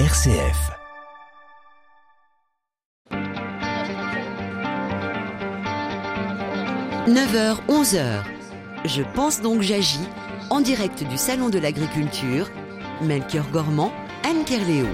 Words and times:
RCF. 0.00 0.72
«9h, 7.06 7.58
11h. 7.68 8.24
Je 8.84 9.02
pense 9.14 9.40
donc 9.40 9.62
j'agis 9.62 10.00
en 10.50 10.60
direct 10.60 11.04
du 11.04 11.16
Salon 11.16 11.48
de 11.48 11.60
l'Agriculture. 11.60 12.50
Melchior 13.02 13.48
Gormand, 13.52 13.92
Anne 14.28 14.44
Kerléo. 14.44 14.88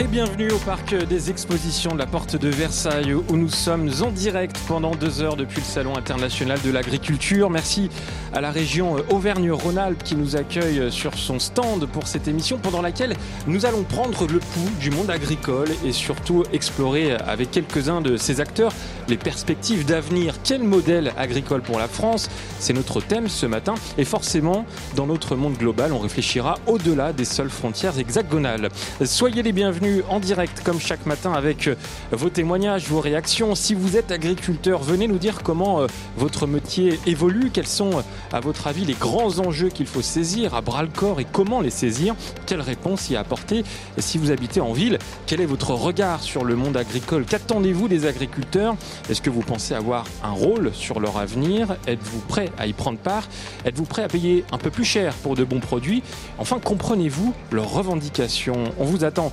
Et 0.00 0.06
bienvenue 0.06 0.52
au 0.52 0.58
parc 0.58 0.94
des 0.94 1.28
expositions 1.28 1.92
de 1.92 1.98
la 1.98 2.06
Porte 2.06 2.36
de 2.36 2.48
Versailles 2.48 3.14
où 3.14 3.36
nous 3.36 3.48
sommes 3.48 3.90
en 4.00 4.12
direct 4.12 4.56
pendant 4.68 4.92
deux 4.92 5.22
heures 5.22 5.34
depuis 5.34 5.58
le 5.58 5.64
Salon 5.64 5.96
international 5.96 6.60
de 6.64 6.70
l'agriculture. 6.70 7.50
Merci 7.50 7.90
à 8.32 8.40
la 8.40 8.52
région 8.52 8.94
Auvergne-Rhône-Alpes 9.10 10.04
qui 10.04 10.14
nous 10.14 10.36
accueille 10.36 10.92
sur 10.92 11.14
son 11.14 11.40
stand 11.40 11.86
pour 11.86 12.06
cette 12.06 12.28
émission 12.28 12.58
pendant 12.58 12.80
laquelle 12.80 13.16
nous 13.48 13.66
allons 13.66 13.82
prendre 13.82 14.28
le 14.28 14.38
pouls 14.38 14.70
du 14.78 14.90
monde 14.90 15.10
agricole 15.10 15.68
et 15.84 15.90
surtout 15.90 16.44
explorer 16.52 17.14
avec 17.14 17.50
quelques-uns 17.50 18.00
de 18.00 18.16
ses 18.16 18.40
acteurs 18.40 18.72
les 19.08 19.16
perspectives 19.16 19.84
d'avenir. 19.84 20.34
Quel 20.44 20.62
modèle 20.62 21.12
agricole 21.16 21.62
pour 21.62 21.80
la 21.80 21.88
France? 21.88 22.30
C'est 22.60 22.74
notre 22.74 23.00
thème 23.00 23.28
ce 23.28 23.46
matin 23.46 23.74
et 23.96 24.04
forcément 24.04 24.64
dans 24.94 25.06
notre 25.06 25.34
monde 25.34 25.56
global 25.56 25.92
on 25.92 25.98
réfléchira 25.98 26.56
au-delà 26.68 27.12
des 27.12 27.24
seules 27.24 27.50
frontières 27.50 27.98
hexagonales. 27.98 28.68
Soyez 29.04 29.42
les 29.42 29.52
bienvenus 29.52 29.87
en 30.08 30.20
direct 30.20 30.62
comme 30.64 30.80
chaque 30.80 31.06
matin 31.06 31.32
avec 31.32 31.70
vos 32.12 32.30
témoignages, 32.30 32.88
vos 32.88 33.00
réactions. 33.00 33.54
Si 33.54 33.74
vous 33.74 33.96
êtes 33.96 34.10
agriculteur, 34.10 34.82
venez 34.82 35.08
nous 35.08 35.18
dire 35.18 35.42
comment 35.42 35.86
votre 36.16 36.46
métier 36.46 36.98
évolue, 37.06 37.50
quels 37.52 37.66
sont 37.66 38.02
à 38.32 38.40
votre 38.40 38.66
avis 38.66 38.84
les 38.84 38.94
grands 38.94 39.38
enjeux 39.38 39.68
qu'il 39.68 39.86
faut 39.86 40.02
saisir 40.02 40.54
à 40.54 40.60
bras 40.60 40.82
le 40.82 40.88
corps 40.88 41.20
et 41.20 41.26
comment 41.30 41.60
les 41.60 41.70
saisir, 41.70 42.14
quelles 42.46 42.60
réponses 42.60 43.10
y 43.10 43.16
apporter. 43.16 43.64
Si 43.98 44.18
vous 44.18 44.30
habitez 44.30 44.60
en 44.60 44.72
ville, 44.72 44.98
quel 45.26 45.40
est 45.40 45.46
votre 45.46 45.70
regard 45.70 46.22
sur 46.22 46.44
le 46.44 46.56
monde 46.56 46.76
agricole? 46.76 47.24
Qu'attendez-vous 47.24 47.88
des 47.88 48.06
agriculteurs? 48.06 48.76
Est-ce 49.10 49.22
que 49.22 49.30
vous 49.30 49.42
pensez 49.42 49.74
avoir 49.74 50.04
un 50.22 50.30
rôle 50.30 50.72
sur 50.74 51.00
leur 51.00 51.18
avenir? 51.18 51.76
Êtes-vous 51.86 52.20
prêt 52.20 52.50
à 52.58 52.66
y 52.66 52.72
prendre 52.72 52.98
part? 52.98 53.28
Êtes-vous 53.64 53.84
prêt 53.84 54.02
à 54.02 54.08
payer 54.08 54.44
un 54.52 54.58
peu 54.58 54.70
plus 54.70 54.84
cher 54.84 55.14
pour 55.14 55.34
de 55.34 55.44
bons 55.44 55.60
produits? 55.60 56.02
Enfin, 56.38 56.58
comprenez-vous 56.58 57.34
leurs 57.50 57.70
revendications. 57.70 58.64
On 58.78 58.84
vous 58.84 59.04
attend 59.04 59.32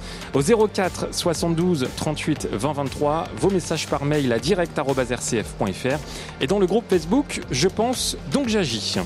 au 0.53 0.67
04 0.67 1.13
72 1.13 1.87
38 1.95 2.47
20 2.51 2.73
23, 2.73 3.25
vos 3.37 3.49
messages 3.49 3.87
par 3.87 4.05
mail 4.05 4.31
à 4.31 4.39
direct.rcf.fr 4.39 5.99
et 6.41 6.47
dans 6.47 6.59
le 6.59 6.67
groupe 6.67 6.85
Facebook 6.89 7.41
Je 7.51 7.67
pense 7.67 8.17
donc 8.31 8.47
j'agis. 8.47 8.97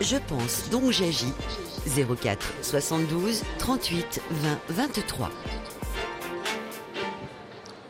Je 0.00 0.16
pense 0.28 0.68
donc 0.70 0.90
j'agis. 0.90 1.32
04 1.86 2.52
72 2.62 3.42
38 3.58 4.20
20 4.30 4.58
23. 4.70 5.30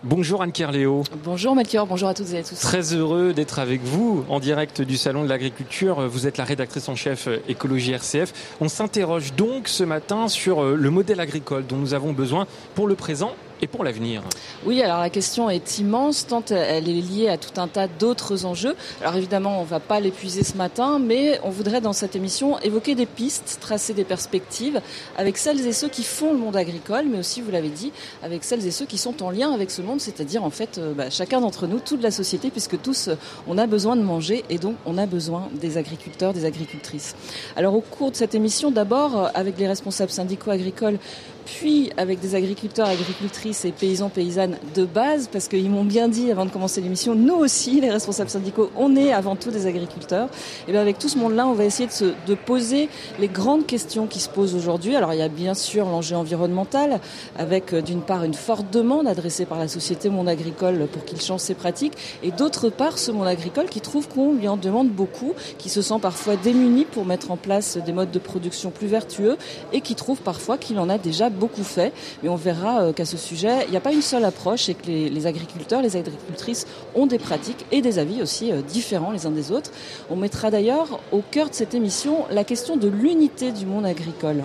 Bonjour 0.05 0.42
Anne 0.42 0.50
Kerléo. 0.50 1.05
Bonjour 1.22 1.55
Melchior, 1.55 1.86
bonjour 1.86 2.08
à 2.08 2.14
toutes 2.14 2.33
et 2.33 2.39
à 2.39 2.42
tous. 2.42 2.58
Très 2.58 2.92
heureux 2.92 3.33
d'être 3.33 3.61
avec 3.61 3.83
vous 3.84 4.25
en 4.28 4.41
direct 4.41 4.83
du 4.83 4.97
Salon 4.97 5.22
de 5.22 5.28
l'Agriculture. 5.28 6.08
Vous 6.08 6.27
êtes 6.27 6.39
la 6.39 6.45
rédactrice 6.45 6.89
en 6.89 6.97
chef 6.97 7.28
écologie 7.48 7.92
RCF. 7.92 8.56
On 8.61 8.69
s'interroge 8.69 9.34
donc 9.34 9.69
ce 9.69 9.84
matin 9.84 10.27
sur 10.27 10.64
le 10.64 10.91
modèle 10.91 11.20
agricole 11.20 11.64
dont 11.69 11.77
nous 11.77 11.95
avons 11.95 12.12
besoin 12.12 12.48
pour 12.75 12.89
le 12.89 12.97
présent 12.97 13.36
et 13.62 13.68
pour 13.68 13.84
l'avenir 13.84 14.22
Oui, 14.66 14.82
alors 14.82 14.98
la 14.98 15.08
question 15.08 15.48
est 15.48 15.78
immense, 15.78 16.27
tant 16.27 16.44
elle 16.50 16.88
est 16.88 17.00
liée 17.00 17.28
à 17.28 17.38
tout 17.38 17.60
un 17.60 17.68
tas 17.68 17.86
d'autres 17.86 18.44
enjeux. 18.44 18.74
Alors 19.00 19.14
évidemment, 19.14 19.60
on 19.60 19.62
ne 19.62 19.68
va 19.68 19.78
pas 19.78 20.00
l'épuiser 20.00 20.42
ce 20.42 20.56
matin, 20.56 20.98
mais 20.98 21.41
on 21.44 21.50
voudrait 21.50 21.80
dans 21.80 21.92
cette 21.92 22.16
émission 22.16 22.58
évoquer 22.58 22.96
des 22.96 23.06
pistes, 23.06 23.58
tracer 23.60 23.94
des 23.94 24.02
perspectives 24.02 24.80
avec 25.16 25.38
celles 25.38 25.64
et 25.64 25.72
ceux 25.72 25.88
qui 25.88 26.02
font 26.02 26.33
le 26.33 26.38
monde 26.38 26.56
agricole, 26.56 27.05
mais 27.08 27.18
aussi, 27.18 27.40
vous 27.40 27.52
l'avez 27.52 27.68
dit, 27.68 27.92
avec 28.24 28.42
celles 28.42 28.66
et 28.66 28.72
ceux 28.72 28.84
qui 28.84 28.98
sont 28.98 29.22
en 29.22 29.30
lien 29.30 29.52
avec 29.52 29.70
ce 29.70 29.80
monde, 29.80 30.00
c'est-à-dire 30.00 30.42
en 30.42 30.50
fait 30.50 30.80
bah, 30.96 31.08
chacun 31.08 31.40
d'entre 31.40 31.68
nous, 31.68 31.78
toute 31.78 32.02
la 32.02 32.10
société, 32.10 32.50
puisque 32.50 32.83
tous, 32.83 33.11
on 33.46 33.58
a 33.58 33.68
besoin 33.68 33.94
de 33.94 34.02
manger 34.02 34.44
et 34.50 34.58
donc 34.58 34.74
on 34.86 34.98
a 34.98 35.06
besoin 35.06 35.48
des 35.52 35.79
agriculteurs, 35.79 36.33
des 36.33 36.46
agricultrices. 36.46 37.14
Alors 37.55 37.77
au 37.77 37.80
cours 37.80 38.11
de 38.11 38.17
cette 38.17 38.34
émission, 38.34 38.73
d'abord 38.73 39.30
avec 39.34 39.56
les 39.56 39.68
responsables 39.68 40.11
syndicaux 40.11 40.50
agricoles, 40.50 40.98
puis 41.45 41.91
avec 41.97 42.20
des 42.20 42.35
agriculteurs, 42.35 42.89
agricultrices 42.89 43.64
et 43.64 43.73
paysans, 43.73 44.08
paysannes 44.08 44.57
de 44.75 44.85
base, 44.85 45.29
parce 45.30 45.48
qu'ils 45.48 45.70
m'ont 45.70 45.85
bien 45.85 46.08
dit 46.08 46.30
avant 46.30 46.47
de 46.47 46.51
commencer 46.51 46.80
l'émission, 46.80 47.14
nous 47.14 47.35
aussi, 47.35 47.80
les 47.80 47.91
responsables 47.91 48.30
syndicaux, 48.30 48.70
on 48.77 48.97
est 48.97 49.13
avant 49.13 49.36
tout 49.36 49.51
des 49.51 49.67
agriculteurs. 49.67 50.29
Et 50.69 50.73
bien 50.73 50.80
avec 50.80 50.98
tout 50.98 51.08
ce 51.08 51.19
monde-là, 51.19 51.47
on 51.47 51.53
va 51.53 51.64
essayer 51.64 51.86
de, 51.86 51.92
se, 51.92 52.05
de 52.27 52.35
poser 52.35 52.89
les 53.19 53.29
grandes 53.29 53.67
questions 53.67 54.07
qui 54.07 54.20
se 54.20 54.29
posent 54.29 54.55
aujourd'hui. 54.55 54.97
Alors 54.97 55.13
il 55.13 55.19
y 55.19 55.23
a 55.23 55.29
bien 55.29 55.55
sûr 55.55 55.86
l'enjeu 55.86 56.17
environnemental, 56.17 57.01
avec 57.39 57.74
d'une 57.74 58.03
part 58.03 58.24
une 58.24 58.35
forte 58.35 58.70
demande 58.73 59.07
adressée 59.07 59.45
par 59.45 59.59
la 59.59 59.69
société 59.69 60.09
monde 60.09 60.29
agricole 60.29 60.86
pour 60.92 61.05
qu'il 61.05 61.20
change 61.20 61.41
ses 61.41 61.55
pratiques, 61.55 61.95
et 62.23 62.30
d'autre 62.30 62.70
part 62.70 62.98
ce 62.98 63.11
monde 63.11 63.27
agricole 63.27 63.67
qui 63.67 63.80
trouve 63.80 64.09
qu'on 64.09 64.33
lui 64.33 64.48
en 64.48 64.57
demande 64.57 64.89
beaucoup, 64.89 65.35
qui 65.59 65.69
se 65.69 65.83
sent 65.83 65.98
parfois 66.01 66.36
démuni 66.36 66.85
pour 66.85 67.05
mettre 67.05 67.30
en 67.30 67.36
place 67.36 67.77
des 67.77 67.92
modes 67.92 68.11
de 68.11 68.19
production 68.19 68.70
plus 68.70 68.86
vertueux, 68.86 69.36
et 69.73 69.80
qui 69.80 69.95
trouve 69.95 70.20
parfois 70.20 70.59
qu'il 70.59 70.79
en 70.79 70.89
a 70.89 70.98
déjà 70.98 71.30
beaucoup 71.32 71.64
fait, 71.64 71.92
mais 72.22 72.28
on 72.28 72.36
verra 72.36 72.92
qu'à 72.92 73.04
ce 73.04 73.16
sujet, 73.16 73.64
il 73.66 73.70
n'y 73.70 73.76
a 73.76 73.80
pas 73.80 73.92
une 73.92 74.02
seule 74.02 74.24
approche 74.24 74.68
et 74.68 74.74
que 74.74 74.86
les, 74.86 75.08
les, 75.08 75.26
agriculteurs, 75.26 75.82
les 75.82 75.96
agricultrices 75.96 76.66
ont 76.94 77.06
des 77.06 77.18
pratiques 77.18 77.64
et 77.72 77.82
des 77.82 77.98
avis 77.98 78.22
aussi 78.22 78.52
différents 78.68 79.10
les 79.12 79.26
uns 79.26 79.30
des 79.30 79.50
autres. 79.50 79.70
On 80.10 80.16
mettra 80.16 80.50
d'ailleurs 80.50 81.00
au 81.10 81.22
cœur 81.30 81.48
de 81.50 81.54
cette 81.54 81.74
émission 81.74 82.24
la 82.30 82.44
question 82.44 82.76
de 82.76 82.88
l'unité 82.88 83.52
du 83.52 83.66
monde 83.66 83.86
agricole. 83.86 84.44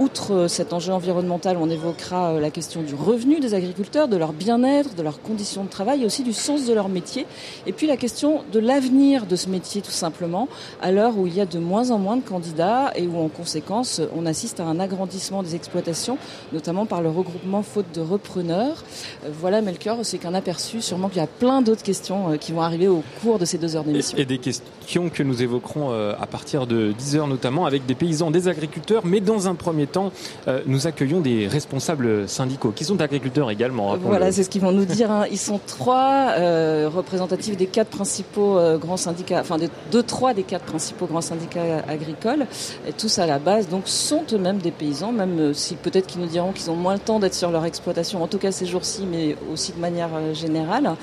Outre 0.00 0.46
cet 0.48 0.72
enjeu 0.72 0.94
environnemental, 0.94 1.58
on 1.60 1.68
évoquera 1.68 2.40
la 2.40 2.48
question 2.48 2.80
du 2.80 2.94
revenu 2.94 3.38
des 3.38 3.52
agriculteurs, 3.52 4.08
de 4.08 4.16
leur 4.16 4.32
bien-être, 4.32 4.94
de 4.94 5.02
leurs 5.02 5.20
conditions 5.20 5.62
de 5.62 5.68
travail 5.68 6.04
et 6.04 6.06
aussi 6.06 6.22
du 6.22 6.32
sens 6.32 6.64
de 6.64 6.72
leur 6.72 6.88
métier. 6.88 7.26
Et 7.66 7.72
puis 7.74 7.86
la 7.86 7.98
question 7.98 8.42
de 8.50 8.60
l'avenir 8.60 9.26
de 9.26 9.36
ce 9.36 9.50
métier 9.50 9.82
tout 9.82 9.90
simplement, 9.90 10.48
à 10.80 10.90
l'heure 10.90 11.18
où 11.18 11.26
il 11.26 11.36
y 11.36 11.40
a 11.42 11.44
de 11.44 11.58
moins 11.58 11.90
en 11.90 11.98
moins 11.98 12.16
de 12.16 12.22
candidats 12.22 12.92
et 12.96 13.06
où 13.06 13.18
en 13.18 13.28
conséquence 13.28 14.00
on 14.16 14.24
assiste 14.24 14.58
à 14.58 14.64
un 14.64 14.80
agrandissement 14.80 15.42
des 15.42 15.54
exploitations, 15.54 16.16
notamment 16.54 16.86
par 16.86 17.02
le 17.02 17.10
regroupement 17.10 17.62
faute 17.62 17.92
de 17.92 18.00
repreneurs. 18.00 18.82
Voilà 19.30 19.60
Melchior, 19.60 19.98
c'est 20.04 20.16
qu'un 20.16 20.32
aperçu. 20.32 20.80
Sûrement 20.80 21.10
qu'il 21.10 21.18
y 21.18 21.24
a 21.24 21.26
plein 21.26 21.60
d'autres 21.60 21.82
questions 21.82 22.38
qui 22.40 22.52
vont 22.52 22.62
arriver 22.62 22.88
au 22.88 23.02
cours 23.22 23.38
de 23.38 23.44
ces 23.44 23.58
deux 23.58 23.76
heures 23.76 23.84
d'émission. 23.84 24.16
Et, 24.16 24.22
et 24.22 24.24
des 24.24 24.38
questions 24.38 25.10
que 25.10 25.22
nous 25.22 25.42
évoquerons 25.42 25.90
à 26.18 26.26
partir 26.26 26.66
de 26.66 26.92
10 26.92 27.16
heures 27.16 27.28
notamment 27.28 27.66
avec 27.66 27.84
des 27.84 27.94
paysans, 27.94 28.30
des 28.30 28.48
agriculteurs, 28.48 29.02
mais 29.04 29.20
dans 29.20 29.46
un 29.46 29.54
premier 29.54 29.89
euh, 29.96 30.60
nous 30.66 30.86
accueillons 30.86 31.20
des 31.20 31.46
responsables 31.46 32.28
syndicaux 32.28 32.72
qui 32.74 32.84
sont 32.84 33.00
agriculteurs 33.00 33.50
également. 33.50 33.96
Voilà, 33.96 34.32
c'est 34.32 34.42
ce 34.42 34.50
qu'ils 34.50 34.60
vont 34.60 34.72
nous 34.72 34.84
dire. 34.84 35.10
Hein. 35.10 35.24
Ils 35.30 35.38
sont 35.38 35.60
trois 35.66 36.32
euh, 36.38 36.88
représentatifs 36.92 37.56
des 37.56 37.66
quatre 37.66 37.88
principaux 37.88 38.58
euh, 38.58 38.78
grands 38.78 38.96
syndicats, 38.96 39.40
enfin 39.40 39.58
de 39.58 39.68
deux, 39.90 40.02
trois 40.02 40.34
des 40.34 40.42
quatre 40.42 40.64
principaux 40.64 41.06
grands 41.06 41.20
syndicats 41.20 41.82
agricoles, 41.88 42.46
et 42.86 42.92
tous 42.92 43.18
à 43.18 43.26
la 43.26 43.38
base 43.38 43.68
donc 43.68 43.82
sont 43.86 44.24
eux-mêmes 44.32 44.58
des 44.58 44.70
paysans, 44.70 45.12
même 45.12 45.54
si 45.54 45.74
peut-être 45.74 46.06
qu'ils 46.06 46.20
nous 46.20 46.26
diront 46.26 46.52
qu'ils 46.52 46.70
ont 46.70 46.76
moins 46.76 46.94
le 46.94 47.00
temps 47.00 47.18
d'être 47.18 47.34
sur 47.34 47.50
leur 47.50 47.64
exploitation, 47.64 48.22
en 48.22 48.26
tout 48.26 48.38
cas 48.38 48.52
ces 48.52 48.66
jours-ci, 48.66 49.04
mais 49.10 49.36
aussi 49.52 49.72
de 49.72 49.80
manière 49.80 50.10
générale. 50.34 50.94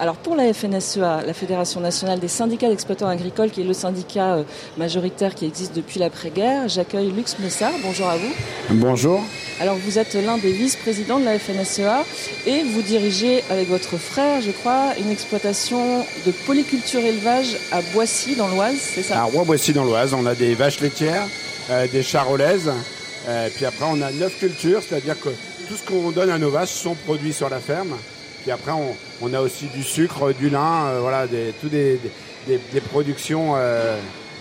Alors 0.00 0.16
pour 0.16 0.36
la 0.36 0.52
FNSEA, 0.52 1.22
la 1.26 1.32
Fédération 1.32 1.80
nationale 1.80 2.20
des 2.20 2.28
syndicats 2.28 2.68
d'exploitants 2.68 3.08
agricoles, 3.08 3.50
qui 3.50 3.62
est 3.62 3.64
le 3.64 3.72
syndicat 3.72 4.38
majoritaire 4.76 5.34
qui 5.34 5.46
existe 5.46 5.74
depuis 5.74 5.98
l'après-guerre, 5.98 6.68
j'accueille 6.68 7.10
Lux 7.10 7.36
Messard. 7.44 7.72
Bonjour 7.82 8.08
à 8.08 8.16
vous. 8.16 8.32
Bonjour. 8.70 9.22
Alors 9.60 9.76
vous 9.76 9.98
êtes 9.98 10.14
l'un 10.14 10.38
des 10.38 10.50
vice-présidents 10.50 11.18
de 11.18 11.26
la 11.26 11.38
FNSEA 11.38 12.02
et 12.46 12.62
vous 12.62 12.80
dirigez 12.80 13.44
avec 13.50 13.68
votre 13.68 13.98
frère, 13.98 14.40
je 14.40 14.50
crois, 14.50 14.94
une 14.98 15.10
exploitation 15.10 16.06
de 16.24 16.32
polyculture 16.46 17.00
élevage 17.00 17.58
à 17.70 17.82
Boissy 17.92 18.34
dans 18.34 18.48
l'Oise, 18.48 18.78
c'est 18.80 19.02
ça? 19.02 19.20
À 19.20 19.24
Roy-Boissy 19.24 19.74
dans 19.74 19.84
l'Oise, 19.84 20.14
on 20.14 20.24
a 20.24 20.34
des 20.34 20.54
vaches 20.54 20.80
laitières, 20.80 21.26
euh, 21.70 21.86
des 21.86 22.02
charolaises, 22.02 22.72
euh, 23.28 23.48
puis 23.54 23.66
après 23.66 23.84
on 23.90 24.00
a 24.00 24.10
neuf 24.10 24.38
cultures, 24.38 24.80
c'est-à-dire 24.82 25.20
que 25.20 25.28
tout 25.68 25.76
ce 25.76 25.86
qu'on 25.86 26.10
donne 26.12 26.30
à 26.30 26.38
nos 26.38 26.50
vaches 26.50 26.70
sont 26.70 26.94
produits 26.94 27.34
sur 27.34 27.50
la 27.50 27.60
ferme. 27.60 27.94
Puis 28.42 28.52
après 28.52 28.72
on, 28.72 28.96
on 29.20 29.34
a 29.34 29.40
aussi 29.40 29.66
du 29.66 29.82
sucre, 29.82 30.32
du 30.32 30.48
lin, 30.48 30.86
euh, 30.86 30.98
voilà, 31.02 31.26
des, 31.26 31.52
tout 31.60 31.68
des, 31.68 32.00
des, 32.46 32.58
des 32.72 32.80
productions 32.80 33.52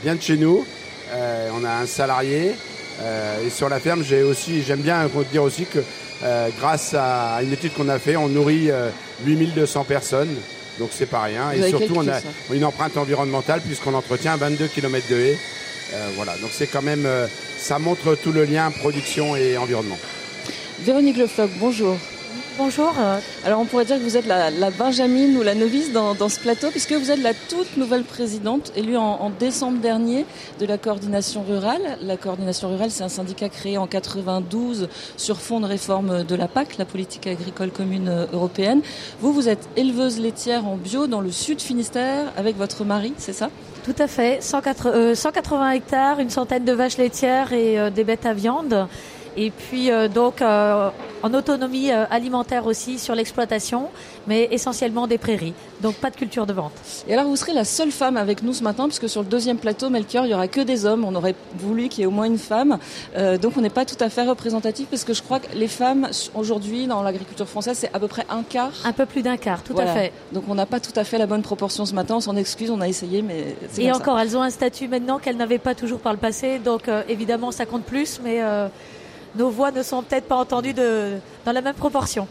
bien 0.04 0.16
de 0.16 0.22
chez 0.22 0.38
nous. 0.38 0.66
on 1.14 1.66
a 1.66 1.72
un 1.82 1.86
salarié. 1.86 2.54
Euh, 3.04 3.46
et 3.46 3.50
sur 3.50 3.70
la 3.70 3.80
ferme, 3.80 4.04
j'ai 4.04 4.24
aussi, 4.24 4.64
j'aime 4.64 4.82
bien 4.82 5.10
dire 5.32 5.44
aussi 5.44 5.66
que 5.66 5.80
euh, 6.24 6.50
grâce 6.60 6.94
à 6.94 7.40
une 7.44 7.52
étude 7.52 7.74
qu'on 7.74 7.90
a 7.90 8.00
fait, 8.00 8.16
on 8.16 8.30
nourrit 8.30 8.72
euh, 8.72 8.90
8200 9.26 9.84
personnes. 9.84 10.36
Donc 10.80 10.90
c'est 10.92 11.06
pas 11.06 11.22
rien. 11.24 11.52
Vous 11.54 11.64
et 11.64 11.70
surtout, 11.70 11.96
on 11.98 12.08
a 12.08 12.20
une 12.54 12.66
empreinte 12.66 12.98
environnementale 12.98 13.62
puisqu'on 13.62 13.94
entretient 13.94 14.36
22 14.38 14.68
km 14.68 15.08
de 15.10 15.16
haies. 15.16 15.38
Euh, 15.94 16.10
voilà. 16.16 16.36
Donc 16.38 16.50
c'est 16.52 16.68
quand 16.68 16.82
même, 16.82 17.06
euh, 17.06 17.28
ça 17.58 17.80
montre 17.80 18.16
tout 18.16 18.32
le 18.32 18.46
lien 18.46 18.72
production 18.72 19.36
et 19.36 19.58
environnement. 19.58 19.98
Véronique 20.80 21.18
Lefloc, 21.18 21.52
bonjour. 21.60 21.98
Bonjour. 22.56 22.94
Alors 23.46 23.60
on 23.62 23.66
pourrait 23.66 23.86
dire 23.86 23.98
que 23.98 24.04
vous 24.04 24.16
êtes 24.16 24.28
la, 24.28 24.70
Benjamine 24.70 25.36
ou 25.38 25.42
la 25.42 25.56
novice 25.56 25.92
dans, 25.92 26.30
ce 26.30 26.40
plateau 26.40 26.70
puisque 26.70 26.94
vous 26.94 27.10
êtes 27.10 27.22
la 27.22 27.34
toute 27.34 27.78
nouvelle 27.78 28.04
présidente 28.04 28.72
élue 28.76 28.96
en, 28.96 29.32
décembre 29.32 29.80
dernier 29.80 30.26
de 30.60 30.66
la 30.68 30.78
coordination 30.78 31.44
rurale. 31.44 31.98
La 32.04 32.16
coordination 32.16 32.70
rurale 32.70 32.92
c'est 32.92 33.04
un 33.04 33.10
syndicat 33.10 33.50
créé 33.50 33.78
en 33.78 33.88
92 33.88 34.88
sur 35.18 35.42
fond 35.42 35.62
de 35.62 35.66
réforme 35.66 36.24
de 36.24 36.36
la 36.36 36.48
PAC, 36.48 36.78
la 36.78 36.86
politique 36.86 37.26
agricole 37.26 37.72
commune 37.72 38.28
européenne. 38.32 38.82
Vous, 39.20 39.34
vous 39.34 39.50
êtes 39.50 39.68
éleveuse 39.76 40.20
laitière 40.20 40.68
en 40.68 40.78
bio 40.78 41.08
dans 41.08 41.22
le 41.22 41.32
sud 41.32 41.60
Finistère 41.60 42.32
avec 42.38 42.56
votre 42.56 42.86
mari, 42.86 43.14
c'est 43.18 43.34
ça? 43.34 43.50
Tout 43.84 43.96
à 43.98 44.08
fait. 44.08 44.42
180, 44.42 44.92
euh, 44.92 45.16
180, 45.16 45.72
hectares, 45.72 46.20
une 46.20 46.30
centaine 46.30 46.64
de 46.64 46.72
vaches 46.72 46.98
laitières 46.98 47.52
et 47.52 47.80
euh, 47.80 47.90
des 47.90 48.04
bêtes 48.04 48.26
à 48.26 48.34
viande 48.34 48.88
et 49.38 49.52
puis 49.52 49.92
euh, 49.92 50.08
donc 50.08 50.42
euh, 50.42 50.90
en 51.24 51.34
autonomie 51.34 51.90
euh, 51.90 52.06
alimentaire 52.10 52.68
aussi 52.68 53.00
sur 53.00 53.16
l'exploitation, 53.16 53.88
mais 54.28 54.50
essentiellement 54.52 55.08
des 55.08 55.18
prairies, 55.18 55.54
donc 55.82 55.96
pas 55.96 56.10
de 56.10 56.18
culture 56.18 56.46
de 56.46 56.52
vente. 56.52 56.74
Et 57.08 57.14
alors 57.14 57.26
vous 57.26 57.38
serez 57.38 57.54
la 57.54 57.64
seule 57.64 57.92
femme 57.92 58.18
avec 58.18 58.44
nous 58.44 58.54
ce 58.54 58.62
matin, 58.62 58.88
puisque 58.88 59.08
sur 59.08 59.22
le 59.22 59.28
deuxième 59.28 59.58
plateau, 59.58 59.90
Melchior, 59.90 60.26
il 60.26 60.32
y 60.32 60.34
aura 60.34 60.50
que 60.50 60.60
des 60.60 60.86
hommes. 60.86 61.06
On 61.06 61.16
aurait 61.16 61.36
voulu 61.58 61.88
qu'il 61.88 62.02
y 62.02 62.04
ait 62.04 62.08
au 62.08 62.12
moins 62.12 62.26
une 62.26 62.38
femme, 62.38 62.78
euh, 63.18 63.38
donc 63.38 63.54
on 63.58 63.62
n'est 63.62 63.70
pas 63.70 63.86
tout 63.86 64.02
à 64.02 64.10
fait 64.10 64.24
représentatif, 64.24 64.88
parce 64.90 65.06
que 65.06 65.14
je 65.14 65.24
crois 65.24 65.40
que 65.40 65.56
les 65.56 65.70
femmes 65.70 66.10
aujourd'hui 66.36 66.88
dans 66.88 67.02
l'agriculture 67.02 67.48
française, 67.48 67.78
c'est 67.80 67.94
à 67.94 68.00
peu 68.00 68.10
près 68.10 68.26
un 68.30 68.44
quart. 68.44 68.74
Un 68.84 68.92
peu 68.92 69.06
plus 69.06 69.22
d'un 69.22 69.38
quart, 69.38 69.64
tout 69.64 69.74
voilà. 69.74 69.92
à 69.92 69.96
fait. 69.96 70.14
Donc 70.34 70.44
on 70.50 70.56
n'a 70.56 70.66
pas 70.66 70.82
tout 70.82 70.98
à 70.98 71.06
fait 71.06 71.18
la 71.18 71.26
bonne 71.26 71.42
proportion 71.42 71.86
ce 71.86 71.96
matin. 71.96 72.16
On 72.18 72.22
s'en 72.22 72.36
excuse, 72.36 72.70
on 72.70 72.82
a 72.82 72.90
essayé, 72.90 73.22
mais 73.22 73.56
et 73.78 73.92
encore, 73.94 74.18
ça. 74.18 74.24
elles 74.24 74.36
ont 74.36 74.42
un 74.42 74.50
statut 74.50 74.90
maintenant 74.90 75.20
qu'elles 75.20 75.38
n'avaient 75.38 75.58
pas 75.58 75.74
toujours 75.74 76.00
par 76.00 76.12
le 76.12 76.20
passé, 76.20 76.60
donc 76.60 76.90
euh, 76.90 77.02
évidemment 77.08 77.52
ça 77.52 77.66
compte 77.66 77.84
plus, 77.84 78.20
mais 78.22 78.42
euh, 78.42 78.68
nos 79.36 79.50
voix 79.50 79.72
ne 79.72 79.84
sont 79.84 80.04
peut-être 80.04 80.28
pas 80.28 80.36
entendues 80.36 80.74
de, 80.74 81.14
dans 81.46 81.52
la 81.52 81.62
même 81.62 81.76
proportion. 81.76 82.28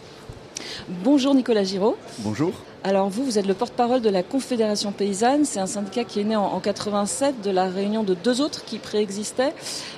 Bonjour 0.89 1.35
Nicolas 1.35 1.65
Giraud. 1.65 1.97
Bonjour. 2.19 2.53
Alors 2.85 3.09
vous, 3.09 3.25
vous 3.25 3.39
êtes 3.39 3.47
le 3.47 3.55
porte-parole 3.55 4.01
de 4.01 4.11
la 4.11 4.23
Confédération 4.25 4.91
paysanne. 4.91 5.45
C'est 5.45 5.61
un 5.61 5.67
syndicat 5.67 6.03
qui 6.03 6.21
est 6.21 6.25
né 6.25 6.35
en, 6.35 6.45
en 6.45 6.59
87 6.61 7.41
de 7.43 7.51
la 7.51 7.65
réunion 7.65 8.03
de 8.03 8.15
deux 8.15 8.41
autres 8.41 8.65
qui 8.65 8.79
préexistaient. 8.79 9.53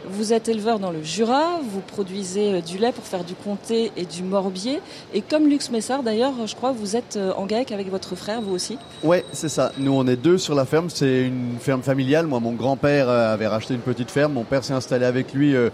Vous 0.06 0.35
êtes 0.35 0.49
éleveur 0.49 0.79
dans 0.79 0.91
le 0.91 1.03
Jura. 1.03 1.61
Vous 1.71 1.81
produisez 1.81 2.61
du 2.61 2.77
lait 2.77 2.93
pour 2.93 3.05
faire 3.05 3.25
du 3.25 3.35
comté 3.35 3.91
et 3.97 4.05
du 4.05 4.23
morbier. 4.23 4.81
Et 5.15 5.23
comme 5.23 5.49
Lux 5.49 5.71
Messard, 5.71 6.03
d'ailleurs, 6.03 6.33
je 6.47 6.55
crois, 6.55 6.73
vous 6.73 6.97
êtes 6.97 7.19
en 7.37 7.47
GAEC 7.47 7.73
avec 7.73 7.91
votre 7.91 8.17
frère, 8.17 8.43
vous 8.43 8.55
aussi. 8.55 8.79
Ouais, 9.03 9.25
c'est 9.33 9.49
ça. 9.49 9.73
Nous, 9.79 9.93
on 9.93 10.06
est 10.06 10.17
deux 10.17 10.37
sur 10.37 10.55
la 10.55 10.67
ferme. 10.67 10.91
C'est 10.91 11.23
une 11.23 11.56
ferme 11.61 11.83
familiale. 11.83 12.27
Moi, 12.27 12.41
mon 12.41 12.53
grand-père 12.53 13.09
avait 13.09 13.47
racheté 13.47 13.75
une 13.75 13.81
petite 13.81 14.11
ferme. 14.11 14.35
Mon 14.35 14.45
père 14.45 14.62
s'est 14.62 14.75
installé 14.75 15.06
avec 15.06 15.33
lui. 15.33 15.55
Euh, 15.55 15.71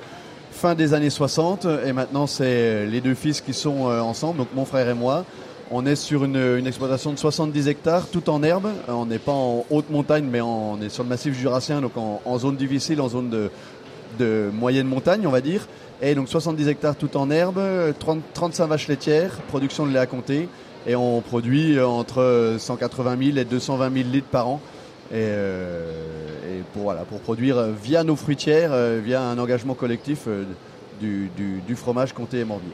fin 0.61 0.75
des 0.75 0.93
années 0.93 1.09
60 1.09 1.67
et 1.87 1.95
maintenant 1.95 2.27
c'est 2.27 2.85
les 2.85 3.01
deux 3.01 3.15
fils 3.15 3.41
qui 3.41 3.55
sont 3.55 3.87
ensemble, 3.87 4.37
donc 4.37 4.49
mon 4.55 4.67
frère 4.67 4.91
et 4.91 4.95
moi. 4.95 5.25
On 5.71 5.87
est 5.87 5.97
sur 5.97 6.25
une, 6.25 6.67
exploitation 6.67 7.13
de 7.13 7.19
70 7.19 7.69
hectares, 7.69 8.09
tout 8.09 8.29
en 8.29 8.43
herbe. 8.43 8.69
On 8.87 9.07
n'est 9.07 9.19
pas 9.19 9.33
en 9.33 9.65
haute 9.71 9.89
montagne, 9.89 10.27
mais 10.31 10.43
on 10.43 10.79
est 10.83 10.91
sur 10.91 11.03
le 11.03 11.09
massif 11.09 11.33
jurassien, 11.33 11.81
donc 11.81 11.93
en, 11.97 12.39
zone 12.39 12.57
difficile, 12.57 13.01
en 13.01 13.09
zone 13.09 13.31
de, 13.31 13.51
de, 14.19 14.51
moyenne 14.53 14.87
montagne, 14.87 15.27
on 15.27 15.31
va 15.31 15.41
dire. 15.41 15.67
Et 16.03 16.15
donc 16.15 16.29
70 16.29 16.69
hectares 16.69 16.97
tout 16.97 17.17
en 17.17 17.31
herbe, 17.31 17.61
30, 17.99 18.21
35 18.35 18.67
vaches 18.67 18.89
laitières, 18.89 19.31
production 19.49 19.87
de 19.87 19.93
lait 19.93 19.99
à 19.99 20.07
compter. 20.07 20.47
Et 20.87 20.95
on 20.95 21.23
produit 21.23 21.81
entre 21.81 22.57
180 22.59 23.17
000 23.33 23.39
et 23.39 23.45
220 23.47 23.95
000 23.95 24.09
litres 24.13 24.29
par 24.29 24.49
an. 24.49 24.61
Et, 25.11 25.15
euh, 25.17 26.59
et 26.59 26.63
pour, 26.73 26.83
voilà, 26.83 27.01
pour 27.01 27.21
produire 27.21 27.63
via 27.71 28.05
nos 28.05 28.17
fruitières, 28.17 28.73
euh, 28.73 29.01
via 29.03 29.23
un 29.23 29.39
engagement 29.39 29.75
collectif 29.75 30.29
euh, 30.29 30.45
du 31.01 31.77
fromage 31.77 32.13
comté 32.13 32.39
et 32.39 32.45
morbier. 32.45 32.73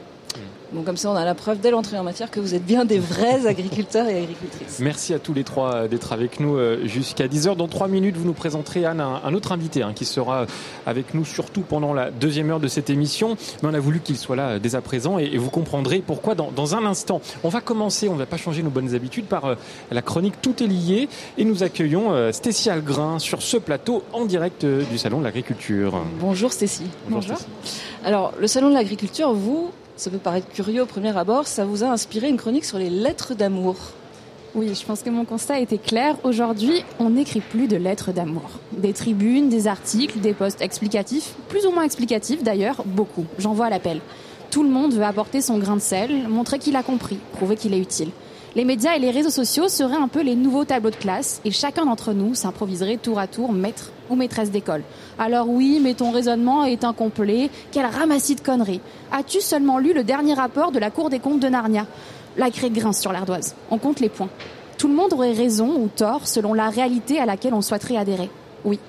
Bon, 0.71 0.83
comme 0.83 0.97
ça, 0.97 1.09
on 1.09 1.15
a 1.15 1.25
la 1.25 1.35
preuve 1.35 1.59
dès 1.59 1.71
l'entrée 1.71 1.97
en 1.97 2.03
matière 2.03 2.31
que 2.31 2.39
vous 2.39 2.55
êtes 2.55 2.65
bien 2.65 2.85
des 2.85 2.99
vrais 2.99 3.47
agriculteurs 3.47 4.07
et 4.07 4.17
agricultrices. 4.17 4.79
Merci 4.79 5.13
à 5.13 5.19
tous 5.19 5.33
les 5.33 5.43
trois 5.43 5.87
d'être 5.87 6.13
avec 6.13 6.39
nous 6.39 6.57
jusqu'à 6.85 7.27
10h. 7.27 7.55
Dans 7.55 7.67
trois 7.67 7.87
minutes, 7.87 8.17
vous 8.17 8.25
nous 8.25 8.33
présenterez, 8.33 8.85
Anne, 8.85 9.01
un, 9.01 9.33
autre 9.33 9.51
invité 9.51 9.83
hein, 9.83 9.93
qui 9.93 10.05
sera 10.05 10.45
avec 10.85 11.13
nous 11.13 11.25
surtout 11.25 11.61
pendant 11.61 11.93
la 11.93 12.11
deuxième 12.11 12.49
heure 12.49 12.59
de 12.59 12.67
cette 12.67 12.89
émission. 12.89 13.37
Mais 13.61 13.69
on 13.69 13.73
a 13.73 13.79
voulu 13.79 13.99
qu'il 13.99 14.17
soit 14.17 14.35
là 14.35 14.59
dès 14.59 14.75
à 14.75 14.81
présent 14.81 15.17
et, 15.17 15.37
vous 15.37 15.49
comprendrez 15.49 15.99
pourquoi 15.99 16.35
dans, 16.35 16.51
dans, 16.51 16.75
un 16.75 16.85
instant. 16.85 17.21
On 17.43 17.49
va 17.49 17.61
commencer, 17.61 18.09
on 18.09 18.13
ne 18.13 18.19
va 18.19 18.25
pas 18.25 18.37
changer 18.37 18.63
nos 18.63 18.69
bonnes 18.69 18.95
habitudes 18.95 19.25
par 19.25 19.45
euh, 19.45 19.55
la 19.91 20.01
chronique 20.01 20.41
Tout 20.41 20.63
est 20.63 20.67
lié 20.67 21.09
et 21.37 21.45
nous 21.45 21.63
accueillons 21.63 22.11
euh, 22.11 22.31
Stécie 22.31 22.69
Algrin 22.69 23.19
sur 23.19 23.41
ce 23.41 23.57
plateau 23.57 24.03
en 24.13 24.25
direct 24.25 24.63
euh, 24.63 24.83
du 24.83 24.97
Salon 24.97 25.19
de 25.19 25.23
l'Agriculture. 25.23 26.01
Bonjour 26.19 26.51
Stécie. 26.51 26.89
Bonjour. 27.09 27.35
Bonjour. 27.35 27.47
Alors, 28.03 28.33
le 28.39 28.47
Salon 28.47 28.69
de 28.69 28.73
l'Agriculture, 28.73 29.33
vous, 29.33 29.71
ça 29.97 30.09
peut 30.09 30.19
paraître 30.19 30.47
curieux 30.47 30.83
au 30.83 30.85
premier 30.85 31.15
abord, 31.17 31.47
ça 31.47 31.65
vous 31.65 31.83
a 31.83 31.87
inspiré 31.87 32.29
une 32.29 32.37
chronique 32.37 32.65
sur 32.65 32.77
les 32.77 32.89
lettres 32.89 33.33
d'amour. 33.33 33.75
Oui, 34.55 34.73
je 34.73 34.85
pense 34.85 35.01
que 35.01 35.09
mon 35.09 35.25
constat 35.25 35.59
était 35.59 35.77
clair. 35.77 36.15
Aujourd'hui, 36.23 36.83
on 36.99 37.09
n'écrit 37.09 37.41
plus 37.41 37.67
de 37.67 37.75
lettres 37.75 38.11
d'amour. 38.11 38.49
Des 38.71 38.93
tribunes, 38.93 39.49
des 39.49 39.67
articles, 39.67 40.19
des 40.19 40.33
posts 40.33 40.61
explicatifs, 40.61 41.35
plus 41.49 41.65
ou 41.65 41.71
moins 41.71 41.83
explicatifs 41.83 42.43
d'ailleurs, 42.43 42.83
beaucoup. 42.85 43.25
J'en 43.39 43.53
vois 43.53 43.69
l'appel. 43.69 43.99
Tout 44.49 44.63
le 44.63 44.69
monde 44.69 44.93
veut 44.93 45.03
apporter 45.03 45.41
son 45.41 45.57
grain 45.57 45.75
de 45.75 45.81
sel, 45.81 46.27
montrer 46.27 46.59
qu'il 46.59 46.75
a 46.75 46.83
compris, 46.83 47.17
prouver 47.33 47.55
qu'il 47.55 47.73
est 47.73 47.79
utile. 47.79 48.09
Les 48.57 48.65
médias 48.65 48.95
et 48.95 48.99
les 48.99 49.11
réseaux 49.11 49.29
sociaux 49.29 49.67
seraient 49.67 49.97
un 49.97 50.07
peu 50.07 50.23
les 50.23 50.33
nouveaux 50.33 50.65
tableaux 50.65 50.89
de 50.89 50.95
classe 50.95 51.41
et 51.45 51.51
chacun 51.51 51.85
d'entre 51.85 52.11
nous 52.11 52.33
s'improviserait 52.33 52.97
tour 52.97 53.19
à 53.19 53.27
tour 53.27 53.53
maître 53.53 53.91
ou 54.09 54.15
maîtresse 54.15 54.49
d'école. 54.49 54.81
Alors 55.19 55.47
oui, 55.47 55.79
mais 55.79 55.93
ton 55.93 56.09
raisonnement 56.09 56.65
est 56.65 56.83
incomplet. 56.83 57.51
Quel 57.71 57.85
ramassis 57.85 58.33
de 58.33 58.41
conneries. 58.41 58.81
As-tu 59.11 59.41
seulement 59.41 59.77
lu 59.77 59.93
le 59.93 60.03
dernier 60.03 60.33
rapport 60.33 60.71
de 60.71 60.79
la 60.79 60.89
Cour 60.89 61.11
des 61.11 61.19
comptes 61.19 61.39
de 61.39 61.49
Narnia? 61.49 61.85
La 62.35 62.49
crête 62.49 62.73
grince 62.73 62.99
sur 62.99 63.13
l'ardoise. 63.13 63.53
On 63.69 63.77
compte 63.77 63.99
les 63.99 64.09
points. 64.09 64.29
Tout 64.79 64.87
le 64.87 64.95
monde 64.95 65.13
aurait 65.13 65.33
raison 65.33 65.79
ou 65.79 65.87
tort 65.87 66.27
selon 66.27 66.55
la 66.55 66.71
réalité 66.71 67.19
à 67.19 67.27
laquelle 67.27 67.53
on 67.53 67.61
souhaiterait 67.61 67.97
adhérer. 67.97 68.31
Oui, 68.65 68.79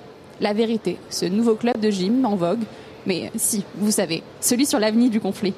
la 0.41 0.53
vérité, 0.53 0.97
ce 1.11 1.27
nouveau 1.27 1.53
club 1.53 1.79
de 1.79 1.91
gym 1.91 2.25
en 2.25 2.35
vogue. 2.35 2.63
Mais 3.05 3.31
si, 3.35 3.63
vous 3.75 3.91
savez, 3.91 4.23
celui 4.41 4.65
sur 4.65 4.79
l'avenir 4.79 5.11
du 5.11 5.19
conflit. 5.19 5.53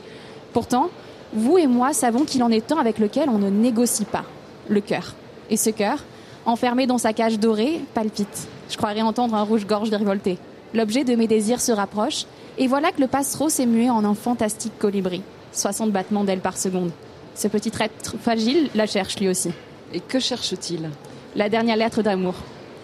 Pourtant, 0.51 0.89
vous 1.33 1.57
et 1.57 1.67
moi 1.67 1.93
savons 1.93 2.25
qu'il 2.25 2.43
en 2.43 2.51
est 2.51 2.71
un 2.71 2.77
avec 2.77 2.99
lequel 2.99 3.29
on 3.29 3.37
ne 3.37 3.49
négocie 3.49 4.05
pas, 4.05 4.25
le 4.67 4.81
cœur. 4.81 5.15
Et 5.49 5.57
ce 5.57 5.69
cœur, 5.69 6.03
enfermé 6.45 6.87
dans 6.87 6.97
sa 6.97 7.13
cage 7.13 7.39
dorée, 7.39 7.81
palpite. 7.93 8.47
Je 8.69 8.77
croirais 8.77 9.01
entendre 9.01 9.35
un 9.35 9.43
rouge-gorge 9.43 9.89
de 9.89 9.95
révolté. 9.95 10.37
L'objet 10.73 11.03
de 11.03 11.15
mes 11.15 11.27
désirs 11.27 11.61
se 11.61 11.71
rapproche, 11.71 12.25
et 12.57 12.67
voilà 12.67 12.91
que 12.91 13.01
le 13.01 13.07
passereau 13.07 13.49
s'est 13.49 13.65
mué 13.65 13.89
en 13.89 14.03
un 14.03 14.13
fantastique 14.13 14.77
colibri. 14.77 15.21
60 15.53 15.91
battements 15.91 16.23
d'ailes 16.23 16.39
par 16.39 16.57
seconde. 16.57 16.91
Ce 17.35 17.47
petit 17.47 17.71
être 17.79 18.17
fragile 18.21 18.69
la 18.75 18.85
cherche 18.85 19.19
lui 19.19 19.29
aussi. 19.29 19.51
Et 19.93 19.99
que 19.99 20.19
cherche-t-il? 20.19 20.89
La 21.35 21.49
dernière 21.49 21.77
lettre 21.77 22.01
d'amour. 22.01 22.35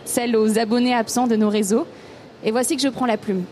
Celle 0.06 0.36
aux 0.36 0.58
abonnés 0.58 0.94
absents 0.94 1.28
de 1.28 1.36
nos 1.36 1.50
réseaux. 1.50 1.86
Et 2.44 2.52
voici 2.52 2.76
que 2.76 2.82
je 2.82 2.88
prends 2.88 3.06
la 3.06 3.18
plume. 3.18 3.44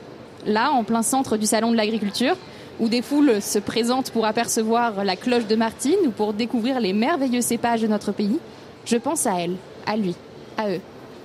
Là, 0.45 0.71
en 0.71 0.83
plein 0.83 1.01
centre 1.01 1.37
du 1.37 1.45
salon 1.45 1.71
de 1.71 1.77
l'agriculture, 1.77 2.35
où 2.79 2.89
des 2.89 3.01
foules 3.01 3.41
se 3.41 3.59
présentent 3.59 4.11
pour 4.11 4.25
apercevoir 4.25 5.03
la 5.03 5.15
cloche 5.15 5.47
de 5.47 5.55
Martine 5.55 5.95
ou 6.05 6.11
pour 6.11 6.33
découvrir 6.33 6.79
les 6.79 6.93
merveilleux 6.93 7.41
cépages 7.41 7.81
de 7.81 7.87
notre 7.87 8.11
pays, 8.11 8.39
je 8.85 8.97
pense 8.97 9.25
à 9.25 9.39
elle, 9.39 9.55
à 9.85 9.95
lui, 9.95 10.15
à 10.57 10.69
eux, 10.69 10.81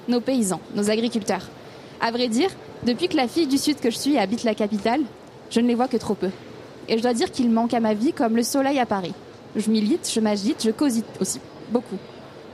nos 0.09 0.21
paysans, 0.21 0.61
nos 0.75 0.91
agriculteurs. 0.91 1.49
À 2.01 2.11
vrai 2.11 2.29
dire, 2.29 2.51
depuis 2.85 3.09
que 3.09 3.17
la 3.17 3.29
fille 3.29 3.47
du 3.47 3.59
Sud 3.59 3.81
que 3.81 3.91
je 3.91 3.99
suis 3.99 4.19
habite 4.19 4.45
la 4.45 4.55
capitale, 4.55 5.03
je 5.51 5.61
ne 5.61 5.67
les 5.67 5.75
vois 5.75 5.89
que 5.89 5.97
trop 5.97 6.15
peu. 6.15 6.31
Et 6.89 6.97
je 6.97 7.03
dois 7.03 7.15
dire 7.15 7.31
qu'ils 7.31 7.51
manquent 7.51 7.75
à 7.75 7.81
ma 7.81 7.95
vie 7.95 8.13
comme 8.13 8.37
le 8.37 8.43
soleil 8.43 8.79
à 8.79 8.87
Paris. 8.87 9.13
Je 9.57 9.71
milite, 9.71 10.11
je 10.13 10.21
m'agite, 10.21 10.63
je 10.65 10.71
causite 10.71 11.07
aussi, 11.21 11.41
beaucoup. 11.71 11.99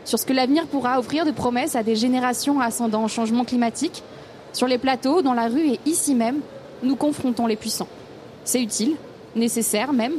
Sur 0.04 0.18
ce 0.18 0.26
que 0.26 0.32
l'avenir 0.32 0.66
pourra 0.66 0.98
offrir 0.98 1.24
de 1.24 1.30
promesses 1.30 1.76
à 1.76 1.82
des 1.82 1.96
générations 1.96 2.60
ascendant 2.60 3.04
au 3.04 3.08
changement 3.08 3.44
climatique, 3.44 4.02
sur 4.52 4.66
les 4.66 4.78
plateaux, 4.78 5.20
dans 5.20 5.34
la 5.34 5.48
rue 5.48 5.68
et 5.68 5.80
ici 5.84 6.14
même, 6.14 6.40
nous 6.82 6.96
confrontons 6.96 7.46
les 7.46 7.56
puissants. 7.56 7.88
C'est 8.46 8.62
utile, 8.62 8.94
nécessaire 9.34 9.92
même. 9.92 10.14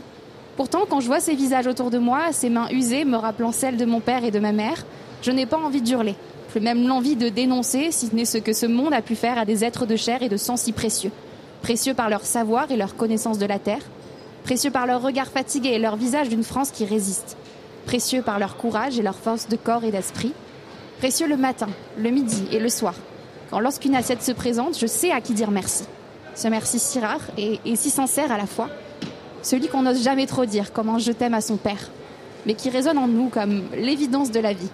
Pourtant, 0.57 0.81
quand 0.87 0.99
je 0.99 1.07
vois 1.07 1.21
ces 1.21 1.33
visages 1.33 1.65
autour 1.65 1.89
de 1.89 1.97
moi, 1.97 2.33
ces 2.33 2.49
mains 2.49 2.67
usées 2.71 3.05
me 3.05 3.15
rappelant 3.15 3.53
celles 3.53 3.77
de 3.77 3.85
mon 3.85 4.01
père 4.01 4.25
et 4.25 4.31
de 4.31 4.39
ma 4.39 4.51
mère, 4.51 4.85
je 5.21 5.31
n'ai 5.31 5.45
pas 5.45 5.57
envie 5.57 5.81
de 5.81 5.89
hurler, 5.89 6.15
plus 6.49 6.59
même 6.59 6.85
l'envie 6.85 7.15
de 7.15 7.29
dénoncer, 7.29 7.87
si 7.91 8.07
ce 8.07 8.15
n'est 8.15 8.25
ce 8.25 8.37
que 8.37 8.51
ce 8.51 8.65
monde 8.65 8.93
a 8.93 9.01
pu 9.01 9.15
faire 9.15 9.37
à 9.37 9.45
des 9.45 9.63
êtres 9.63 9.85
de 9.85 9.95
chair 9.95 10.23
et 10.23 10.29
de 10.29 10.35
sang 10.35 10.57
si 10.57 10.73
précieux. 10.73 11.11
Précieux 11.61 11.93
par 11.93 12.09
leur 12.09 12.25
savoir 12.25 12.69
et 12.69 12.75
leur 12.75 12.97
connaissance 12.97 13.37
de 13.37 13.45
la 13.45 13.59
terre, 13.59 13.83
précieux 14.43 14.71
par 14.71 14.87
leur 14.87 15.01
regard 15.01 15.27
fatigué 15.27 15.69
et 15.69 15.79
leur 15.79 15.95
visage 15.95 16.27
d'une 16.27 16.43
France 16.43 16.71
qui 16.71 16.83
résiste, 16.83 17.37
précieux 17.85 18.23
par 18.23 18.39
leur 18.39 18.57
courage 18.57 18.99
et 18.99 19.03
leur 19.03 19.15
force 19.15 19.47
de 19.47 19.55
corps 19.55 19.85
et 19.85 19.91
d'esprit, 19.91 20.33
précieux 20.97 21.27
le 21.27 21.37
matin, 21.37 21.69
le 21.97 22.09
midi 22.09 22.43
et 22.51 22.59
le 22.59 22.67
soir. 22.67 22.95
Quand 23.51 23.61
lorsqu'une 23.61 23.95
assiette 23.95 24.21
se 24.21 24.33
présente, 24.33 24.77
je 24.77 24.85
sais 24.85 25.11
à 25.11 25.21
qui 25.21 25.33
dire 25.33 25.49
merci 25.49 25.85
ce 26.37 26.47
merci 26.47 26.77
si 26.77 26.99
rare 26.99 27.21
et, 27.37 27.59
si 27.75 27.89
sincère 27.89 28.31
à 28.31 28.37
la 28.37 28.45
fois, 28.45 28.69
celui 29.41 29.67
qu'on 29.67 29.81
n'ose 29.81 30.03
jamais 30.03 30.27
trop 30.27 30.45
dire 30.45 30.71
comme 30.71 30.89
un 30.89 30.99
je 30.99 31.11
t'aime 31.11 31.33
à 31.33 31.41
son 31.41 31.57
père, 31.57 31.89
mais 32.45 32.53
qui 32.53 32.69
résonne 32.69 32.99
en 32.99 33.07
nous 33.07 33.29
comme 33.29 33.63
l'évidence 33.75 34.29
de 34.29 34.39
la 34.39 34.53
vie. 34.53 34.69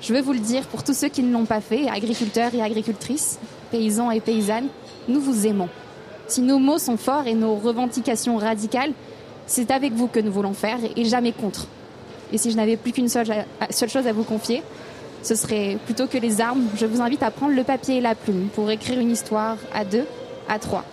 Je 0.00 0.14
veux 0.14 0.22
vous 0.22 0.32
le 0.32 0.38
dire 0.38 0.62
pour 0.66 0.82
tous 0.82 0.94
ceux 0.94 1.08
qui 1.08 1.22
ne 1.22 1.32
l'ont 1.32 1.44
pas 1.44 1.60
fait, 1.60 1.88
agriculteurs 1.88 2.54
et 2.54 2.62
agricultrices, 2.62 3.38
paysans 3.70 4.10
et 4.10 4.20
paysannes, 4.20 4.68
nous 5.08 5.20
vous 5.20 5.46
aimons. 5.46 5.68
Si 6.26 6.40
nos 6.40 6.58
mots 6.58 6.78
sont 6.78 6.96
forts 6.96 7.26
et 7.26 7.34
nos 7.34 7.54
revendications 7.54 8.38
radicales, 8.38 8.92
C'est 9.46 9.70
avec 9.70 9.92
vous 9.92 10.06
que 10.06 10.20
nous 10.20 10.32
voulons 10.32 10.54
faire 10.54 10.78
et 10.96 11.04
jamais 11.04 11.32
contre. 11.32 11.66
Et 12.32 12.38
si 12.38 12.50
je 12.50 12.56
n'avais 12.56 12.78
plus 12.78 12.92
qu'une 12.92 13.10
seule, 13.10 13.26
seule 13.68 13.90
chose 13.90 14.06
à 14.06 14.12
vous 14.14 14.24
confier, 14.24 14.62
ce 15.22 15.34
serait 15.34 15.76
plutôt 15.84 16.06
que 16.06 16.16
les 16.16 16.40
armes, 16.40 16.66
je 16.76 16.86
vous 16.86 17.02
invite 17.02 17.22
à 17.22 17.30
prendre 17.30 17.54
le 17.54 17.62
papier 17.62 17.98
et 17.98 18.00
la 18.00 18.14
plume 18.14 18.48
pour 18.54 18.70
écrire 18.70 18.98
une 18.98 19.10
histoire 19.10 19.58
à 19.74 19.84
deux, 19.84 20.06
à 20.48 20.58
trois, 20.58 20.84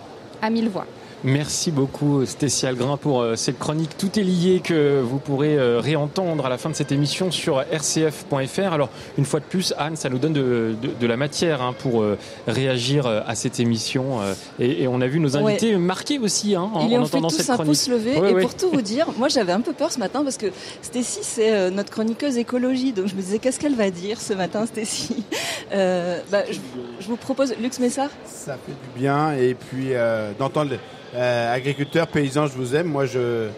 à 0.42 0.50
mille 0.50 0.68
voix. 0.68 0.86
Merci 1.24 1.70
beaucoup 1.70 2.26
Stécie 2.26 2.66
Algrin 2.66 2.96
pour 2.96 3.20
euh, 3.20 3.36
cette 3.36 3.56
chronique 3.56 3.96
Tout 3.96 4.18
est 4.18 4.24
lié 4.24 4.60
que 4.62 5.00
vous 5.00 5.18
pourrez 5.18 5.56
euh, 5.56 5.78
réentendre 5.78 6.44
à 6.44 6.48
la 6.48 6.58
fin 6.58 6.68
de 6.68 6.74
cette 6.74 6.90
émission 6.90 7.30
sur 7.30 7.60
rcf.fr. 7.60 8.72
Alors 8.72 8.88
une 9.16 9.24
fois 9.24 9.38
de 9.38 9.44
plus 9.44 9.72
Anne, 9.78 9.94
ça 9.94 10.08
nous 10.08 10.18
donne 10.18 10.32
de, 10.32 11.06
la 11.06 11.16
matière 11.16 11.62
hein, 11.62 11.74
pour 11.78 12.02
euh, 12.02 12.18
réagir 12.48 13.06
à 13.06 13.34
cette 13.36 13.60
émission 13.60 14.20
et, 14.58 14.88
on 14.88 15.00
a 15.00 15.06
vu 15.06 15.20
nos 15.20 15.36
invités 15.36 15.76
marqués 15.76 16.18
aussi 16.18 16.56
hein, 16.56 16.68
en, 16.74 16.88
Il 16.88 16.98
en 16.98 17.04
entendant 17.04 17.28
fait 17.28 17.36
cette 17.36 17.46
tous 17.46 17.52
chronique. 17.52 17.70
Un 17.70 17.72
pouce 17.72 17.88
levé 17.88 18.30
et 18.30 18.40
pour 18.40 18.54
tout 18.54 18.70
vous 18.70 18.82
dire, 18.82 19.06
moi 19.16 19.28
j'avais 19.28 19.52
un 19.52 19.60
peu 19.60 19.72
peur 19.72 19.92
ce 19.92 19.98
matin 19.98 20.24
parce 20.24 20.36
que 20.36 20.46
Stécie 20.82 21.20
c'est 21.22 21.70
notre 21.70 21.90
chroniqueuse 21.90 22.36
écologie 22.36 22.92
donc 22.92 23.06
je 23.06 23.14
me 23.14 23.20
disais 23.20 23.38
qu'est-ce 23.38 23.60
qu'elle 23.60 23.76
va 23.76 23.90
dire 23.90 24.20
ce 24.20 24.32
matin 24.32 24.66
Stécie? 24.66 25.22
Bah, 25.70 26.42
je, 26.50 27.06
vous 27.06 27.16
propose 27.16 27.54
Lux 27.60 27.78
Messard. 27.78 28.10
Ça 28.26 28.58
fait 28.66 28.72
du 28.72 29.00
bien 29.00 29.32
et 29.32 29.54
puis 29.54 29.90
d'entendre 30.38 30.72
euh, 31.14 31.54
agriculteurs, 31.54 32.06
paysans, 32.06 32.46
je 32.46 32.54
vous 32.54 32.74
aime. 32.74 32.86
Moi, 32.86 33.04
je 33.06 33.48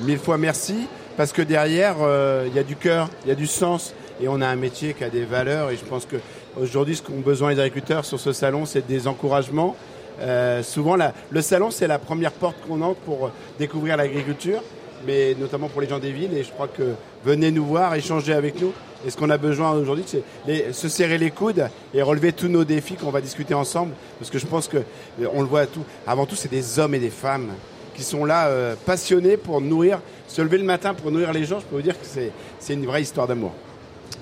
mille 0.00 0.18
fois 0.18 0.38
merci 0.38 0.86
parce 1.16 1.32
que 1.32 1.42
derrière, 1.42 1.96
euh, 2.00 2.46
il 2.48 2.54
y 2.56 2.58
a 2.58 2.62
du 2.62 2.76
cœur, 2.76 3.08
il 3.24 3.28
y 3.28 3.32
a 3.32 3.34
du 3.34 3.46
sens 3.46 3.94
et 4.20 4.28
on 4.28 4.40
a 4.40 4.46
un 4.46 4.56
métier 4.56 4.94
qui 4.94 5.04
a 5.04 5.10
des 5.10 5.24
valeurs. 5.24 5.70
Et 5.70 5.76
je 5.76 5.84
pense 5.84 6.06
que 6.06 6.16
aujourd'hui, 6.58 6.96
ce 6.96 7.02
qu'ont 7.02 7.20
besoin 7.20 7.50
les 7.50 7.60
agriculteurs 7.60 8.04
sur 8.04 8.18
ce 8.18 8.32
salon, 8.32 8.64
c'est 8.64 8.86
des 8.86 9.06
encouragements. 9.06 9.76
Euh, 10.20 10.62
souvent, 10.62 10.96
le 11.30 11.40
salon, 11.42 11.70
c'est 11.70 11.86
la 11.86 11.98
première 11.98 12.32
porte 12.32 12.56
qu'on 12.66 12.80
entre 12.80 13.00
pour 13.00 13.30
découvrir 13.58 13.96
l'agriculture, 13.96 14.62
mais 15.06 15.34
notamment 15.38 15.68
pour 15.68 15.80
les 15.80 15.88
gens 15.88 15.98
des 15.98 16.12
villes. 16.12 16.34
Et 16.36 16.44
je 16.44 16.50
crois 16.50 16.68
que 16.68 16.94
venez 17.24 17.50
nous 17.50 17.64
voir, 17.64 17.94
échanger 17.94 18.32
avec 18.32 18.60
nous. 18.60 18.72
Et 19.06 19.10
ce 19.10 19.16
qu'on 19.16 19.30
a 19.30 19.38
besoin 19.38 19.72
aujourd'hui, 19.72 20.04
c'est 20.06 20.72
se 20.72 20.88
serrer 20.88 21.18
les 21.18 21.30
coudes 21.30 21.68
et 21.92 22.02
relever 22.02 22.32
tous 22.32 22.48
nos 22.48 22.64
défis 22.64 22.94
qu'on 22.94 23.10
va 23.10 23.20
discuter 23.20 23.54
ensemble. 23.54 23.92
Parce 24.18 24.30
que 24.30 24.38
je 24.38 24.46
pense 24.46 24.68
que 24.68 24.78
euh, 24.78 25.26
on 25.34 25.42
le 25.42 25.48
voit 25.48 25.66
tout. 25.66 25.84
Avant 26.06 26.26
tout, 26.26 26.36
c'est 26.36 26.50
des 26.50 26.78
hommes 26.78 26.94
et 26.94 27.00
des 27.00 27.10
femmes 27.10 27.50
qui 27.94 28.02
sont 28.02 28.24
là 28.24 28.46
euh, 28.46 28.74
passionnés 28.86 29.36
pour 29.36 29.60
nourrir, 29.60 30.00
se 30.28 30.40
lever 30.40 30.58
le 30.58 30.64
matin 30.64 30.94
pour 30.94 31.10
nourrir 31.10 31.32
les 31.32 31.44
gens. 31.44 31.60
Je 31.60 31.66
peux 31.66 31.76
vous 31.76 31.82
dire 31.82 31.98
que 31.98 32.06
c'est 32.06 32.74
une 32.74 32.86
vraie 32.86 33.02
histoire 33.02 33.26
d'amour. 33.26 33.52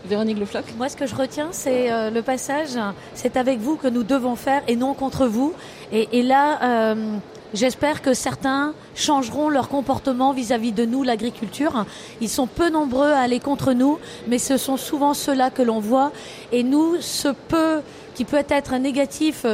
Véronique 0.07 0.39
Le 0.39 0.47
Moi, 0.79 0.89
ce 0.89 0.97
que 0.97 1.07
je 1.07 1.15
retiens, 1.15 1.49
c'est 1.53 1.93
euh, 1.93 2.11
le 2.11 2.23
passage. 2.23 2.71
C'est 3.15 3.37
avec 3.37 3.59
vous 3.59 3.77
que 3.77 3.87
nous 3.87 4.03
devons 4.03 4.35
faire 4.35 4.63
et 4.67 4.77
non 4.77 4.95
contre 4.95 5.27
vous. 5.27 5.53
Et, 5.93 6.23
là, 6.23 6.95
J'espère 7.53 8.01
que 8.01 8.15
certains 8.15 8.75
changeront 8.95 9.49
leur 9.49 9.69
comportement 9.69 10.33
vis-à-vis 10.33 10.71
de 10.71 10.85
nous, 10.85 11.03
l'agriculture. 11.03 11.85
Ils 12.21 12.29
sont 12.29 12.47
peu 12.47 12.71
nombreux 12.71 13.11
à 13.11 13.19
aller 13.19 13.41
contre 13.41 13.73
nous, 13.73 13.99
mais 14.29 14.39
ce 14.39 14.57
sont 14.57 14.77
souvent 14.77 15.15
ceux-là 15.15 15.51
que 15.51 15.63
l'on 15.63 15.81
voit. 15.81 16.13
Et 16.53 16.63
nous, 16.63 17.01
ce 17.01 17.29
peu 17.49 17.81
qui 18.15 18.25
peut 18.25 18.45
être 18.49 18.77
négatif, 18.77 19.47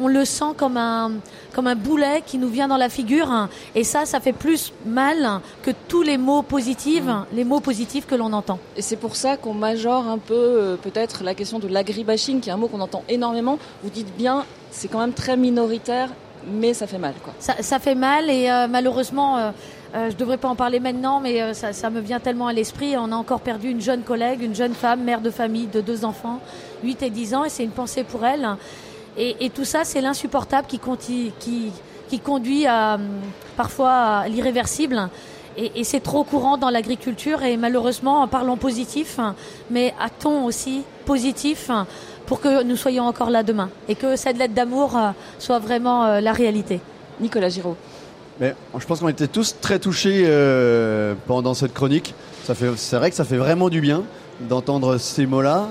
on 0.00 0.08
le 0.08 0.24
sent 0.24 0.54
comme 0.56 0.76
un, 0.76 1.12
comme 1.54 1.68
un 1.68 1.76
boulet 1.76 2.22
qui 2.26 2.38
nous 2.38 2.48
vient 2.48 2.66
dans 2.66 2.76
la 2.76 2.88
figure. 2.88 3.48
Et 3.76 3.84
ça, 3.84 4.04
ça 4.04 4.18
fait 4.18 4.32
plus 4.32 4.72
mal 4.84 5.40
que 5.62 5.70
tous 5.88 6.02
les 6.02 6.18
mots 6.18 6.42
positifs, 6.42 7.04
les 7.32 7.44
mots 7.44 7.60
positifs 7.60 8.06
que 8.06 8.16
l'on 8.16 8.32
entend. 8.32 8.58
Et 8.76 8.82
c'est 8.82 8.96
pour 8.96 9.14
ça 9.14 9.36
qu'on 9.36 9.54
majore 9.54 10.08
un 10.08 10.18
peu 10.18 10.34
euh, 10.34 10.76
peut-être 10.76 11.22
la 11.22 11.34
question 11.34 11.60
de 11.60 11.68
l'agribashing, 11.68 12.40
qui 12.40 12.48
est 12.48 12.52
un 12.52 12.56
mot 12.56 12.66
qu'on 12.66 12.80
entend 12.80 13.04
énormément. 13.08 13.58
Vous 13.84 13.90
dites 13.90 14.16
bien, 14.16 14.44
c'est 14.72 14.88
quand 14.88 14.98
même 14.98 15.12
très 15.12 15.36
minoritaire 15.36 16.08
mais 16.46 16.74
ça 16.74 16.86
fait 16.86 16.98
mal. 16.98 17.14
Quoi. 17.22 17.32
Ça, 17.38 17.78
fait 17.78 17.94
mal 17.94 18.30
et 18.30 18.50
euh, 18.50 18.66
malheureusement, 18.68 19.38
euh, 19.38 19.50
euh, 19.94 20.08
je 20.08 20.14
ne 20.14 20.18
devrais 20.18 20.38
pas 20.38 20.48
en 20.48 20.56
parler 20.56 20.80
maintenant, 20.80 21.20
mais 21.20 21.54
ça, 21.54 21.90
me 21.90 22.00
vient 22.00 22.20
tellement 22.20 22.48
à 22.48 22.52
l'esprit. 22.52 22.96
On 22.96 23.12
a 23.12 23.16
encore 23.16 23.40
perdu 23.40 23.70
une 23.70 23.80
jeune 23.80 24.02
collègue, 24.02 24.42
une 24.42 24.54
jeune 24.54 24.74
femme, 24.74 25.02
mère 25.04 25.20
de 25.20 25.30
famille 25.30 25.66
de 25.66 25.80
deux 25.80 26.04
enfants, 26.04 26.40
8 26.82 27.02
et 27.02 27.10
10 27.10 27.34
ans, 27.34 27.44
et 27.44 27.48
c'est 27.48 27.64
une 27.64 27.70
pensée 27.70 28.04
pour 28.04 28.24
elle. 28.24 28.48
Et, 29.16 29.48
tout 29.50 29.64
ça, 29.64 29.84
c'est 29.84 30.00
l'insupportable 30.00 30.66
qui, 30.66 30.80
qui, 30.98 31.70
qui, 32.08 32.18
conduit 32.18 32.66
à, 32.66 32.98
parfois 33.56 33.92
à 33.92 34.28
l'irréversible. 34.28 35.08
Et, 35.56 35.70
et 35.76 35.84
c'est 35.84 36.00
trop 36.00 36.24
courant 36.24 36.56
dans 36.56 36.70
l'agriculture 36.70 37.44
et 37.44 37.56
malheureusement, 37.56 38.26
parlons 38.26 38.56
positif, 38.56 39.20
mais 39.70 39.94
a-t-on 40.00 40.44
aussi 40.44 40.82
positif 41.04 41.70
pour 42.26 42.40
que 42.40 42.62
nous 42.62 42.76
soyons 42.76 43.04
encore 43.04 43.30
là 43.30 43.42
demain 43.42 43.70
et 43.88 43.94
que 43.94 44.16
cette 44.16 44.38
lettre 44.38 44.54
d'amour 44.54 44.96
euh, 44.96 45.10
soit 45.38 45.58
vraiment 45.58 46.04
euh, 46.04 46.20
la 46.20 46.32
réalité. 46.32 46.80
Nicolas 47.20 47.48
Giraud. 47.48 47.76
Mais 48.40 48.54
je 48.76 48.84
pense 48.84 48.98
qu'on 48.98 49.08
était 49.08 49.28
tous 49.28 49.54
très 49.60 49.78
touchés 49.78 50.24
euh, 50.26 51.14
pendant 51.26 51.54
cette 51.54 51.72
chronique. 51.72 52.14
C'est 52.44 52.96
vrai 52.96 53.10
que 53.10 53.16
ça 53.16 53.24
fait 53.24 53.36
vraiment 53.36 53.68
du 53.68 53.80
bien 53.80 54.02
d'entendre 54.40 54.98
ces 54.98 55.26
mots-là. 55.26 55.68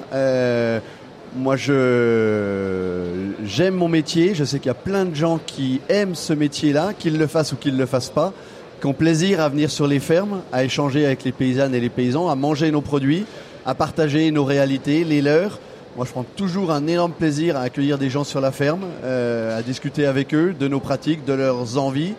moi, 1.35 1.57
je 1.57 3.31
j'aime 3.43 3.75
mon 3.75 3.89
métier. 3.89 4.33
Je 4.33 4.45
sais 4.45 4.59
qu'il 4.59 4.67
y 4.67 4.71
a 4.71 4.75
plein 4.75 5.03
de 5.03 5.13
gens 5.13 5.39
qui 5.45 5.81
aiment 5.89 6.15
ce 6.15 6.31
métier-là, 6.31 6.93
qu'ils 6.97 7.17
le 7.17 7.27
fassent 7.27 7.51
ou 7.51 7.57
qu'ils 7.57 7.73
ne 7.73 7.79
le 7.79 7.85
fassent 7.85 8.09
pas, 8.09 8.31
qui 8.79 8.87
ont 8.87 8.93
plaisir 8.93 9.41
à 9.41 9.49
venir 9.49 9.69
sur 9.69 9.85
les 9.85 9.99
fermes, 9.99 10.41
à 10.53 10.63
échanger 10.63 11.05
avec 11.05 11.25
les 11.25 11.33
paysannes 11.33 11.75
et 11.75 11.81
les 11.81 11.89
paysans, 11.89 12.29
à 12.29 12.35
manger 12.35 12.71
nos 12.71 12.81
produits, 12.81 13.25
à 13.65 13.75
partager 13.75 14.31
nos 14.31 14.45
réalités, 14.45 15.03
les 15.03 15.21
leurs. 15.21 15.59
Moi, 15.95 16.07
je 16.07 16.11
prends 16.11 16.25
toujours 16.35 16.71
un 16.71 16.87
énorme 16.87 17.11
plaisir 17.11 17.55
à 17.55 17.61
accueillir 17.61 17.99
des 17.99 18.09
gens 18.09 18.23
sur 18.23 18.41
la 18.41 18.51
ferme, 18.51 18.81
euh, 19.03 19.59
à 19.59 19.61
discuter 19.61 20.07
avec 20.07 20.33
eux 20.33 20.55
de 20.59 20.67
nos 20.67 20.79
pratiques, 20.79 21.23
de 21.23 21.33
leurs 21.33 21.77
envies, 21.77 22.15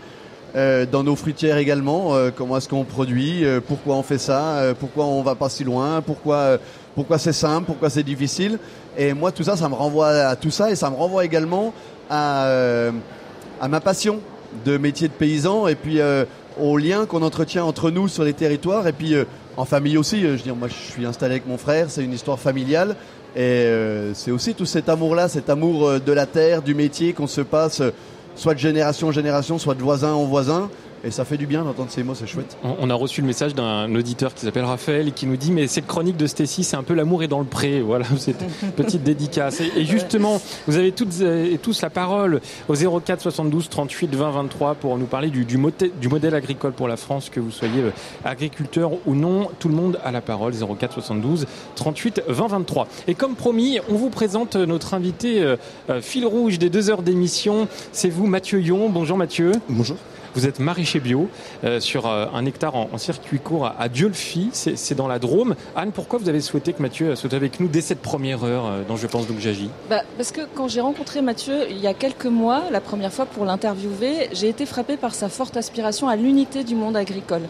euh, 0.54 0.86
dans 0.86 1.02
nos 1.02 1.16
fruitières 1.16 1.56
également. 1.56 2.14
Euh, 2.14 2.30
comment 2.32 2.58
est-ce 2.58 2.68
qu'on 2.68 2.84
produit 2.84 3.44
Pourquoi 3.66 3.96
on 3.96 4.04
fait 4.04 4.18
ça 4.18 4.62
Pourquoi 4.78 5.06
on 5.06 5.22
va 5.22 5.34
pas 5.34 5.48
si 5.48 5.64
loin 5.64 6.02
Pourquoi 6.02 6.58
pourquoi 6.94 7.18
c'est 7.18 7.32
simple 7.32 7.66
Pourquoi 7.66 7.90
c'est 7.90 8.04
difficile 8.04 8.60
Et 8.96 9.12
moi, 9.12 9.32
tout 9.32 9.42
ça, 9.42 9.56
ça 9.56 9.68
me 9.68 9.74
renvoie 9.74 10.10
à 10.10 10.36
tout 10.36 10.52
ça 10.52 10.70
et 10.70 10.76
ça 10.76 10.88
me 10.88 10.94
renvoie 10.94 11.24
également 11.24 11.74
à 12.08 12.48
à 13.60 13.68
ma 13.68 13.80
passion 13.80 14.20
de 14.64 14.78
métier 14.78 15.08
de 15.08 15.12
paysan 15.12 15.66
et 15.66 15.74
puis 15.74 15.98
au 16.60 16.78
lien 16.78 17.06
qu'on 17.06 17.22
entretient 17.22 17.64
entre 17.64 17.90
nous 17.90 18.06
sur 18.06 18.22
les 18.22 18.34
territoires 18.34 18.86
et 18.86 18.92
puis 18.92 19.16
en 19.56 19.64
famille 19.64 19.98
aussi. 19.98 20.20
Je 20.20 20.28
veux 20.28 20.36
dire, 20.36 20.54
moi, 20.54 20.68
je 20.68 20.92
suis 20.92 21.04
installé 21.04 21.32
avec 21.32 21.48
mon 21.48 21.58
frère, 21.58 21.90
c'est 21.90 22.04
une 22.04 22.12
histoire 22.12 22.38
familiale. 22.38 22.94
Et 23.36 23.40
euh, 23.40 24.14
c'est 24.14 24.30
aussi 24.30 24.54
tout 24.54 24.64
cet 24.64 24.88
amour-là, 24.88 25.28
cet 25.28 25.50
amour 25.50 25.88
euh, 25.88 25.98
de 25.98 26.12
la 26.12 26.24
terre, 26.24 26.62
du 26.62 26.72
métier 26.74 27.12
qu'on 27.12 27.26
se 27.26 27.40
passe, 27.40 27.80
euh, 27.80 27.90
soit 28.36 28.54
de 28.54 28.60
génération 28.60 29.08
en 29.08 29.12
génération, 29.12 29.58
soit 29.58 29.74
de 29.74 29.82
voisin 29.82 30.12
en 30.12 30.24
voisin. 30.24 30.70
Et 31.04 31.10
ça 31.10 31.26
fait 31.26 31.36
du 31.36 31.46
bien 31.46 31.64
d'entendre 31.64 31.90
ces 31.90 32.02
mots, 32.02 32.14
c'est 32.14 32.26
chouette. 32.26 32.56
On 32.62 32.88
a 32.88 32.94
reçu 32.94 33.20
le 33.20 33.26
message 33.26 33.54
d'un 33.54 33.94
auditeur 33.94 34.32
qui 34.32 34.46
s'appelle 34.46 34.64
Raphaël 34.64 35.08
et 35.08 35.12
qui 35.12 35.26
nous 35.26 35.36
dit 35.36 35.52
mais 35.52 35.66
cette 35.66 35.86
chronique 35.86 36.16
de 36.16 36.26
Stécie, 36.26 36.64
c'est 36.64 36.76
un 36.76 36.82
peu 36.82 36.94
l'amour 36.94 37.22
est 37.22 37.28
dans 37.28 37.40
le 37.40 37.44
pré. 37.44 37.82
Voilà, 37.94 38.06
cette 38.18 38.42
petite 38.76 39.02
dédicace. 39.02 39.60
Et, 39.60 39.84
justement, 39.84 40.40
vous 40.66 40.76
avez 40.76 40.90
toutes 40.90 41.20
et 41.20 41.58
tous 41.62 41.82
la 41.82 41.90
parole 41.90 42.40
au 42.68 42.74
04 42.74 43.20
72 43.20 43.68
38 43.68 44.14
20 44.14 44.30
23 44.30 44.74
pour 44.76 44.96
nous 44.96 45.04
parler 45.04 45.28
du, 45.28 45.44
du, 45.44 45.58
du 46.00 46.08
modèle 46.08 46.34
agricole 46.34 46.72
pour 46.72 46.88
la 46.88 46.96
France, 46.96 47.28
que 47.28 47.40
vous 47.40 47.50
soyez 47.50 47.82
euh, 47.82 47.90
agriculteur 48.24 48.92
ou 49.06 49.14
non. 49.14 49.50
Tout 49.58 49.68
le 49.68 49.74
monde 49.74 50.00
a 50.02 50.10
la 50.10 50.22
parole. 50.22 50.54
04 50.54 50.94
72 50.94 51.46
38 51.76 52.22
20 52.26 52.46
23. 52.46 52.88
Et 53.06 53.14
comme 53.14 53.34
promis, 53.34 53.78
on 53.90 53.94
vous 53.94 54.10
présente 54.10 54.56
notre 54.56 54.94
invité 54.94 55.42
euh, 55.42 55.56
euh, 55.90 56.00
fil 56.00 56.26
rouge 56.26 56.58
des 56.58 56.70
deux 56.70 56.90
heures 56.90 57.02
d'émission. 57.02 57.68
C'est 57.92 58.10
vous, 58.10 58.26
Mathieu 58.26 58.60
Yon. 58.60 58.88
Bonjour 58.88 59.18
Mathieu. 59.18 59.52
Bonjour. 59.68 59.96
Vous 60.34 60.48
êtes 60.48 60.58
maraîcher 60.58 60.98
bio 60.98 61.28
euh, 61.62 61.78
sur 61.78 62.06
euh, 62.06 62.26
un 62.34 62.44
hectare 62.44 62.74
en, 62.74 62.98
circuit 62.98 63.38
court 63.38 63.66
à, 63.66 63.76
à 63.78 63.88
c'est 64.52 64.94
dans 64.96 65.06
la 65.06 65.20
Drôme. 65.20 65.54
Anne, 65.76 65.92
pourquoi 65.92 66.18
vous 66.18 66.28
avez 66.28 66.40
souhaité 66.40 66.72
que 66.72 66.82
Mathieu 66.82 67.14
soit 67.14 67.34
avec 67.34 67.60
nous 67.60 67.68
dès 67.68 67.80
cette 67.80 68.00
première 68.00 68.42
heure 68.42 68.66
euh, 68.66 68.82
dont 68.86 68.96
je 68.96 69.06
pense 69.06 69.28
donc 69.28 69.38
j'agis? 69.38 69.70
Bah, 69.88 70.02
Parce 70.16 70.32
que 70.32 70.40
quand 70.54 70.66
j'ai 70.66 70.80
rencontré 70.80 71.22
Mathieu 71.22 71.70
il 71.70 71.78
y 71.78 71.86
a 71.86 71.94
quelques 71.94 72.26
mois, 72.26 72.64
la 72.72 72.80
première 72.80 73.12
fois 73.12 73.26
pour 73.26 73.44
l'interviewer, 73.44 74.28
j'ai 74.32 74.48
été 74.48 74.66
frappée 74.66 74.96
par 74.96 75.14
sa 75.14 75.28
forte 75.28 75.56
aspiration 75.56 76.08
à 76.08 76.16
l'unité 76.16 76.64
du 76.64 76.74
monde 76.74 76.96
agricole. 76.96 77.42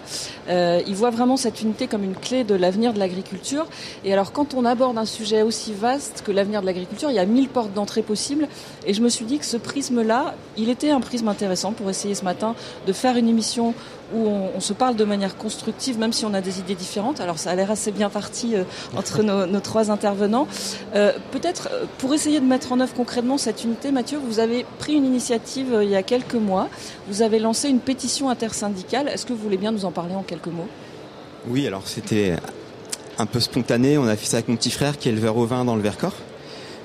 il 0.48 0.94
voit 0.94 1.10
vraiment 1.10 1.38
cette 1.38 1.62
unité 1.62 1.86
comme 1.86 2.04
une 2.04 2.14
clé 2.14 2.44
de 2.44 2.54
l'avenir 2.54 2.92
de 2.92 2.98
l'agriculture. 2.98 3.66
Et 4.04 4.12
alors 4.12 4.32
quand 4.32 4.52
on 4.52 4.66
aborde 4.66 4.98
un 4.98 5.06
sujet 5.06 5.40
aussi 5.40 5.72
vaste 5.72 6.22
que 6.24 6.32
l'avenir 6.32 6.60
de 6.60 6.66
l'agriculture, 6.66 7.10
il 7.10 7.16
y 7.16 7.18
a 7.18 7.24
mille 7.24 7.48
portes 7.48 7.72
d'entrée 7.72 8.02
possibles. 8.02 8.46
Et 8.86 8.92
je 8.92 9.00
me 9.00 9.08
suis 9.08 9.24
dit 9.24 9.38
que 9.38 9.46
ce 9.46 9.56
prisme-là, 9.56 10.34
il 10.58 10.68
était 10.68 10.90
un 10.90 11.00
prisme 11.00 11.28
intéressant 11.28 11.72
pour 11.72 11.88
essayer 11.88 12.14
ce 12.14 12.24
matin 12.24 12.54
de 12.86 12.92
faire 12.92 13.16
une 13.16 13.28
émission 13.28 13.74
où 14.14 14.28
on, 14.28 14.60
se 14.60 14.72
parle 14.72 14.96
de 14.96 15.04
manière 15.04 15.36
constructive, 15.36 15.98
même 15.98 16.12
si 16.12 16.24
on 16.24 16.34
a 16.34 16.40
des 16.40 16.58
idées 16.58 16.74
différentes. 16.74 17.20
Alors 17.20 17.38
ça 17.38 17.50
a 17.50 17.54
l'air 17.54 17.70
assez 17.70 17.90
bien 17.90 18.10
parti 18.10 18.54
euh, 18.54 18.64
entre 18.96 19.22
nos, 19.22 19.60
trois 19.60 19.90
intervenants. 19.90 20.46
Euh, 20.94 21.12
peut-être 21.32 21.68
euh, 21.72 21.86
pour 21.98 22.12
essayer 22.14 22.40
de 22.40 22.44
mettre 22.44 22.72
en 22.72 22.80
œuvre 22.80 22.94
concrètement 22.94 23.38
cette 23.38 23.64
unité, 23.64 23.92
Mathieu, 23.92 24.18
vous 24.18 24.40
avez 24.40 24.66
pris 24.78 24.94
une 24.94 25.04
initiative 25.04 25.78
il 25.82 25.88
y 25.88 25.96
a 25.96 26.02
quelques 26.02 26.34
mois. 26.34 26.68
Vous 27.08 27.22
avez 27.22 27.38
lancé 27.38 27.68
une 27.68 27.80
pétition 27.80 28.28
intersyndicale. 28.28 29.08
Est-ce 29.08 29.26
que 29.26 29.32
vous 29.32 29.42
voulez 29.42 29.56
bien 29.56 29.72
nous 29.72 29.84
en 29.84 29.90
parler 29.90 30.14
en 30.14 30.22
quelques 30.22 30.48
mots? 30.48 30.68
Oui, 31.48 31.66
alors 31.66 31.86
c'était 31.86 32.36
un 33.18 33.26
peu 33.26 33.40
spontané. 33.40 33.98
On 33.98 34.06
a 34.06 34.16
fait 34.16 34.26
ça 34.26 34.36
avec 34.38 34.48
mon 34.48 34.56
petit 34.56 34.70
frère 34.70 34.98
qui 34.98 35.08
est 35.08 35.12
éleveur 35.12 35.36
au 35.36 35.46
vin 35.46 35.64
dans 35.64 35.76
le 35.76 35.82
Vercors. 35.82 36.14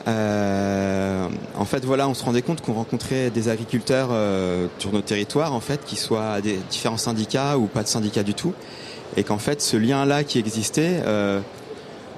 Euh, 0.07 1.27
en 1.57 1.65
fait, 1.65 1.85
voilà, 1.85 2.07
on 2.07 2.13
se 2.13 2.23
rendait 2.23 2.41
compte 2.41 2.61
qu'on 2.61 2.73
rencontrait 2.73 3.29
des 3.29 3.49
agriculteurs 3.49 4.09
euh, 4.11 4.67
sur 4.79 4.91
nos 4.91 5.01
territoires, 5.01 5.53
en 5.53 5.59
fait, 5.59 5.83
qui 5.85 5.95
soient 5.95 6.41
des 6.41 6.57
différents 6.69 6.97
syndicats 6.97 7.57
ou 7.57 7.65
pas 7.65 7.83
de 7.83 7.87
syndicats 7.87 8.23
du 8.23 8.33
tout, 8.33 8.53
et 9.17 9.23
qu'en 9.23 9.37
fait, 9.39 9.61
ce 9.61 9.77
lien-là 9.77 10.23
qui 10.23 10.39
existait, 10.39 11.01
euh, 11.05 11.41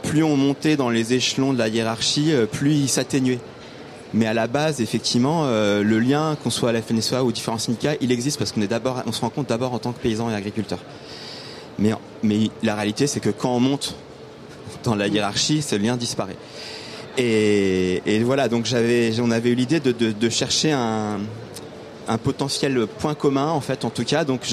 plus 0.03 0.23
on 0.23 0.38
montait 0.38 0.75
dans 0.75 0.89
les 0.89 1.13
échelons 1.13 1.53
de 1.53 1.57
la 1.57 1.67
hiérarchie, 1.67 2.33
euh, 2.33 2.45
plus 2.45 2.73
il 2.73 2.89
s'atténuait. 2.89 3.39
Mais 4.13 4.25
à 4.25 4.33
la 4.33 4.47
base, 4.47 4.81
effectivement, 4.81 5.43
euh, 5.45 5.83
le 5.83 6.00
lien, 6.00 6.35
qu'on 6.43 6.50
soit 6.50 6.69
à 6.69 6.71
la 6.73 6.81
FNSEA 6.81 7.23
ou 7.23 7.31
différents 7.31 7.57
syndicats, 7.57 7.95
il 8.01 8.11
existe 8.11 8.38
parce 8.38 8.51
qu'on 8.51 8.61
est 8.61 8.67
d'abord, 8.67 9.01
on 9.05 9.11
se 9.11 9.21
rend 9.21 9.29
compte 9.29 9.47
d'abord 9.47 9.73
en 9.73 9.79
tant 9.79 9.93
que 9.93 10.00
paysan 10.00 10.29
et 10.29 10.35
agriculteur. 10.35 10.79
Mais, 11.79 11.93
mais 12.21 12.50
la 12.61 12.75
réalité, 12.75 13.07
c'est 13.07 13.21
que 13.21 13.29
quand 13.29 13.55
on 13.55 13.61
monte 13.61 13.95
dans 14.83 14.95
la 14.95 15.07
hiérarchie, 15.07 15.61
ce 15.61 15.75
lien 15.75 15.95
disparaît. 15.95 16.35
Et, 17.17 18.01
et 18.05 18.19
voilà, 18.19 18.47
donc 18.47 18.67
on 18.71 19.31
avait 19.31 19.49
eu 19.49 19.55
l'idée 19.55 19.79
de, 19.79 19.91
de, 19.91 20.11
de 20.11 20.29
chercher 20.29 20.71
un, 20.71 21.19
un 22.07 22.17
potentiel 22.17 22.87
point 22.99 23.15
commun, 23.15 23.49
en 23.49 23.61
fait, 23.61 23.85
en 23.85 23.89
tout 23.89 24.05
cas. 24.05 24.23
Donc 24.23 24.47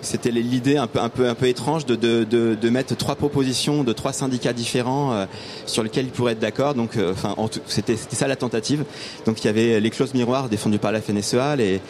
c'était 0.00 0.30
l'idée 0.30 0.76
un 0.76 0.86
peu, 0.88 0.98
un 1.00 1.08
peu, 1.08 1.28
un 1.28 1.34
peu 1.34 1.46
étrange 1.46 1.86
de, 1.86 1.94
de, 1.94 2.70
mettre 2.70 2.96
trois 2.96 3.14
propositions 3.14 3.84
de 3.84 3.92
trois 3.92 4.12
syndicats 4.12 4.52
différents 4.52 5.12
euh, 5.12 5.26
sur 5.66 5.82
lesquels 5.82 6.06
ils 6.06 6.10
pourraient 6.10 6.32
être 6.32 6.40
d'accord. 6.40 6.74
Donc, 6.74 6.96
euh, 6.96 7.14
c'était, 7.66 7.96
ça 7.96 8.26
la 8.26 8.36
tentative. 8.36 8.84
Donc 9.26 9.42
il 9.42 9.46
y 9.46 9.50
avait 9.50 9.78
les 9.80 9.90
clauses 9.90 10.14
miroirs 10.14 10.48
défendues 10.48 10.78
par 10.78 10.90
la 10.92 11.00
FNSEA, 11.00 11.56
les, 11.56 11.80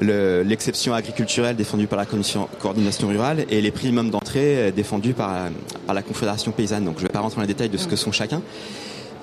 le- 0.00 0.42
l'exception 0.42 0.94
agriculturelle 0.94 1.56
défendue 1.56 1.86
par 1.88 1.98
la 1.98 2.06
commission 2.06 2.48
coordination 2.60 3.08
rurale 3.08 3.46
et 3.50 3.60
les 3.60 3.72
minimums 3.72 4.10
d'entrée 4.10 4.68
euh, 4.68 4.70
défendus 4.70 5.14
par, 5.14 5.48
par 5.86 5.94
la 5.94 6.02
confédération 6.02 6.52
paysanne. 6.52 6.84
Donc 6.84 6.96
je 6.98 7.02
ne 7.02 7.08
vais 7.08 7.12
pas 7.12 7.20
rentrer 7.20 7.36
dans 7.36 7.42
les 7.42 7.48
détails 7.48 7.70
de 7.70 7.78
ce 7.78 7.88
que 7.88 7.96
sont 7.96 8.12
chacun. 8.12 8.42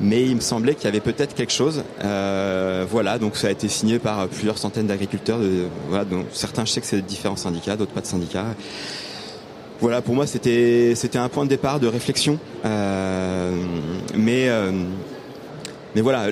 Mais 0.01 0.23
il 0.23 0.35
me 0.35 0.41
semblait 0.41 0.75
qu'il 0.75 0.85
y 0.85 0.87
avait 0.87 0.99
peut-être 0.99 1.35
quelque 1.35 1.53
chose. 1.53 1.83
Euh, 2.03 2.85
voilà, 2.89 3.19
donc 3.19 3.37
ça 3.37 3.47
a 3.47 3.51
été 3.51 3.67
signé 3.67 3.99
par 3.99 4.27
plusieurs 4.27 4.57
centaines 4.57 4.87
d'agriculteurs. 4.87 5.39
Voilà, 5.87 6.03
donc 6.03 6.25
certains, 6.31 6.65
je 6.65 6.71
sais 6.71 6.81
que 6.81 6.87
c'est 6.87 6.97
de 6.97 7.01
différents 7.01 7.35
syndicats, 7.35 7.75
d'autres 7.75 7.91
pas 7.93 8.01
de 8.01 8.07
syndicats. 8.07 8.45
Voilà, 9.79 10.01
pour 10.01 10.15
moi, 10.15 10.25
c'était 10.25 10.93
c'était 10.95 11.19
un 11.19 11.29
point 11.29 11.43
de 11.45 11.49
départ 11.49 11.79
de 11.79 11.87
réflexion. 11.87 12.39
Euh, 12.65 13.51
mais 14.15 14.49
euh, 14.49 14.71
mais 15.95 16.01
voilà, 16.01 16.27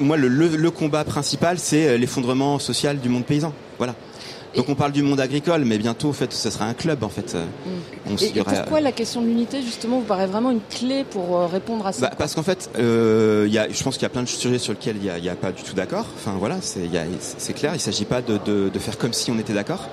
moi, 0.00 0.16
le, 0.16 0.28
le, 0.28 0.48
le 0.48 0.70
combat 0.70 1.04
principal, 1.04 1.58
c'est 1.58 1.96
l'effondrement 1.96 2.58
social 2.58 2.98
du 2.98 3.08
monde 3.08 3.24
paysan. 3.24 3.52
Voilà. 3.78 3.94
Donc 4.56 4.68
on 4.68 4.74
parle 4.74 4.92
du 4.92 5.02
monde 5.02 5.18
agricole, 5.20 5.64
mais 5.64 5.78
bientôt, 5.78 6.08
en 6.10 6.12
fait, 6.12 6.32
ce 6.32 6.48
sera 6.50 6.66
un 6.66 6.74
club, 6.74 7.02
en 7.02 7.08
fait. 7.08 7.36
On 8.06 8.16
Et, 8.16 8.30
pourquoi 8.42 8.80
la 8.80 8.92
question 8.92 9.20
de 9.20 9.26
l'unité, 9.26 9.62
justement, 9.62 9.98
vous 9.98 10.04
paraît 10.04 10.26
vraiment 10.26 10.50
une 10.50 10.60
clé 10.60 11.04
pour 11.04 11.36
euh, 11.36 11.46
répondre 11.46 11.86
à 11.86 11.92
ça? 11.92 12.02
Bah, 12.08 12.14
parce 12.16 12.34
qu'en 12.34 12.42
fait, 12.42 12.70
euh, 12.78 13.44
il 13.48 13.52
y 13.52 13.58
a, 13.58 13.68
je 13.68 13.82
pense 13.82 13.94
qu'il 13.94 14.02
y 14.04 14.06
a 14.06 14.10
plein 14.10 14.22
de 14.22 14.28
sujets 14.28 14.58
sur 14.58 14.72
lesquels 14.72 14.96
il 15.02 15.02
n'y 15.22 15.28
a, 15.28 15.32
a 15.32 15.36
pas 15.36 15.50
du 15.52 15.62
tout 15.62 15.74
d'accord. 15.74 16.06
Enfin 16.16 16.36
voilà, 16.38 16.56
c'est 16.60 17.52
clair. 17.54 17.72
Il 17.72 17.76
ne 17.76 17.78
s'agit 17.80 18.04
pas 18.04 18.22
de, 18.22 18.38
de, 18.44 18.68
de 18.68 18.78
faire 18.78 18.96
comme 18.98 19.12
si 19.12 19.30
on 19.30 19.38
était 19.38 19.54
d'accord. 19.54 19.88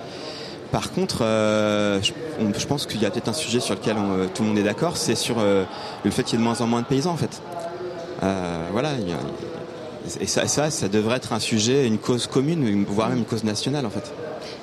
Par 0.72 0.91
contre, 0.91 1.24
euh, 1.24 2.00
je, 2.01 2.12
on- 2.39 2.53
je 2.58 2.65
pense 2.68 2.86
qu'il 2.86 3.01
y 3.01 3.06
a 3.06 3.10
peut-être 3.12 3.27
un 3.30 3.34
sujet 3.34 3.60
sur 3.60 3.74
lequel 3.75 3.98
on- 3.98 4.27
tout 4.27 4.44
le 4.44 4.50
monde 4.50 4.58
est 4.58 4.63
d'accord, 4.63 4.96
c'est 4.96 5.15
sur 5.15 5.38
euh, 5.39 5.65
le 6.06 6.12
fait 6.12 6.24
qu'il 6.24 6.34
y 6.34 6.36
ait 6.36 6.39
de 6.39 6.48
moins 6.48 6.62
en 6.62 6.68
moins 6.68 6.82
de 6.82 6.86
paysans 6.86 7.12
en 7.12 7.18
fait. 7.18 7.41
Euh, 8.24 8.68
voilà, 8.72 8.91
il 9.01 9.10
y 9.10 9.12
a- 9.12 9.18
et 10.20 10.27
ça, 10.27 10.48
ça, 10.48 10.70
ça 10.72 10.88
devrait 10.88 11.17
être 11.17 11.34
un 11.34 11.39
sujet, 11.39 11.86
une 11.88 11.98
cause 11.98 12.27
commune, 12.27 12.67
une- 12.67 12.86
voire 12.86 13.10
même 13.10 13.20
une 13.20 13.25
cause 13.25 13.43
nationale 13.43 13.86
en 13.86 13.89
fait. 13.89 14.12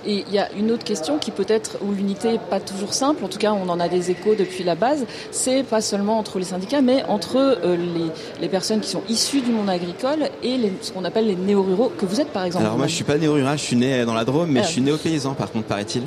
Et 0.06 0.24
il 0.28 0.34
y 0.34 0.38
a 0.38 0.50
une 0.52 0.70
autre 0.70 0.84
question 0.84 1.18
qui 1.18 1.30
peut-être, 1.30 1.78
où 1.82 1.92
l'unité 1.92 2.32
n'est 2.32 2.38
pas 2.38 2.60
toujours 2.60 2.94
simple, 2.94 3.24
en 3.24 3.28
tout 3.28 3.38
cas 3.38 3.52
on 3.52 3.68
en 3.68 3.78
a 3.80 3.88
des 3.88 4.10
échos 4.10 4.34
depuis 4.36 4.64
la 4.64 4.74
base, 4.74 5.04
c'est 5.30 5.62
pas 5.62 5.80
seulement 5.80 6.18
entre 6.18 6.38
les 6.38 6.44
syndicats, 6.46 6.80
mais 6.80 7.04
entre 7.08 7.36
euh, 7.36 7.76
les, 7.76 8.10
les 8.40 8.48
personnes 8.48 8.80
qui 8.80 8.88
sont 8.88 9.02
issues 9.08 9.40
du 9.40 9.50
monde 9.50 9.68
agricole 9.70 10.28
et 10.42 10.56
les- 10.56 10.72
ce 10.82 10.92
qu'on 10.92 11.04
appelle 11.04 11.26
les 11.26 11.36
néo-ruraux, 11.36 11.92
que 11.96 12.06
vous 12.06 12.20
êtes 12.20 12.28
par 12.30 12.44
exemple. 12.44 12.64
Alors 12.64 12.78
moi 12.78 12.86
je 12.86 12.94
suis 12.94 13.04
pas 13.04 13.18
né 13.18 13.28
au 13.28 13.34
rural, 13.34 13.58
je 13.58 13.64
suis 13.64 13.76
né 13.76 14.04
dans 14.04 14.14
la 14.14 14.24
Drôme, 14.24 14.50
mais 14.50 14.60
Ah. 14.60 14.64
je 14.64 14.68
suis 14.68 14.80
né 14.80 14.92
au 14.92 14.96
paysan 14.98 15.34
par 15.34 15.50
contre 15.52 15.66
paraît-il. 15.66 16.02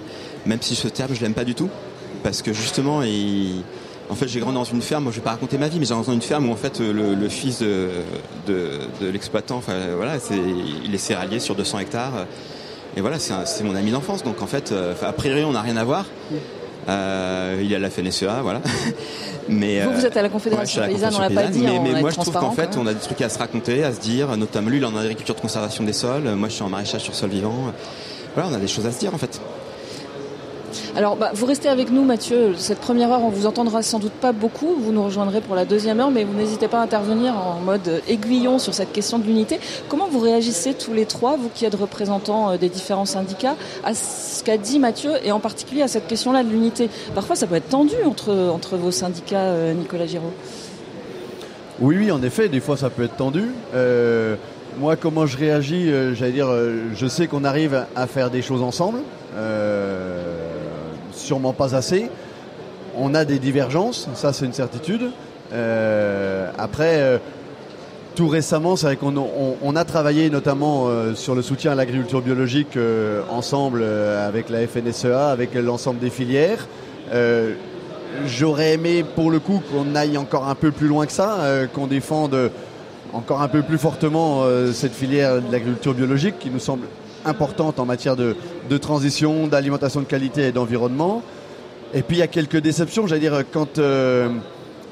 Même 0.45 0.59
si 0.61 0.75
ce 0.75 0.87
terme 0.87 1.13
je 1.13 1.21
l'aime 1.21 1.33
pas 1.35 1.43
du 1.45 1.53
tout, 1.55 1.69
parce 2.23 2.41
que 2.41 2.53
justement 2.53 3.01
il... 3.03 3.61
En 4.11 4.15
fait, 4.15 4.27
j'ai 4.27 4.39
grandi 4.41 4.55
dans 4.55 4.63
une 4.65 4.81
ferme. 4.81 5.03
Moi, 5.03 5.11
je 5.11 5.17
vais 5.17 5.23
pas 5.23 5.31
raconter 5.31 5.57
ma 5.57 5.67
vie, 5.69 5.79
mais 5.79 5.85
j'ai 5.85 5.93
grandi 5.93 6.07
dans 6.07 6.13
une 6.13 6.21
ferme 6.21 6.49
où 6.49 6.51
en 6.51 6.55
fait 6.57 6.79
le, 6.79 7.15
le 7.15 7.29
fils 7.29 7.59
de, 7.61 7.89
de, 8.45 8.81
de 9.01 9.07
l'exploitant, 9.09 9.55
enfin 9.57 9.73
voilà, 9.95 10.19
c'est, 10.19 10.37
il 10.83 10.93
est 10.93 10.97
céréalier 10.97 11.39
sur 11.39 11.55
200 11.55 11.79
hectares. 11.79 12.25
Et 12.97 13.01
voilà, 13.01 13.19
c'est, 13.19 13.31
un- 13.33 13.45
c'est 13.45 13.63
mon 13.63 13.73
ami 13.75 13.91
d'enfance. 13.91 14.23
Donc 14.23 14.41
en 14.41 14.47
fait, 14.47 14.71
euh, 14.73 14.93
a 15.01 15.13
priori, 15.13 15.43
on 15.45 15.53
n'a 15.53 15.61
rien 15.61 15.77
à 15.77 15.83
voir. 15.85 16.05
Euh, 16.89 17.61
il 17.63 17.71
est 17.71 17.75
à 17.75 17.79
la 17.79 17.89
FNSEA, 17.89 18.41
voilà. 18.41 18.61
Mais 19.49 19.81
Vous, 19.81 19.93
vous 19.93 20.03
euh, 20.03 20.07
êtes 20.07 20.17
à 20.17 20.21
la 20.21 20.27
Ouais, 20.27 20.33
Confédération 20.33 20.81
la 20.81 20.87
paysanne, 20.87 21.13
on 21.15 21.19
l'a 21.19 21.27
Confédération 21.27 21.61
pas 21.63 21.69
dit, 21.71 21.79
mais, 21.79 21.93
mais 21.93 22.01
moi 22.01 22.09
je 22.09 22.15
trouve 22.15 22.33
qu'en 22.33 22.51
fait 22.51 22.77
on 22.77 22.85
a 22.87 22.93
des 22.93 22.99
trucs 22.99 23.21
à 23.21 23.29
se 23.29 23.37
raconter, 23.39 23.83
à 23.83 23.93
se 23.93 23.99
dire, 23.99 24.35
notamment 24.37 24.69
lui 24.69 24.77
il 24.77 24.83
est 24.83 24.85
en 24.85 24.95
agriculture 24.95 25.35
de 25.35 25.41
conservation 25.41 25.83
des 25.83 25.93
sols, 25.93 26.23
moi 26.35 26.47
je 26.49 26.53
suis 26.55 26.63
en 26.63 26.69
maraîchage 26.69 27.01
sur 27.01 27.13
sol 27.15 27.29
vivant. 27.29 27.71
Voilà, 28.35 28.49
on 28.49 28.53
a 28.53 28.59
des 28.59 28.67
choses 28.67 28.85
à 28.85 28.91
se 28.91 28.99
dire 28.99 29.13
en 29.13 29.17
fait. 29.17 29.39
Alors, 30.93 31.15
bah, 31.15 31.31
vous 31.33 31.45
restez 31.45 31.69
avec 31.69 31.89
nous, 31.89 32.03
Mathieu. 32.03 32.53
Cette 32.57 32.79
première 32.79 33.13
heure, 33.13 33.23
on 33.23 33.29
vous 33.29 33.45
entendra 33.45 33.81
sans 33.81 33.97
doute 33.97 34.11
pas 34.11 34.33
beaucoup. 34.33 34.75
Vous 34.77 34.91
nous 34.91 35.05
rejoindrez 35.05 35.39
pour 35.39 35.55
la 35.55 35.63
deuxième 35.63 36.01
heure, 36.01 36.11
mais 36.11 36.25
vous 36.25 36.33
n'hésitez 36.33 36.67
pas 36.67 36.79
à 36.79 36.83
intervenir 36.83 37.33
en 37.33 37.61
mode 37.61 38.01
aiguillon 38.09 38.59
sur 38.59 38.73
cette 38.73 38.91
question 38.91 39.17
de 39.17 39.23
l'unité. 39.23 39.61
Comment 39.87 40.09
vous 40.09 40.19
réagissez 40.19 40.73
tous 40.73 40.93
les 40.93 41.05
trois, 41.05 41.37
vous 41.37 41.49
qui 41.53 41.63
êtes 41.63 41.75
représentants 41.75 42.51
euh, 42.51 42.57
des 42.57 42.67
différents 42.67 43.05
syndicats, 43.05 43.55
à 43.85 43.93
ce 43.93 44.43
qu'a 44.43 44.57
dit 44.57 44.79
Mathieu 44.79 45.11
et 45.23 45.31
en 45.31 45.39
particulier 45.39 45.81
à 45.81 45.87
cette 45.87 46.07
question-là 46.07 46.43
de 46.43 46.49
l'unité? 46.49 46.89
Parfois, 47.15 47.37
ça 47.37 47.47
peut 47.47 47.55
être 47.55 47.69
tendu 47.69 47.95
entre, 48.05 48.33
entre 48.53 48.75
vos 48.75 48.91
syndicats, 48.91 49.37
euh, 49.37 49.73
Nicolas 49.73 50.07
Giraud. 50.07 50.33
Oui, 51.79 51.95
oui, 51.99 52.11
en 52.11 52.21
effet, 52.21 52.49
des 52.49 52.59
fois 52.59 52.75
ça 52.75 52.89
peut 52.89 53.03
être 53.03 53.15
tendu. 53.15 53.45
Euh, 53.73 54.35
moi, 54.77 54.97
comment 54.97 55.25
je 55.25 55.37
réagis 55.37 55.89
J'allais 56.13 56.31
dire, 56.31 56.47
je 56.93 57.07
sais 57.07 57.27
qu'on 57.27 57.43
arrive 57.43 57.85
à 57.95 58.07
faire 58.07 58.29
des 58.29 58.41
choses 58.41 58.61
ensemble, 58.61 58.99
sûrement 61.31 61.53
pas 61.53 61.75
assez. 61.75 62.09
On 62.97 63.15
a 63.15 63.23
des 63.23 63.39
divergences, 63.39 64.09
ça 64.15 64.33
c'est 64.33 64.45
une 64.45 64.51
certitude. 64.51 65.11
Euh, 65.53 66.51
après, 66.57 66.99
euh, 66.99 67.19
tout 68.15 68.27
récemment, 68.27 68.75
c'est 68.75 68.87
vrai 68.87 68.95
qu'on 68.97 69.15
on, 69.61 69.75
a 69.77 69.85
travaillé 69.85 70.29
notamment 70.29 70.87
euh, 70.89 71.15
sur 71.15 71.33
le 71.33 71.41
soutien 71.41 71.71
à 71.71 71.75
l'agriculture 71.75 72.21
biologique 72.21 72.77
ensemble 73.29 73.81
avec 73.81 74.49
la 74.49 74.67
FNSEA, 74.67 75.29
avec 75.29 75.55
l'ensemble 75.55 75.99
des 75.99 76.09
filières. 76.09 76.67
J'aurais 78.25 78.73
aimé 78.73 79.05
pour 79.15 79.31
le 79.31 79.39
coup 79.39 79.61
qu'on 79.71 79.95
aille 79.95 80.17
encore 80.17 80.49
un 80.49 80.55
peu 80.55 80.71
plus 80.71 80.89
loin 80.89 81.05
que 81.05 81.13
ça, 81.13 81.37
qu'on 81.73 81.87
défende 81.87 82.51
encore 83.13 83.41
un 83.41 83.47
peu 83.47 83.61
plus 83.61 83.77
fortement 83.77 84.43
cette 84.73 84.93
filière 84.93 85.35
de 85.41 85.49
l'agriculture 85.49 85.93
biologique 85.93 86.39
qui 86.39 86.49
nous 86.49 86.59
semble 86.59 86.87
importante 87.25 87.79
en 87.79 87.85
matière 87.85 88.15
de, 88.15 88.35
de 88.69 88.77
transition, 88.77 89.47
d'alimentation 89.47 89.99
de 89.99 90.05
qualité 90.05 90.47
et 90.47 90.51
d'environnement. 90.51 91.21
Et 91.93 92.03
puis 92.03 92.17
il 92.17 92.19
y 92.19 92.23
a 92.23 92.27
quelques 92.27 92.57
déceptions, 92.57 93.05
j'allais 93.05 93.21
dire, 93.21 93.43
quand 93.51 93.77
euh, 93.77 94.29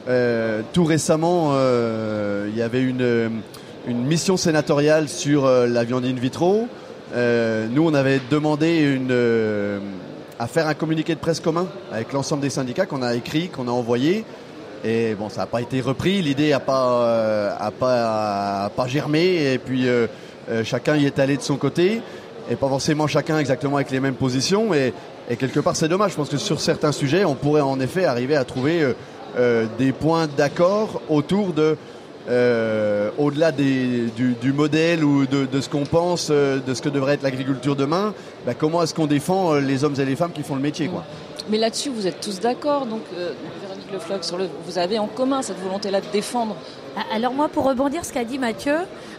euh, 0.10 0.62
tout 0.74 0.84
récemment 0.84 1.52
euh, 1.54 2.48
il 2.50 2.58
y 2.58 2.62
avait 2.62 2.82
une, 2.82 3.42
une 3.88 4.06
mission 4.06 4.36
sénatoriale 4.36 5.08
sur 5.08 5.48
la 5.48 5.84
viande 5.84 6.06
in 6.06 6.14
vitro. 6.14 6.68
Nous, 7.16 7.88
on 7.88 7.94
avait 7.94 8.20
demandé 8.30 8.80
une, 8.80 9.16
à 10.38 10.48
faire 10.48 10.68
un 10.68 10.74
communiqué 10.74 11.16
de 11.16 11.20
presse 11.20 11.40
commun 11.40 11.68
avec 11.92 12.12
l'ensemble 12.14 12.42
des 12.42 12.50
syndicats 12.50 12.86
qu'on 12.86 13.02
a 13.02 13.16
écrit, 13.16 13.48
qu'on 13.48 13.68
a 13.68 13.72
envoyé. 13.72 14.26
Et 14.84 15.16
bon, 15.16 15.30
ça 15.30 15.42
n'a 15.42 15.48
pas 15.48 15.62
été 15.62 15.82
repris, 15.82 16.22
l'idée 16.22 16.52
n'a 16.52 16.60
pas, 16.60 17.72
pas 17.72 18.88
germé, 18.88 19.54
et 19.54 19.58
puis 19.58 19.88
euh, 20.50 20.64
chacun 20.64 20.96
y 20.96 21.06
est 21.06 21.20
allé 21.20 21.38
de 21.38 21.42
son 21.42 21.58
côté, 21.58 22.02
et 22.50 22.56
pas 22.56 22.68
forcément 22.68 23.08
chacun 23.08 23.38
exactement 23.38 23.76
avec 23.76 23.92
les 23.92 24.00
mêmes 24.00 24.16
positions, 24.16 24.74
et, 24.74 24.94
quelque 25.38 25.60
part 25.60 25.76
c'est 25.76 25.88
dommage, 25.88 26.12
je 26.12 26.16
pense 26.16 26.30
que 26.30 26.38
sur 26.38 26.60
certains 26.60 26.92
sujets, 26.92 27.24
on 27.24 27.36
pourrait 27.36 27.62
en 27.62 27.80
effet 27.80 28.06
arriver 28.06 28.36
à 28.36 28.44
trouver 28.44 28.82
euh, 28.82 28.94
euh, 29.38 29.66
des 29.78 29.92
points 29.92 30.28
d'accord 30.38 31.02
autour 31.08 31.54
de, 31.54 31.78
au-delà 33.18 33.52
du, 33.52 34.12
modèle 34.56 35.04
ou 35.04 35.28
de, 35.28 35.62
ce 35.62 35.70
qu'on 35.70 35.86
pense, 35.86 36.32
de 36.32 36.74
ce 36.74 36.82
que 36.82 36.90
devrait 36.90 37.14
être 37.14 37.24
l'agriculture 37.24 37.76
demain, 37.76 38.14
bah, 38.46 38.54
comment 38.56 38.82
est-ce 38.82 38.96
qu'on 38.96 39.08
défend 39.08 39.56
les 39.56 39.84
hommes 39.84 39.96
et 40.00 40.06
les 40.06 40.16
femmes 40.16 40.32
qui 40.32 40.44
font 40.44 40.56
le 40.56 40.62
métier 40.62 40.88
quoi. 40.88 41.04
Mais 41.50 41.58
là-dessus, 41.58 41.90
vous 41.90 42.06
êtes 42.06 42.22
tous 42.22 42.40
d'accord, 42.40 42.86
donc 42.86 43.02
Véronique 43.12 43.92
Le 43.92 44.00
Floch, 44.00 44.24
sur 44.24 44.38
vous 44.66 44.78
avez 44.78 45.00
en 45.00 45.08
commun 45.08 45.42
cette 45.42 45.60
volonté-là 45.60 46.02
de 46.02 46.08
défendre. 46.12 46.56
Alors 47.14 47.34
moi, 47.34 47.48
pour 47.48 47.64
rebondir 47.66 48.04
ce 48.04 48.12
qu'a 48.12 48.24
dit 48.24 48.38
Mathieu, 48.40 48.76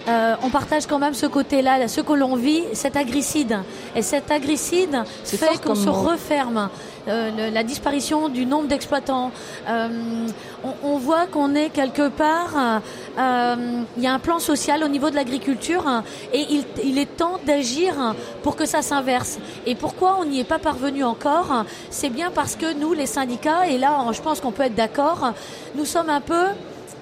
euh, 0.08 0.34
on 0.42 0.50
partage 0.50 0.86
quand 0.86 0.98
même 0.98 1.14
ce 1.14 1.26
côté-là, 1.26 1.78
là, 1.78 1.88
ce 1.88 2.00
que 2.00 2.12
l'on 2.12 2.36
vit, 2.36 2.62
cet 2.72 2.96
agricide. 2.96 3.58
Et 3.96 4.02
cet 4.02 4.30
agricide 4.30 4.96
fait 5.24 5.60
qu'on 5.62 5.74
se 5.74 5.86
mot. 5.86 5.92
referme. 5.92 6.68
Euh, 7.08 7.30
le- 7.48 7.54
la 7.54 7.62
disparition 7.62 8.28
du 8.28 8.44
nombre 8.44 8.68
d'exploitants. 8.68 9.30
Euh, 9.68 9.88
on, 10.62 10.74
on 10.82 10.98
voit 10.98 11.26
qu'on 11.26 11.54
est 11.54 11.70
quelque 11.70 12.08
part, 12.08 12.80
il 13.16 14.02
y 14.02 14.06
a 14.06 14.12
un 14.12 14.18
plan 14.18 14.38
social 14.38 14.84
au 14.84 14.88
niveau 14.88 15.08
de 15.10 15.16
l'agriculture 15.16 15.86
hein, 15.86 16.04
et 16.34 16.44
il, 16.50 16.64
il 16.84 16.98
est 16.98 17.16
temps 17.16 17.38
d'agir 17.46 17.94
pour 18.42 18.56
que 18.56 18.66
ça 18.66 18.82
s'inverse. 18.82 19.38
Et 19.66 19.74
pourquoi 19.74 20.18
on 20.20 20.26
n'y 20.26 20.40
est 20.40 20.44
pas 20.44 20.58
parvenu 20.58 21.02
encore 21.02 21.64
C'est 21.88 22.10
bien 22.10 22.30
parce 22.30 22.54
que 22.56 22.74
nous, 22.74 22.92
les 22.92 23.06
syndicats, 23.06 23.66
et 23.66 23.78
là 23.78 23.96
je 24.12 24.20
pense 24.20 24.40
qu'on 24.40 24.52
peut 24.52 24.64
être 24.64 24.74
d'accord, 24.74 25.32
nous 25.76 25.86
sommes 25.86 26.10
un 26.10 26.20
peu 26.20 26.44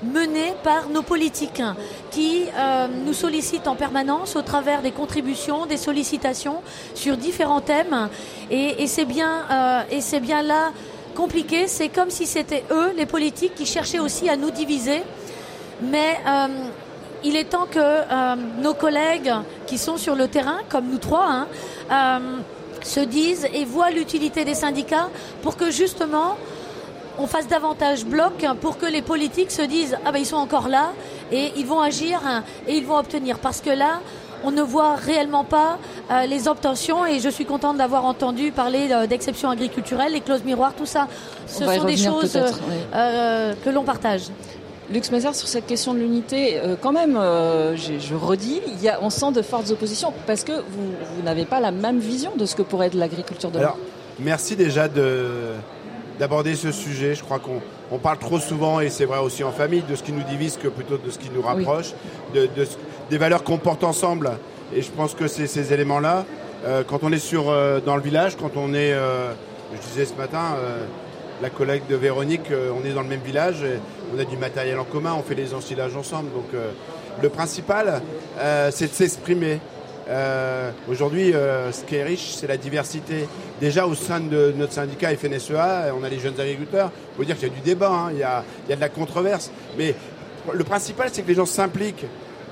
menée 0.03 0.55
par 0.63 0.89
nos 0.89 1.03
politiques 1.03 1.63
qui 2.11 2.45
euh, 2.57 2.87
nous 3.05 3.13
sollicitent 3.13 3.69
en 3.69 3.75
permanence 3.75 4.37
au 4.37 4.43
travers 4.43 4.83
des 4.83 4.93
contributions, 4.93 5.67
des 5.67 5.77
sollicitations 5.77 6.63
sur 6.95 7.17
différents 7.17 7.61
thèmes. 7.61 8.09
Et, 8.51 8.87
c'est 8.87 9.05
bien, 9.05 9.45
euh, 9.51 10.19
bien 10.21 10.43
là 10.43 10.73
compliqué. 11.15 11.67
C'est 11.67 11.89
comme 11.89 12.11
si 12.11 12.27
c'était 12.27 12.65
eux, 12.71 12.93
les 12.97 13.07
politiques, 13.07 13.55
qui 13.55 13.67
cherchaient 13.67 13.99
aussi 13.99 14.29
à 14.29 14.37
nous 14.37 14.51
diviser. 14.51 15.03
Mais 15.83 16.19
euh, 16.27 16.47
il 17.25 17.37
est 17.37 17.51
temps 17.51 17.67
que 17.71 18.63
nos 18.63 18.75
collègues 18.75 19.33
qui 19.67 19.79
sont 19.79 19.97
sur 19.97 20.15
le 20.15 20.29
terrain, 20.29 20.59
comme 20.69 20.89
nous 20.89 20.99
trois, 20.99 21.47
hein, 21.91 22.21
se 22.83 23.01
disent 23.01 23.49
et 23.53 23.65
voient 23.65 23.91
l'utilité 23.91 24.45
des 24.45 24.55
syndicats 24.55 25.09
pour 25.43 25.57
que 25.57 25.73
justement 25.73 26.37
on 27.19 27.27
fasse 27.27 27.49
davantage 27.49 28.05
bloc 28.05 28.45
pour 28.61 28.79
que 28.79 28.87
les 28.87 29.03
politiques 29.03 29.51
se 29.51 29.63
disent 29.63 29.97
ah 30.05 30.13
ben 30.13 30.19
ils 30.19 30.27
sont 30.27 30.37
encore 30.37 30.69
là 30.69 30.93
et 31.33 31.53
ils 31.57 31.67
vont 31.67 31.81
agir 31.81 32.21
et 32.67 32.77
ils 32.77 32.87
vont 32.87 32.97
obtenir 32.97 33.39
parce 33.39 33.61
que 33.61 33.71
là 33.71 34.01
on 34.45 34.51
ne 34.51 34.63
voit 34.63 34.95
réellement 34.95 35.45
pas 35.45 35.79
euh, 36.11 36.27
les 36.27 36.49
obtentions 36.49 37.07
et 37.07 37.21
je 37.21 37.29
suis 37.29 37.45
contente 37.45 37.77
d'avoir 37.77 38.05
entendu 38.05 38.53
parler 38.53 38.89
euh, 38.91 39.07
d'exceptions 39.07 39.51
agriculturelles, 39.51 40.13
les 40.13 40.21
clauses 40.21 40.45
miroirs, 40.45 40.75
tout 40.75 40.87
ça. 40.87 41.09
Ce 41.47 41.65
sont 41.65 41.85
des 41.85 41.97
choses 41.97 42.39
euh, 42.95 43.55
que 43.65 43.71
l'on 43.71 43.85
partage. 43.85 44.23
Lux 44.91 45.11
Mézard, 45.11 45.35
sur 45.35 45.49
cette 45.49 45.67
question 45.67 45.93
de 45.93 45.99
l'unité, 45.99 46.59
quand 46.81 46.93
même, 46.93 47.13
je, 47.13 48.15
redis, 48.15 48.63
il 48.67 48.83
y 48.83 48.89
a, 48.89 48.99
on 49.03 49.11
sent 49.11 49.33
de 49.33 49.43
fortes 49.43 49.71
oppositions 49.71 50.15
parce 50.27 50.45
que 50.45 50.53
vous, 50.53 51.23
n'avez 51.23 51.45
pas 51.45 51.61
la 51.61 51.73
même 51.73 51.99
vision 51.99 52.33
de 52.37 52.47
ce 52.47 52.55
que 52.55 52.63
pourrait 52.63 52.87
être 52.87 52.95
l'agriculture 52.95 53.51
de 53.51 53.59
Alors, 53.59 53.77
merci 54.19 54.57
déjà 54.57 54.89
de, 54.89 55.53
d'aborder 56.19 56.55
ce 56.55 56.73
sujet. 56.73 57.15
Je 57.15 57.23
crois 57.23 57.39
qu'on 57.39 57.99
parle 57.99 58.19
trop 58.19 58.39
souvent, 58.39 58.81
et 58.81 58.91
c'est 58.91 59.05
vrai 59.05 59.19
aussi 59.19 59.45
en 59.45 59.53
famille, 59.53 59.83
de 59.89 59.95
ce 59.95 60.03
qui 60.03 60.13
nous 60.13 60.25
divise 60.25 60.57
que 60.57 60.69
plutôt 60.69 60.99
de 60.99 61.11
ce 61.11 61.19
qui 61.19 61.31
nous 61.35 61.43
rapproche, 61.43 61.93
de, 62.35 62.49
des 63.11 63.19
valeurs 63.19 63.45
qu'on 63.45 63.59
porte 63.59 63.85
ensemble. 63.85 64.33
Et 64.75 64.83
je 64.83 64.91
pense 64.91 65.15
que 65.15 65.29
c'est 65.29 65.47
ces 65.47 65.73
éléments-là. 65.73 66.25
Euh, 66.67 66.83
quand 66.87 67.03
on 67.03 67.13
est 67.13 67.19
sur, 67.19 67.49
euh, 67.49 67.81
dans 67.81 67.97
le 67.97 68.03
village, 68.03 68.37
quand 68.37 68.57
on 68.57 68.75
est, 68.75 68.93
euh, 68.93 69.33
je 69.73 69.89
disais 69.89 70.05
ce 70.05 70.15
matin, 70.15 70.57
la 71.41 71.51
collègue 71.51 71.83
de 71.89 71.95
Véronique, 71.95 72.51
on 72.51 72.85
est 72.85 72.93
dans 72.93 73.03
le 73.03 73.09
même 73.09 73.21
village, 73.21 73.63
on 74.15 74.19
a 74.19 74.25
du 74.25 74.37
matériel 74.37 74.79
en 74.79 74.85
commun, 74.85 75.15
on 75.17 75.23
fait 75.23 75.35
les 75.35 75.55
ensilages 75.55 75.95
ensemble. 75.95 76.33
Donc 76.33 76.47
le 77.23 77.29
principal, 77.29 78.01
c'est 78.71 78.89
de 78.89 78.95
s'exprimer. 78.95 79.61
Euh, 80.09 80.71
aujourd'hui, 80.89 81.35
euh, 81.35 81.71
ce 81.71 81.85
qui 81.85 81.97
est 81.97 82.03
riche, 82.03 82.35
c'est 82.35 82.47
la 82.47 82.57
diversité. 82.57 83.29
Déjà, 83.61 83.87
au 83.87 83.95
sein 83.95 84.21
de 84.21 84.55
notre 84.57 84.73
syndicat 84.73 85.15
FNSEA, 85.15 85.95
on 85.99 86.03
a 86.03 86.09
les 86.09 86.19
jeunes 86.19 86.39
agriculteurs. 86.41 86.91
Il 87.13 87.17
faut 87.17 87.25
dire 87.25 87.37
qu'il 87.37 87.49
y 87.49 87.51
a 87.51 87.55
du 87.55 87.61
débat, 87.61 87.91
hein. 87.91 88.11
il, 88.13 88.19
y 88.19 88.23
a, 88.23 88.43
de 88.69 88.81
la 88.81 88.89
controverse. 88.89 89.51
Mais 89.77 89.95
le 90.53 90.65
principal, 90.65 91.11
c'est 91.13 91.23
que 91.23 91.29
les 91.29 91.35
gens 91.35 91.47
s'impliquent. 91.47 92.07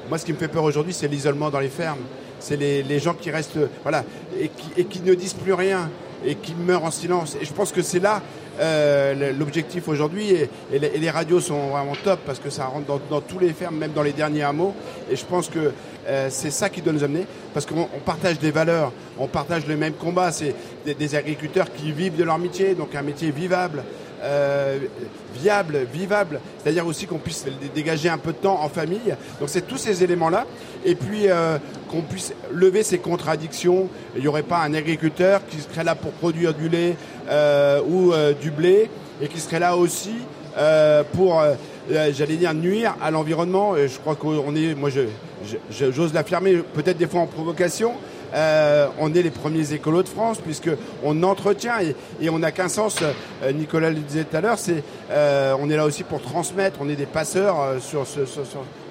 Moi, 0.08 0.18
ce 0.18 0.26
qui 0.26 0.32
me 0.32 0.38
fait 0.38 0.48
peur 0.48 0.64
aujourd'hui, 0.64 0.92
c'est 0.92 1.08
l'isolement 1.08 1.50
dans 1.50 1.60
les 1.60 1.68
fermes. 1.68 2.04
C'est 2.38 2.56
les, 2.56 2.98
gens 2.98 3.14
qui 3.14 3.30
restent, 3.30 3.58
voilà, 3.82 4.04
et 4.38 4.48
qui, 4.48 4.68
et 4.76 4.84
qui 4.84 5.00
ne 5.00 5.14
disent 5.14 5.34
plus 5.34 5.54
rien 5.54 5.88
et 6.24 6.34
qui 6.34 6.54
meurent 6.54 6.84
en 6.84 6.90
silence. 6.90 7.36
Et 7.40 7.44
je 7.44 7.52
pense 7.52 7.72
que 7.72 7.82
c'est 7.82 8.00
là 8.00 8.22
euh, 8.60 9.32
l'objectif 9.38 9.88
aujourd'hui. 9.88 10.30
Et, 10.30 10.78
les, 10.78 11.10
radios 11.10 11.40
sont 11.40 11.68
vraiment 11.68 11.94
top 12.04 12.20
parce 12.26 12.38
que 12.38 12.50
ça 12.50 12.66
rentre 12.66 12.98
dans, 13.08 13.20
tous 13.20 13.38
les 13.38 13.52
fermes, 13.52 13.76
même 13.76 13.92
dans 13.92 14.02
les 14.02 14.12
derniers 14.12 14.42
hameaux. 14.42 14.74
Et 15.10 15.16
je 15.16 15.24
pense 15.24 15.48
que 15.48 15.72
euh, 16.06 16.28
c'est 16.30 16.50
ça 16.50 16.68
qui 16.68 16.82
doit 16.82 16.92
nous 16.92 17.04
amener 17.04 17.26
parce 17.52 17.66
qu'on 17.66 17.88
partage 18.04 18.38
des 18.38 18.50
valeurs, 18.50 18.92
on 19.18 19.26
partage 19.26 19.66
le 19.66 19.76
même 19.76 19.94
combat. 19.94 20.32
C'est 20.32 20.54
des, 20.84 21.14
agriculteurs 21.14 21.72
qui 21.72 21.92
vivent 21.92 22.16
de 22.16 22.24
leur 22.24 22.38
métier, 22.38 22.74
donc 22.74 22.94
un 22.94 23.02
métier 23.02 23.30
vivable. 23.30 23.82
Euh, 24.22 24.78
viable, 25.34 25.86
vivable, 25.92 26.40
c'est-à-dire 26.58 26.86
aussi 26.86 27.06
qu'on 27.06 27.18
puisse 27.18 27.44
dégager 27.74 28.08
un 28.08 28.16
peu 28.16 28.32
de 28.32 28.38
temps 28.38 28.60
en 28.62 28.68
famille. 28.70 29.14
Donc 29.38 29.50
c'est 29.50 29.66
tous 29.66 29.76
ces 29.76 30.02
éléments-là. 30.02 30.46
Et 30.86 30.94
puis 30.94 31.26
qu'on 31.90 32.02
puisse 32.02 32.32
lever 32.52 32.82
ces 32.82 32.98
contradictions. 32.98 33.88
Il 34.14 34.22
n'y 34.22 34.28
aurait 34.28 34.42
pas 34.42 34.58
un 34.58 34.74
agriculteur 34.74 35.40
qui 35.46 35.58
serait 35.60 35.84
là 35.84 35.94
pour 35.94 36.12
produire 36.12 36.54
du 36.54 36.68
lait 36.68 36.96
euh, 37.28 37.80
ou 37.86 38.12
euh, 38.12 38.32
du 38.32 38.50
blé 38.50 38.90
et 39.20 39.28
qui 39.28 39.40
serait 39.40 39.60
là 39.60 39.76
aussi 39.76 40.14
euh, 40.58 41.02
pour, 41.12 41.42
j'allais 41.90 42.36
dire, 42.36 42.54
nuire 42.54 42.96
à 43.02 43.10
l'environnement. 43.10 43.74
Je 43.76 43.98
crois 43.98 44.14
qu'on 44.14 44.54
est, 44.54 44.74
moi, 44.74 44.90
j'ose 45.70 46.14
l'affirmer, 46.14 46.56
peut-être 46.74 46.98
des 46.98 47.06
fois 47.06 47.20
en 47.20 47.26
provocation, 47.26 47.92
euh, 48.36 48.88
on 48.98 49.14
est 49.14 49.22
les 49.22 49.30
premiers 49.30 49.72
écolos 49.72 50.02
de 50.02 50.08
France 50.08 50.38
puisque 50.38 50.70
on 51.02 51.22
entretient 51.22 51.74
et, 52.20 52.28
on 52.28 52.38
n'a 52.38 52.52
qu'un 52.52 52.68
sens. 52.68 52.98
Euh, 53.02 53.52
Nicolas 53.52 53.90
le 53.90 53.96
disait 53.96 54.24
tout 54.24 54.36
à 54.36 54.40
l'heure, 54.40 54.58
c'est 54.58 54.82
euh, 55.10 55.54
on 55.58 55.70
est 55.70 55.76
là 55.76 55.86
aussi 55.86 56.02
pour 56.02 56.20
transmettre. 56.20 56.78
On 56.82 56.88
est 56.88 56.96
des 56.96 57.06
passeurs 57.06 57.80
sur, 57.80 58.06
ce, 58.06 58.20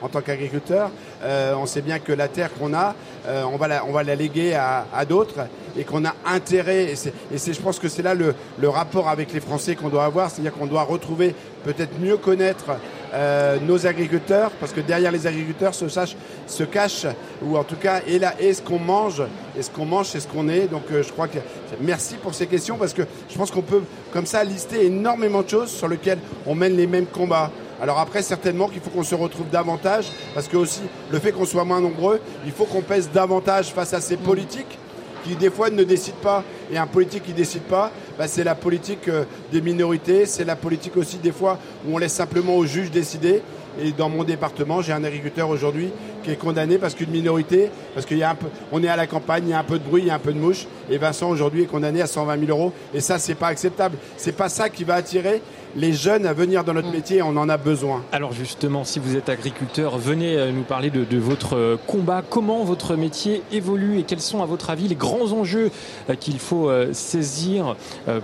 en 0.02 0.10
tant 0.10 0.22
qu'agriculteurs. 0.22 0.90
on 1.24 1.66
sait 1.66 1.82
bien 1.82 2.00
que 2.00 2.12
la 2.12 2.28
terre 2.28 2.50
qu'on 2.54 2.74
a, 2.74 2.96
on 3.28 3.58
va 3.58 3.68
la, 3.68 3.86
on 3.86 3.92
va 3.92 4.04
la 4.04 4.16
léguer 4.16 4.56
à, 4.56 5.06
d'autres 5.06 5.48
et 5.78 5.84
qu'on 5.84 6.06
a 6.06 6.16
intérêt. 6.26 6.92
Et, 6.92 6.96
c'est, 6.96 7.54
je 7.54 7.62
pense 7.62 7.80
que 7.80 7.88
c'est 7.88 8.02
là 8.02 8.14
le, 8.14 8.34
le 8.60 8.70
rapport 8.70 9.10
avec 9.10 9.34
les 9.34 9.40
Français 9.40 9.76
qu'on 9.76 9.90
doit 9.90 10.06
avoir, 10.06 10.32
c'est-à-dire 10.32 10.54
qu'on 10.54 10.68
doit 10.68 10.84
retrouver 10.84 11.36
peut-être 11.64 12.00
mieux 12.00 12.18
connaître 12.18 12.72
euh, 13.16 13.58
nos 13.66 13.88
agriculteurs, 13.88 14.52
parce 14.60 14.74
que 14.74 14.82
derrière 14.82 15.12
les 15.12 15.26
agriculteurs 15.26 15.74
se, 15.74 15.88
sache, 15.88 16.18
se 16.48 16.64
cache, 16.64 17.06
ou 17.42 17.58
en 17.58 17.64
tout 17.64 17.78
cas, 17.78 18.02
est 18.06 18.20
là, 18.20 18.34
est 18.40 18.54
ce 18.54 18.62
qu'on 18.62 18.78
mange, 18.78 19.24
et 19.58 19.62
ce 19.62 19.70
qu'on 19.70 19.86
mange, 19.86 20.08
c'est 20.08 20.20
ce 20.20 20.28
qu'on 20.28 20.50
est. 20.50 20.68
Donc 20.68 20.84
euh, 20.92 21.02
je 21.02 21.12
crois 21.14 21.30
que 21.30 21.40
merci 21.80 22.16
pour 22.16 22.36
ces 22.36 22.46
questions, 22.46 22.76
parce 22.76 22.94
que 22.94 23.04
je 23.30 23.38
pense 23.38 23.52
qu'on 23.52 23.62
peut 23.62 23.84
comme 24.12 24.26
ça 24.26 24.44
lister 24.44 24.86
énormément 24.86 25.44
de 25.44 25.50
choses 25.50 25.70
sur 25.72 25.88
lesquelles 25.88 26.20
on 26.46 26.56
mène 26.56 26.76
les 26.76 26.88
mêmes 26.88 27.06
combats. 27.06 27.52
Alors 27.82 28.00
après, 28.00 28.22
certainement 28.22 28.68
qu'il 28.68 28.82
faut 28.82 28.90
qu'on 28.90 29.04
se 29.04 29.16
retrouve 29.16 29.50
davantage, 29.50 30.12
parce 30.34 30.50
que 30.50 30.58
aussi, 30.58 30.82
le 31.10 31.20
fait 31.20 31.32
qu'on 31.32 31.46
soit 31.46 31.64
moins 31.64 31.80
nombreux, 31.82 32.20
il 32.46 32.52
faut 32.52 32.66
qu'on 32.66 32.82
pèse 32.82 33.10
davantage 33.14 33.68
face 33.68 33.94
à 33.94 34.02
ces 34.02 34.18
politiques 34.18 34.78
qui 35.26 35.36
des 35.36 35.50
fois 35.50 35.70
ne 35.70 35.84
décident 35.84 36.18
pas. 36.22 36.44
Et 36.72 36.78
un 36.78 36.88
politique 36.88 37.24
qui 37.24 37.32
ne 37.32 37.38
décide 37.38 37.64
pas, 37.64 37.92
bah, 38.18 38.28
c'est 38.28 38.44
la 38.44 38.56
politique 38.56 39.08
euh, 39.08 39.26
des 39.52 39.62
minorités, 39.62 40.26
c'est 40.26 40.46
la 40.46 40.56
politique 40.56 40.98
aussi 40.98 41.18
des 41.18 41.32
fois 41.32 41.60
où 41.88 41.96
on 41.96 41.98
laisse 41.98 42.14
simplement 42.14 42.56
aux 42.56 42.66
juges 42.66 42.92
décider. 42.92 43.42
Et 43.82 43.92
dans 43.92 44.08
mon 44.08 44.24
département, 44.24 44.82
j'ai 44.82 44.94
un 44.94 45.04
agriculteur 45.04 45.50
aujourd'hui 45.50 45.90
qui 46.24 46.32
est 46.32 46.38
condamné 46.38 46.78
parce 46.78 46.96
qu'une 46.96 47.10
minorité, 47.10 47.70
parce 47.94 48.06
qu'il 48.06 48.22
est 48.22 48.24
à 48.24 48.96
la 48.96 49.08
campagne, 49.08 49.44
il 49.48 49.50
y 49.50 49.54
a 49.54 49.60
un 49.60 49.64
peu 49.64 49.80
de 49.80 49.84
bruit, 49.84 50.04
il 50.04 50.08
y 50.08 50.12
a 50.12 50.16
un 50.16 50.20
peu 50.20 50.32
de 50.32 50.40
mouche. 50.40 50.66
Et 50.90 50.98
Vincent 50.98 51.30
aujourd'hui 51.30 51.64
est 51.64 51.68
condamné 51.68 52.02
à 52.02 52.08
120 52.08 52.40
000 52.46 52.58
euros. 52.58 52.72
Et 52.94 53.02
ça, 53.02 53.20
c'est 53.20 53.36
pas 53.36 53.48
acceptable. 53.48 53.98
C'est 54.16 54.32
pas 54.32 54.48
ça 54.48 54.70
qui 54.70 54.86
va 54.86 54.96
attirer 54.96 55.42
les 55.76 55.94
jeunes 55.94 56.26
à 56.26 56.34
venir 56.34 56.64
dans 56.64 56.74
notre 56.74 56.90
mm. 56.90 56.94
métier, 56.94 57.22
on 57.22 57.36
en 57.38 57.50
a 57.50 57.58
besoin. 57.58 58.04
Alors 58.12 58.32
justement, 58.32 58.84
si 58.84 59.00
vous 59.00 59.16
êtes 59.16 59.30
agriculteur, 59.30 59.98
venez 59.98 60.38
euh, 60.38 60.52
nous 60.52 60.64
parler 60.64 60.90
de, 60.90 61.18
votre 61.18 61.56
euh, 61.56 61.78
combat. 61.88 62.24
Comment 62.28 62.64
votre 62.64 62.96
métier 62.96 63.44
évolue 63.52 64.00
et 64.00 64.04
quels 64.04 64.22
sont 64.22 64.42
à 64.42 64.46
votre 64.46 64.70
avis 64.70 64.88
les 64.88 64.96
grands 64.96 65.32
enjeux 65.32 65.72
euh, 66.10 66.16
qu'il 66.16 66.40
faut 66.40 66.70
saisir 66.94 67.76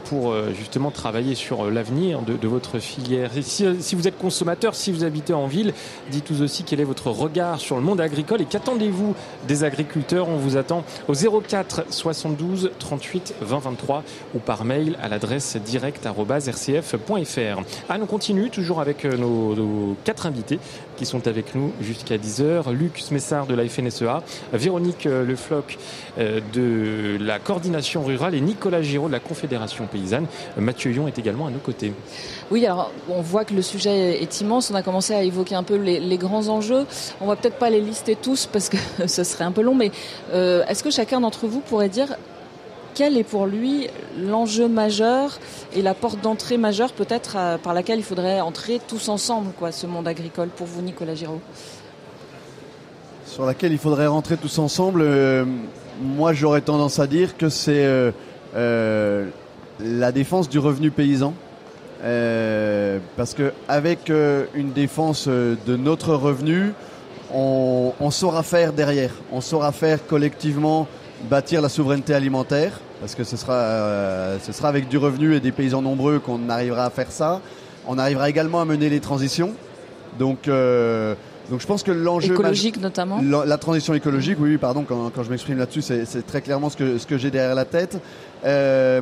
pour 0.06 0.34
justement 0.54 0.92
travailler 0.92 1.36
sur 1.36 1.70
l'avenir 1.70 2.22
de, 2.22 2.48
votre 2.48 2.80
filière? 2.80 3.32
Et 3.38 3.42
si, 3.42 3.96
vous 3.96 4.08
êtes 4.08 4.18
consommateur, 4.18 4.76
si 4.76 4.92
vous 4.92 5.04
habitez 5.04 5.34
en 5.34 5.48
ville, 5.48 5.74
dites-nous 6.12 6.42
aussi 6.42 6.64
quel 6.64 6.80
est 6.80 6.86
votre 6.86 7.10
regard 7.10 7.60
sur 7.60 7.76
le 7.76 7.82
monde 7.82 8.00
agricole 8.02 8.42
et 8.42 8.46
qu'attendez-vous 8.46 9.16
des 9.48 9.64
agriculteurs? 9.64 10.30
On 10.30 10.38
vous 10.38 10.58
attend 10.58 10.84
au 11.08 11.14
04 11.14 11.86
72 11.90 12.72
38 12.80 13.36
20 13.42 13.60
23 13.60 14.04
ou 14.36 14.40
par 14.40 14.66
mail 14.66 14.98
à 15.02 15.10
l'adresse 15.10 15.58
direct.rcf.fr. 15.58 17.41
Ah, 17.90 17.98
on 18.02 18.06
continue 18.06 18.50
toujours 18.50 18.82
avec 18.82 19.06
euh, 19.06 19.18
nos, 19.18 19.96
quatre 20.04 20.26
invités 20.26 20.60
qui 20.98 21.06
sont 21.06 21.28
avec 21.28 21.56
nous 21.56 21.72
jusqu'à 21.82 22.18
10h. 22.18 22.72
Luc 22.72 23.00
Smessard 23.00 23.48
de 23.48 23.56
la 23.56 23.68
FNSEA, 23.68 24.22
Véronique 24.54 25.06
euh, 25.06 25.26
Le 25.26 25.36
Floch 25.36 25.78
euh, 26.20 26.40
de 26.54 27.18
la 27.24 27.40
coordination 27.40 28.04
rurale 28.04 28.36
et 28.36 28.42
Nicolas 28.42 28.82
Giraud 28.82 29.08
de 29.08 29.14
la 29.14 29.20
Confédération 29.20 29.88
paysanne. 29.88 30.28
Mathieu 30.58 30.92
Yon 30.92 31.08
est 31.08 31.18
également 31.20 31.48
à 31.48 31.52
nos 31.52 31.60
côtés. 31.60 31.94
Oui, 32.52 32.66
alors 32.66 32.92
on 33.10 33.22
voit 33.22 33.46
que 33.46 33.54
le 33.54 33.62
sujet 33.62 34.22
est 34.22 34.42
immense. 34.42 34.72
On 34.72 34.76
a 34.76 34.84
commencé 34.84 35.14
à 35.14 35.24
évoquer 35.24 35.56
un 35.56 35.64
peu 35.64 35.76
les, 35.76 36.18
grands 36.18 36.50
enjeux. 36.50 36.86
On 37.20 37.28
va 37.28 37.36
peut-être 37.36 37.58
pas 37.58 37.70
les 37.70 37.82
lister 37.82 38.16
tous 38.16 38.48
parce 38.52 38.70
que 38.70 38.78
ce 39.08 39.24
serait 39.24 39.46
un 39.46 39.52
peu 39.52 39.62
long, 39.62 39.76
mais 39.76 39.92
est-ce 40.34 40.84
que 40.84 40.92
chacun 40.92 41.22
d'entre 41.22 41.48
vous 41.48 41.62
pourrait 41.62 41.90
dire 41.90 42.16
quel 42.94 43.18
est 43.18 43.24
pour 43.24 43.46
lui 43.46 43.88
l'enjeu 44.20 44.68
majeur 44.68 45.40
et 45.74 45.82
la 45.82 45.94
porte 45.94 46.22
d'entrée 46.22 46.58
majeure 46.58 46.94
peut-être 46.94 47.36
euh, 47.38 47.58
par 47.58 47.74
laquelle 47.74 48.00
il 48.00 48.04
faudrait 48.04 48.42
entrer 48.42 48.80
tous 48.86 49.10
ensemble, 49.10 49.52
quoi, 49.58 49.72
ce 49.72 49.88
monde 49.88 50.08
agricole, 50.08 50.50
pour 50.50 50.68
vous, 50.68 50.82
Nicolas 50.82 51.16
Giraud? 51.16 51.42
Sur 53.26 53.46
laquelle 53.46 53.72
il 53.72 53.78
faudrait 53.78 54.08
rentrer 54.08 54.38
tous 54.38 54.60
ensemble, 54.60 55.02
euh, 55.04 55.46
moi 56.02 56.34
j'aurais 56.34 56.62
tendance 56.62 57.00
à 57.00 57.08
dire 57.08 57.38
que 57.38 57.50
c'est 57.50 57.86
euh, 58.56 59.30
la 59.80 60.12
défense 60.12 60.50
du 60.50 60.60
revenu 60.60 60.92
paysan. 60.92 61.34
parce 62.02 63.34
que 63.34 63.54
avec 63.70 64.12
une 64.54 64.74
défense 64.74 65.28
de 65.28 65.76
notre 65.78 66.14
revenu, 66.16 66.74
on, 67.34 67.94
on 68.02 68.12
saura 68.12 68.44
faire 68.44 68.74
derrière, 68.74 69.14
on 69.32 69.40
saura 69.40 69.72
faire 69.72 70.06
collectivement 70.06 70.88
bâtir 71.30 71.62
la 71.62 71.70
souveraineté 71.70 72.14
alimentaire, 72.14 72.80
parce 73.00 73.16
que 73.16 73.24
ce 73.24 73.38
sera, 73.38 73.54
euh, 73.54 74.38
ce 74.42 74.52
sera 74.52 74.70
avec 74.70 74.88
du 74.88 74.98
revenu 74.98 75.36
et 75.36 75.40
des 75.40 75.52
paysans 75.52 75.82
nombreux 75.82 76.20
qu'on 76.20 76.50
arrivera 76.50 76.86
à 76.86 76.90
faire 76.90 77.12
ça. 77.12 77.42
On 77.88 77.98
arrivera 77.98 78.30
également 78.30 78.62
à 78.62 78.66
mener 78.66 78.90
les 78.90 79.00
transitions. 79.00 79.54
Donc, 80.20 80.48
euh, 80.48 81.16
donc 81.50 81.62
je 81.62 81.68
pense 81.68 81.84
que 81.84 81.92
l'enjeu 81.92 82.34
écologique 82.34 82.80
notamment. 82.80 83.22
La, 83.24 83.46
la, 83.46 83.58
transition 83.58 83.94
écologique, 83.94 84.38
oui, 84.40 84.52
oui 84.52 84.58
pardon, 84.58 84.84
quand, 84.88 85.10
quand 85.10 85.24
je 85.24 85.30
m'exprime 85.30 85.58
là-dessus, 85.58 85.82
c'est 85.82 86.26
très 86.26 86.42
clairement 86.42 86.70
ce 86.70 86.78
que 86.78 86.98
ce 86.98 87.08
que 87.08 87.18
j'ai 87.18 87.32
derrière 87.32 87.56
la 87.56 87.66
tête. 87.66 87.98
Euh, 88.46 89.02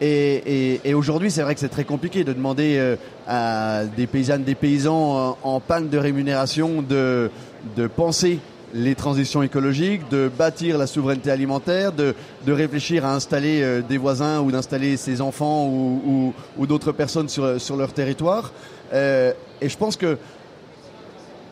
et, 0.00 0.72
et, 0.74 0.80
et 0.84 0.94
aujourd'hui, 0.94 1.30
c'est 1.30 1.42
vrai 1.42 1.54
que 1.54 1.60
c'est 1.60 1.68
très 1.68 1.84
compliqué 1.84 2.24
de 2.24 2.32
demander 2.32 2.76
euh, 2.76 2.96
à 3.26 3.84
des 3.84 4.06
paysannes, 4.06 4.42
des 4.42 4.56
paysans 4.56 5.36
en, 5.42 5.54
en 5.54 5.60
panne 5.60 5.88
de 5.88 5.98
rémunération 5.98 6.82
de, 6.82 7.30
de 7.76 7.86
penser 7.86 8.40
les 8.74 8.94
transitions 8.94 9.42
écologiques, 9.42 10.08
de 10.10 10.28
bâtir 10.28 10.78
la 10.78 10.86
souveraineté 10.86 11.30
alimentaire, 11.30 11.92
de, 11.92 12.14
de 12.46 12.52
réfléchir 12.52 13.04
à 13.04 13.14
installer 13.14 13.62
euh, 13.62 13.82
des 13.82 13.98
voisins 13.98 14.40
ou 14.40 14.50
d'installer 14.50 14.96
ses 14.96 15.20
enfants 15.20 15.66
ou, 15.66 16.32
ou, 16.56 16.66
d'autres 16.66 16.92
personnes 16.92 17.28
sur, 17.28 17.60
sur 17.60 17.76
leur 17.76 17.92
territoire. 17.92 18.52
Euh, 18.92 19.32
et 19.60 19.68
je 19.68 19.76
pense 19.76 19.96
que 19.96 20.18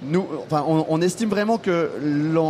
nous, 0.03 0.27
enfin, 0.47 0.65
on, 0.67 0.87
on 0.89 1.03
estime 1.03 1.29
vraiment 1.29 1.59
que 1.59 1.91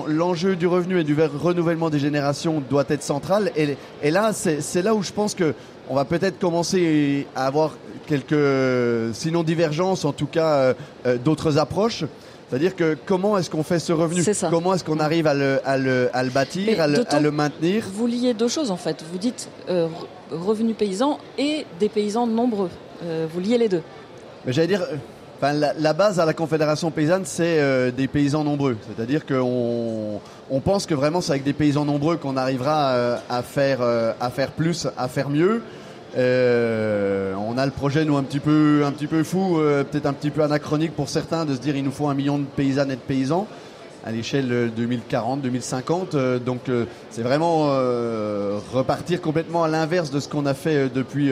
l'enjeu 0.07 0.55
du 0.55 0.69
revenu 0.69 1.01
et 1.01 1.05
du 1.05 1.17
renouvellement 1.21 1.91
des 1.91 1.99
générations 1.99 2.63
doit 2.69 2.85
être 2.89 3.03
central. 3.03 3.51
Et, 3.57 3.77
et 4.03 4.11
là, 4.11 4.33
c'est 4.33 4.83
là 4.83 4.95
où 4.95 5.03
je 5.03 5.13
pense 5.13 5.35
que 5.35 5.55
on 5.89 5.97
va 5.97 6.05
peut-être 6.05 6.39
commencer 6.39 7.27
à 7.35 7.47
avoir 7.47 7.73
quelques, 8.07 9.15
sinon 9.15 9.43
divergences, 9.43 10.05
en 10.05 10.13
tout 10.13 10.27
cas 10.27 10.75
euh, 11.07 11.19
d'autres 11.19 11.59
approches. 11.59 12.05
C'est-à-dire 12.51 12.75
que 12.75 12.97
comment 13.07 13.39
est-ce 13.39 13.49
qu'on 13.49 13.63
fait 13.63 13.79
ce 13.79 13.93
revenu 13.93 14.25
Comment 14.51 14.75
est-ce 14.75 14.83
qu'on 14.83 14.99
arrive 14.99 15.29
à 15.29 15.35
le, 15.35 15.61
à 15.65 15.79
le, 15.79 16.11
à 16.13 16.25
le 16.25 16.31
bâtir, 16.31 16.81
à 16.81 16.89
le, 16.89 17.05
à 17.09 17.21
le, 17.21 17.31
maintenir 17.31 17.85
Vous 17.95 18.09
liez 18.09 18.35
deux 18.35 18.49
choses 18.49 18.73
en 18.73 18.77
fait. 18.77 19.05
Vous 19.11 19.19
dites 19.19 19.49
euh, 19.69 19.87
revenu 20.33 20.75
paysan 20.75 21.19
et 21.39 21.65
des 21.79 21.89
paysans 21.89 22.27
nombreux. 22.27 22.71
Euh, 23.05 23.27
vous 23.33 23.39
liez 23.41 23.57
les 23.57 23.69
deux. 23.69 23.83
Mais 24.45 24.53
j'allais 24.53 24.67
dire, 24.67 24.83
Enfin, 25.43 25.55
la, 25.55 25.73
la, 25.73 25.95
base 25.95 26.21
à 26.21 26.27
la 26.27 26.35
Confédération 26.35 26.91
paysanne, 26.91 27.23
c'est 27.25 27.61
euh, 27.61 27.91
des 27.91 28.09
paysans 28.09 28.45
nombreux. 28.45 28.77
C'est-à-dire 28.87 29.25
qu'on 29.25 30.21
on 30.51 30.61
pense 30.61 30.85
que 30.85 30.93
vraiment 30.93 31.23
c'est 31.23 31.33
avec 31.33 31.45
des 31.45 31.55
paysans 31.55 31.87
nombreux 31.87 32.19
qu'on 32.19 32.37
arrivera 32.37 32.91
euh, 32.91 33.17
à, 33.31 33.43
faire, 33.43 33.79
euh, 33.81 34.13
à 34.21 34.29
faire 34.29 34.51
plus, 34.51 34.87
à 34.99 35.09
faire 35.09 35.31
mieux. 35.31 35.63
Euh, 37.61 37.65
le 37.65 37.71
projet, 37.71 38.05
nous, 38.05 38.17
un 38.17 38.23
petit 38.23 38.41
peu, 38.41 38.83
un 38.85 38.93
petit 38.93 39.07
peu 39.07 39.23
fou, 39.23 39.59
peut-être 39.91 40.07
un 40.07 40.13
petit 40.13 40.31
peu 40.31 40.43
anachronique 40.43 40.95
pour 40.95 41.09
certains, 41.09 41.45
de 41.45 41.55
se 41.55 41.61
dire 41.61 41.77
il 41.77 41.85
nous 41.85 41.91
faut 41.91 42.09
un 42.09 42.15
million 42.15 42.39
de 42.39 42.45
paysannes 42.45 42.91
et 42.91 42.97
de 42.97 43.01
paysans 43.01 43.47
à 44.05 44.13
l'échelle 44.13 44.73
2040-2050. 44.79 46.39
donc 46.39 46.71
c'est 47.11 47.21
vraiment 47.21 47.67
repartir 48.73 49.21
complètement 49.21 49.63
à 49.63 49.69
l'inverse 49.69 50.11
de 50.11 50.21
ce 50.21 50.29
qu'on 50.29 50.47
a 50.47 50.55
fait 50.55 50.89
depuis, 50.89 51.31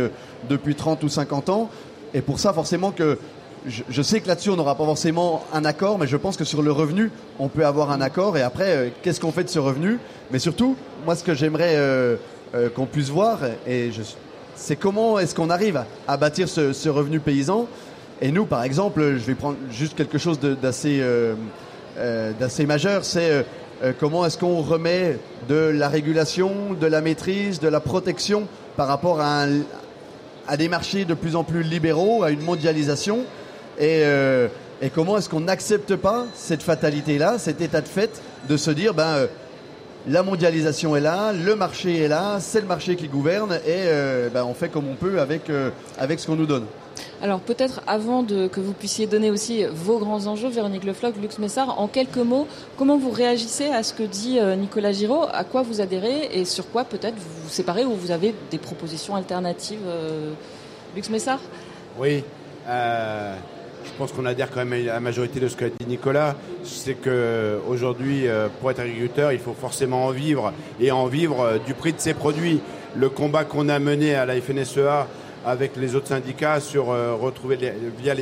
depuis 0.50 0.74
30 0.74 1.02
ou 1.02 1.08
50 1.08 1.48
ans. 1.48 1.70
Et 2.12 2.20
pour 2.20 2.38
ça, 2.38 2.52
forcément 2.52 2.90
que 2.90 3.18
je, 3.66 3.82
je, 3.88 4.02
sais 4.02 4.20
que 4.20 4.28
là-dessus, 4.28 4.50
on 4.50 4.56
n'aura 4.56 4.74
pas 4.76 4.84
forcément 4.84 5.44
un 5.52 5.64
accord, 5.64 5.98
mais 5.98 6.06
je 6.06 6.16
pense 6.16 6.36
que 6.36 6.44
sur 6.44 6.62
le 6.62 6.72
revenu, 6.72 7.10
on 7.38 7.48
peut 7.48 7.66
avoir 7.66 7.90
un 7.90 8.00
accord. 8.00 8.36
Et 8.36 8.42
après, 8.42 8.70
euh, 8.70 8.88
qu'est-ce 9.02 9.20
qu'on 9.20 9.32
fait 9.32 9.44
de 9.44 9.48
ce 9.48 9.58
revenu? 9.58 9.98
Mais 10.30 10.38
surtout, 10.38 10.76
moi, 11.04 11.14
ce 11.16 11.24
que 11.24 11.34
j'aimerais 11.34 11.74
euh, 11.76 12.16
euh, 12.54 12.68
qu'on 12.68 12.86
puisse 12.86 13.08
voir, 13.08 13.40
et 13.66 13.90
c'est 14.58 14.76
comment 14.76 15.18
est-ce 15.18 15.34
qu'on 15.34 15.50
arrive 15.50 15.82
à, 16.06 16.16
bâtir 16.16 16.48
ce, 16.48 16.88
revenu 16.88 17.20
paysan. 17.20 17.66
Et 18.20 18.32
nous, 18.32 18.44
par 18.44 18.64
exemple, 18.64 19.00
je 19.00 19.24
vais 19.24 19.34
prendre 19.34 19.56
juste 19.70 19.96
quelque 19.96 20.18
chose 20.18 20.40
d'assez 20.40 20.98
euh, 21.00 21.34
d'assez 22.38 22.66
majeur, 22.66 23.04
c'est 23.04 23.44
comment 23.98 24.26
est-ce 24.26 24.38
qu'on 24.38 24.60
remet 24.60 25.18
de 25.48 25.54
la 25.54 25.88
régulation, 25.88 26.74
de 26.78 26.86
la 26.86 27.00
maîtrise, 27.00 27.60
de 27.60 27.68
la 27.68 27.80
protection 27.80 28.46
par 28.76 28.86
rapport 28.86 29.20
à, 29.20 29.46
des 30.56 30.68
marchés 30.68 31.04
de 31.04 31.14
plus 31.14 31.36
en 31.36 31.44
plus 31.44 31.62
libéraux, 31.62 32.22
à 32.22 32.30
une 32.30 32.42
mondialisation. 32.42 33.24
Et, 33.78 34.02
euh, 34.04 34.48
et 34.80 34.90
comment 34.90 35.18
est-ce 35.18 35.28
qu'on 35.28 35.40
n'accepte 35.40 35.96
pas 35.96 36.26
cette 36.34 36.62
fatalité-là, 36.62 37.38
cet 37.38 37.60
état 37.60 37.80
de 37.80 37.88
fait, 37.88 38.22
de 38.48 38.56
se 38.56 38.70
dire, 38.70 38.94
ben, 38.94 39.02
euh, 39.02 39.26
la 40.08 40.22
mondialisation 40.22 40.96
est 40.96 41.00
là, 41.00 41.32
le 41.32 41.54
marché 41.54 42.04
est 42.04 42.08
là, 42.08 42.38
c'est 42.40 42.60
le 42.60 42.66
marché 42.66 42.96
qui 42.96 43.08
gouverne, 43.08 43.54
et 43.66 43.84
euh, 43.86 44.30
ben, 44.30 44.44
on 44.44 44.54
fait 44.54 44.68
comme 44.68 44.88
on 44.88 44.94
peut 44.94 45.20
avec, 45.20 45.50
euh, 45.50 45.70
avec 45.98 46.18
ce 46.18 46.26
qu'on 46.26 46.36
nous 46.36 46.46
donne. 46.46 46.64
Alors 47.20 47.40
peut-être 47.40 47.80
avant 47.86 48.22
de, 48.22 48.46
que 48.46 48.60
vous 48.60 48.72
puissiez 48.72 49.06
donner 49.06 49.30
aussi 49.30 49.64
vos 49.64 49.98
grands 49.98 50.26
enjeux, 50.26 50.48
Véronique 50.48 50.84
Lefloc, 50.84 51.14
Lux 51.20 51.38
Messard, 51.38 51.80
en 51.80 51.88
quelques 51.88 52.16
mots, 52.16 52.46
comment 52.76 52.96
vous 52.96 53.10
réagissez 53.10 53.66
à 53.66 53.82
ce 53.82 53.92
que 53.92 54.04
dit 54.04 54.38
euh, 54.38 54.54
Nicolas 54.54 54.92
Giraud? 54.92 55.26
À 55.32 55.44
quoi 55.44 55.62
vous 55.62 55.80
adhérez 55.80 56.30
et 56.32 56.44
sur 56.44 56.70
quoi 56.70 56.84
peut-être 56.84 57.16
vous 57.16 57.42
vous 57.44 57.50
séparez 57.50 57.84
ou 57.84 57.94
vous 57.94 58.12
avez 58.12 58.34
des 58.50 58.58
propositions 58.58 59.16
alternatives 59.16 59.80
euh, 59.86 60.32
Lux 60.94 61.10
Messard? 61.10 61.40
Oui. 61.98 62.22
Euh, 63.98 64.06
je 64.06 64.12
pense 64.12 64.12
qu'on 64.12 64.26
adhère 64.26 64.50
quand 64.50 64.64
même 64.64 64.88
à 64.88 64.94
la 64.94 65.00
majorité 65.00 65.40
de 65.40 65.48
ce 65.48 65.56
qu'a 65.56 65.68
dit 65.68 65.86
Nicolas. 65.86 66.36
C'est 66.62 66.94
que 66.94 67.58
aujourd'hui, 67.68 68.26
pour 68.60 68.70
être 68.70 68.80
agriculteur, 68.80 69.32
il 69.32 69.38
faut 69.40 69.54
forcément 69.58 70.06
en 70.06 70.10
vivre 70.10 70.52
et 70.80 70.92
en 70.92 71.06
vivre 71.06 71.58
du 71.66 71.74
prix 71.74 71.92
de 71.92 72.00
ses 72.00 72.14
produits. 72.14 72.60
Le 72.96 73.08
combat 73.08 73.44
qu'on 73.44 73.68
a 73.68 73.78
mené 73.78 74.14
à 74.14 74.24
la 74.24 74.40
FNSEA 74.40 75.06
avec 75.46 75.76
les 75.76 75.94
autres 75.94 76.08
syndicats 76.08 76.60
sur 76.60 76.90
euh, 76.90 77.14
retrouver 77.14 77.58
via 77.98 78.14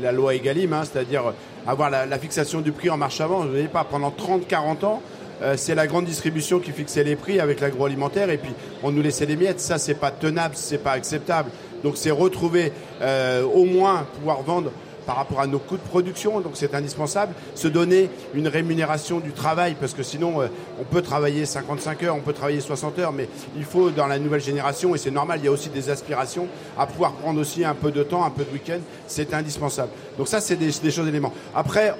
la 0.00 0.12
loi 0.12 0.34
Egalim, 0.34 0.72
hein, 0.72 0.82
c'est-à-dire 0.84 1.32
avoir 1.66 1.90
la, 1.90 2.18
fixation 2.18 2.60
du 2.60 2.72
prix 2.72 2.90
en 2.90 2.96
marche 2.96 3.20
avant. 3.20 3.40
Vous 3.40 3.50
voyez 3.50 3.68
pas, 3.68 3.84
pendant 3.84 4.10
30-40 4.10 4.84
ans, 4.84 5.02
euh, 5.42 5.54
c'est 5.56 5.74
la 5.74 5.86
grande 5.86 6.04
distribution 6.04 6.60
qui 6.60 6.70
fixait 6.70 7.04
les 7.04 7.16
prix 7.16 7.40
avec 7.40 7.60
l'agroalimentaire 7.60 8.30
et 8.30 8.38
puis 8.38 8.52
on 8.82 8.92
nous 8.92 9.02
laissait 9.02 9.26
les 9.26 9.36
miettes. 9.36 9.60
Ça, 9.60 9.78
c'est 9.78 9.94
pas 9.94 10.10
tenable, 10.10 10.54
c'est 10.56 10.78
pas 10.78 10.92
acceptable. 10.92 11.50
Donc 11.82 11.96
c'est 11.96 12.10
retrouver 12.12 12.72
euh, 13.00 13.42
au 13.42 13.64
moins 13.64 14.06
pouvoir 14.18 14.42
vendre 14.42 14.70
par 15.06 15.16
rapport 15.16 15.40
à 15.40 15.46
nos 15.46 15.58
coûts 15.58 15.76
de 15.76 15.82
production, 15.82 16.40
donc 16.40 16.52
c'est 16.54 16.74
indispensable, 16.74 17.34
se 17.54 17.68
donner 17.68 18.10
une 18.34 18.48
rémunération 18.48 19.20
du 19.20 19.32
travail, 19.32 19.76
parce 19.78 19.94
que 19.94 20.02
sinon 20.02 20.40
euh, 20.40 20.48
on 20.80 20.84
peut 20.84 21.02
travailler 21.02 21.44
55 21.44 22.02
heures, 22.02 22.16
on 22.16 22.20
peut 22.20 22.32
travailler 22.32 22.60
60 22.60 22.98
heures, 22.98 23.12
mais 23.12 23.28
il 23.56 23.64
faut 23.64 23.90
dans 23.90 24.06
la 24.06 24.18
nouvelle 24.18 24.40
génération, 24.40 24.94
et 24.94 24.98
c'est 24.98 25.10
normal, 25.10 25.40
il 25.40 25.44
y 25.44 25.48
a 25.48 25.52
aussi 25.52 25.68
des 25.68 25.90
aspirations 25.90 26.48
à 26.78 26.86
pouvoir 26.86 27.12
prendre 27.12 27.40
aussi 27.40 27.64
un 27.64 27.74
peu 27.74 27.90
de 27.90 28.02
temps, 28.02 28.24
un 28.24 28.30
peu 28.30 28.44
de 28.44 28.50
week-end, 28.50 28.80
c'est 29.06 29.34
indispensable. 29.34 29.90
Donc 30.18 30.28
ça 30.28 30.40
c'est 30.40 30.56
des, 30.56 30.72
choses 30.90 31.08
éléments. 31.08 31.32
Après, 31.54 31.94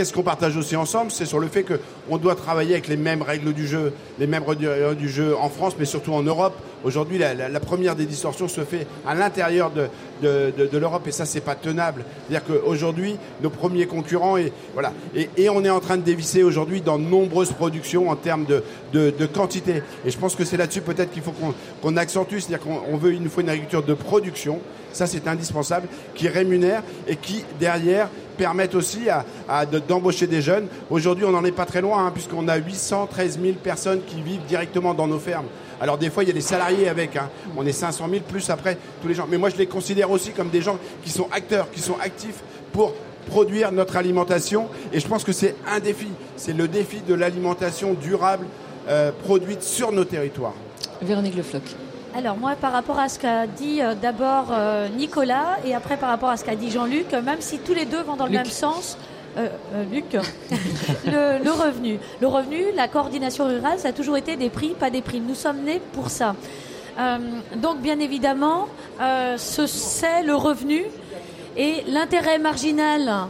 qu'est-ce 0.00 0.14
qu'on 0.14 0.22
partage 0.22 0.56
aussi 0.56 0.76
ensemble 0.76 1.10
C'est 1.10 1.26
sur 1.26 1.40
le 1.40 1.48
fait 1.48 1.62
qu'on 1.62 2.16
doit 2.16 2.34
travailler 2.34 2.72
avec 2.72 2.88
les 2.88 2.96
mêmes 2.96 3.20
règles 3.20 3.52
du 3.52 3.66
jeu, 3.66 3.92
les 4.18 4.26
mêmes 4.26 4.44
règles 4.44 4.96
du 4.96 5.10
jeu 5.10 5.36
en 5.36 5.50
France, 5.50 5.74
mais 5.78 5.84
surtout 5.84 6.14
en 6.14 6.22
Europe. 6.22 6.54
Aujourd'hui, 6.84 7.18
la, 7.18 7.60
première 7.60 7.94
des 7.94 8.06
distorsions 8.06 8.48
se 8.48 8.62
fait 8.62 8.86
à 9.06 9.14
l'intérieur 9.14 9.70
de, 9.70 10.78
l'Europe 10.78 11.06
et 11.06 11.12
ça, 11.12 11.26
c'est 11.26 11.42
pas 11.42 11.54
tenable. 11.54 12.06
C'est-à-dire 12.26 12.46
qu'aujourd'hui, 12.46 13.16
nos 13.42 13.50
premiers 13.50 13.84
concurrents, 13.84 14.38
et, 14.38 14.54
voilà, 14.72 14.94
et, 15.14 15.50
on 15.50 15.62
est 15.66 15.70
en 15.70 15.80
train 15.80 15.98
de 15.98 16.02
dévisser 16.02 16.42
aujourd'hui 16.42 16.80
dans 16.80 16.98
de 16.98 17.04
nombreuses 17.04 17.52
productions 17.52 18.08
en 18.08 18.16
termes 18.16 18.46
de, 18.46 19.26
quantité. 19.26 19.82
Et 20.06 20.10
je 20.10 20.16
pense 20.16 20.34
que 20.34 20.46
c'est 20.46 20.56
là-dessus 20.56 20.80
peut-être 20.80 21.10
qu'il 21.10 21.22
faut 21.22 21.32
qu'on 21.32 21.92
qu 21.92 21.98
accentue, 21.98 22.38
c'est-à-dire 22.38 22.60
qu'on 22.60 22.96
veut, 22.96 23.12
une 23.12 23.28
agriculture 23.50 23.82
de 23.82 23.92
production, 23.92 24.60
ça 24.94 25.06
c'est 25.06 25.28
indispensable, 25.28 25.88
qui 26.14 26.26
rémunère 26.28 26.82
et 27.06 27.16
qui, 27.16 27.44
derrière, 27.60 28.08
permettent 28.40 28.74
aussi 28.74 29.00
d'embaucher 29.86 30.26
des 30.26 30.40
jeunes. 30.40 30.66
Aujourd'hui, 30.88 31.26
on 31.26 31.30
n'en 31.30 31.44
est 31.44 31.52
pas 31.52 31.66
très 31.66 31.82
loin, 31.82 32.06
hein, 32.06 32.10
puisqu'on 32.10 32.48
a 32.48 32.56
813 32.56 33.38
000 33.38 33.54
personnes 33.62 34.00
qui 34.06 34.22
vivent 34.22 34.46
directement 34.48 34.94
dans 34.94 35.06
nos 35.06 35.18
fermes. 35.18 35.44
Alors 35.78 35.98
des 35.98 36.08
fois, 36.08 36.24
il 36.24 36.28
y 36.28 36.30
a 36.30 36.34
des 36.34 36.40
salariés 36.40 36.88
avec. 36.88 37.16
Hein. 37.16 37.28
On 37.54 37.66
est 37.66 37.72
500 37.72 38.06
000 38.08 38.22
plus 38.26 38.48
après 38.48 38.78
tous 39.02 39.08
les 39.08 39.14
gens. 39.14 39.26
Mais 39.30 39.36
moi, 39.36 39.50
je 39.50 39.56
les 39.56 39.66
considère 39.66 40.10
aussi 40.10 40.30
comme 40.30 40.48
des 40.48 40.62
gens 40.62 40.78
qui 41.04 41.10
sont 41.10 41.28
acteurs, 41.32 41.70
qui 41.70 41.80
sont 41.80 41.98
actifs 42.02 42.40
pour 42.72 42.94
produire 43.26 43.72
notre 43.72 43.96
alimentation. 43.96 44.68
Et 44.90 45.00
je 45.00 45.06
pense 45.06 45.22
que 45.22 45.32
c'est 45.32 45.54
un 45.68 45.78
défi. 45.78 46.08
C'est 46.36 46.54
le 46.54 46.66
défi 46.66 47.02
de 47.06 47.12
l'alimentation 47.12 47.92
durable 47.92 48.46
euh, 48.88 49.12
produite 49.22 49.62
sur 49.62 49.92
nos 49.92 50.04
territoires. 50.04 50.54
Véronique 51.02 51.36
Le 51.36 51.42
Floch. 51.42 51.89
Alors 52.14 52.36
moi, 52.36 52.54
par 52.60 52.72
rapport 52.72 52.98
à 52.98 53.08
ce 53.08 53.18
qu'a 53.18 53.46
dit 53.46 53.80
euh, 53.80 53.94
d'abord 53.94 54.48
euh, 54.50 54.88
Nicolas 54.88 55.58
et 55.64 55.74
après 55.74 55.96
par 55.96 56.08
rapport 56.08 56.28
à 56.28 56.36
ce 56.36 56.44
qu'a 56.44 56.56
dit 56.56 56.70
Jean-Luc, 56.70 57.12
même 57.12 57.40
si 57.40 57.58
tous 57.58 57.74
les 57.74 57.84
deux 57.84 58.02
vont 58.02 58.16
dans 58.16 58.26
le 58.26 58.32
Luc. 58.32 58.40
même 58.40 58.50
sens, 58.50 58.98
euh, 59.38 59.48
euh, 59.74 59.84
Luc, 59.92 60.12
le, 61.06 61.42
le, 61.42 61.50
revenu. 61.52 61.98
Le 62.20 62.26
revenu, 62.26 62.64
la 62.74 62.88
coordination 62.88 63.46
rurale, 63.46 63.78
ça 63.78 63.88
a 63.88 63.92
toujours 63.92 64.16
été 64.16 64.36
des 64.36 64.50
prix, 64.50 64.70
pas 64.70 64.90
des 64.90 65.02
primes. 65.02 65.26
Nous 65.26 65.36
sommes 65.36 65.62
nés 65.62 65.80
pour 65.92 66.10
ça. 66.10 66.34
Euh, 66.98 67.18
donc 67.56 67.80
bien 67.80 68.00
évidemment, 68.00 68.66
ce 68.98 69.66
c'est 69.66 70.22
le 70.24 70.34
revenu 70.34 70.84
et 71.56 71.82
l'intérêt 71.88 72.38
marginal 72.38 73.08
euh, 73.08 73.24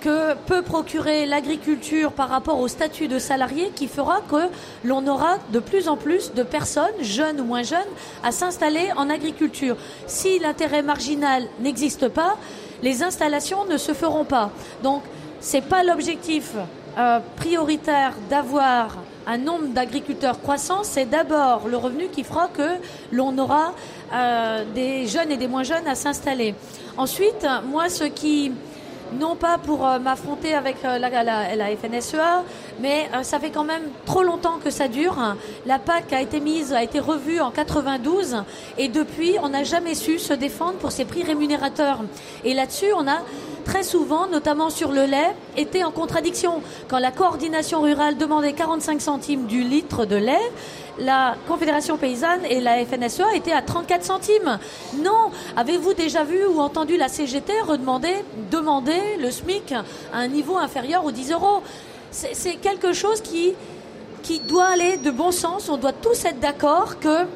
que 0.00 0.34
peut 0.34 0.62
procurer 0.62 1.24
l'agriculture 1.26 2.12
par 2.12 2.28
rapport 2.28 2.58
au 2.58 2.68
statut 2.68 3.08
de 3.08 3.18
salarié 3.18 3.70
qui 3.74 3.88
fera 3.88 4.20
que 4.30 4.48
l'on 4.84 5.06
aura 5.06 5.38
de 5.52 5.60
plus 5.60 5.88
en 5.88 5.96
plus 5.96 6.34
de 6.34 6.42
personnes, 6.42 6.92
jeunes 7.00 7.40
ou 7.40 7.44
moins 7.44 7.62
jeunes, 7.62 7.78
à 8.22 8.32
s'installer 8.32 8.90
en 8.96 9.08
agriculture. 9.08 9.76
Si 10.06 10.38
l'intérêt 10.38 10.82
marginal 10.82 11.48
n'existe 11.60 12.08
pas, 12.08 12.36
les 12.82 13.02
installations 13.02 13.64
ne 13.64 13.78
se 13.78 13.94
feront 13.94 14.24
pas. 14.24 14.50
Donc, 14.82 15.02
c'est 15.40 15.62
pas 15.62 15.82
l'objectif 15.82 16.52
euh, 16.98 17.20
prioritaire 17.36 18.12
d'avoir 18.28 18.98
un 19.26 19.38
nombre 19.38 19.68
d'agriculteurs 19.68 20.40
croissant, 20.40 20.82
c'est 20.82 21.06
d'abord 21.06 21.68
le 21.68 21.76
revenu 21.76 22.08
qui 22.08 22.24
fera 22.24 22.48
que 22.48 22.76
l'on 23.12 23.38
aura 23.38 23.72
euh, 24.12 24.64
des 24.74 25.06
jeunes 25.06 25.30
et 25.30 25.36
des 25.36 25.48
moins 25.48 25.62
jeunes 25.62 25.86
à 25.86 25.94
s'installer. 25.94 26.54
Ensuite, 26.96 27.46
moi, 27.66 27.88
ce 27.88 28.04
qui 28.04 28.52
non 29.18 29.36
pas 29.36 29.58
pour 29.58 29.86
euh, 29.86 29.98
m'affronter 29.98 30.54
avec 30.54 30.76
euh, 30.84 30.98
la, 30.98 31.22
la, 31.22 31.76
FNSEA, 31.76 32.44
mais 32.80 33.08
euh, 33.14 33.22
ça 33.22 33.38
fait 33.38 33.50
quand 33.50 33.64
même 33.64 33.82
trop 34.06 34.22
longtemps 34.22 34.58
que 34.62 34.70
ça 34.70 34.88
dure. 34.88 35.16
La 35.66 35.78
PAC 35.78 36.12
a 36.12 36.20
été 36.20 36.40
mise, 36.40 36.72
a 36.72 36.82
été 36.82 37.00
revue 37.00 37.40
en 37.40 37.50
92 37.50 38.42
et 38.78 38.88
depuis, 38.88 39.36
on 39.42 39.50
n'a 39.50 39.64
jamais 39.64 39.94
su 39.94 40.18
se 40.18 40.32
défendre 40.32 40.74
pour 40.74 40.92
ces 40.92 41.04
prix 41.04 41.22
rémunérateurs. 41.22 42.00
Et 42.44 42.54
là-dessus, 42.54 42.92
on 42.96 43.06
a 43.08 43.18
très 43.64 43.82
souvent, 43.82 44.26
notamment 44.26 44.70
sur 44.70 44.92
le 44.92 45.04
lait, 45.04 45.34
été 45.56 45.84
en 45.84 45.90
contradiction. 45.90 46.62
Quand 46.88 46.98
la 46.98 47.10
coordination 47.10 47.82
rurale 47.82 48.16
demandait 48.16 48.52
45 48.52 49.00
centimes 49.00 49.46
du 49.46 49.62
litre 49.62 50.04
de 50.04 50.16
lait, 50.16 50.50
la 50.98 51.36
Confédération 51.48 51.96
paysanne 51.96 52.44
et 52.48 52.60
la 52.60 52.84
FNSEA 52.84 53.34
étaient 53.34 53.52
à 53.52 53.62
34 53.62 54.04
centimes. 54.04 54.58
Non, 55.02 55.30
avez-vous 55.56 55.94
déjà 55.94 56.24
vu 56.24 56.46
ou 56.46 56.60
entendu 56.60 56.96
la 56.96 57.08
CGT 57.08 57.52
redemander, 57.66 58.14
demander 58.50 59.16
le 59.20 59.30
SMIC 59.30 59.72
à 59.72 60.18
un 60.18 60.28
niveau 60.28 60.56
inférieur 60.56 61.04
aux 61.04 61.12
10 61.12 61.32
euros? 61.32 61.62
C'est 62.10 62.56
quelque 62.56 62.92
chose 62.92 63.22
qui, 63.22 63.54
doit 64.46 64.66
aller 64.66 64.98
de 64.98 65.10
bon 65.10 65.30
sens. 65.30 65.68
On 65.68 65.76
doit 65.76 65.92
tous 65.92 66.24
être 66.24 66.40
d'accord 66.40 66.98
que 67.00 67.26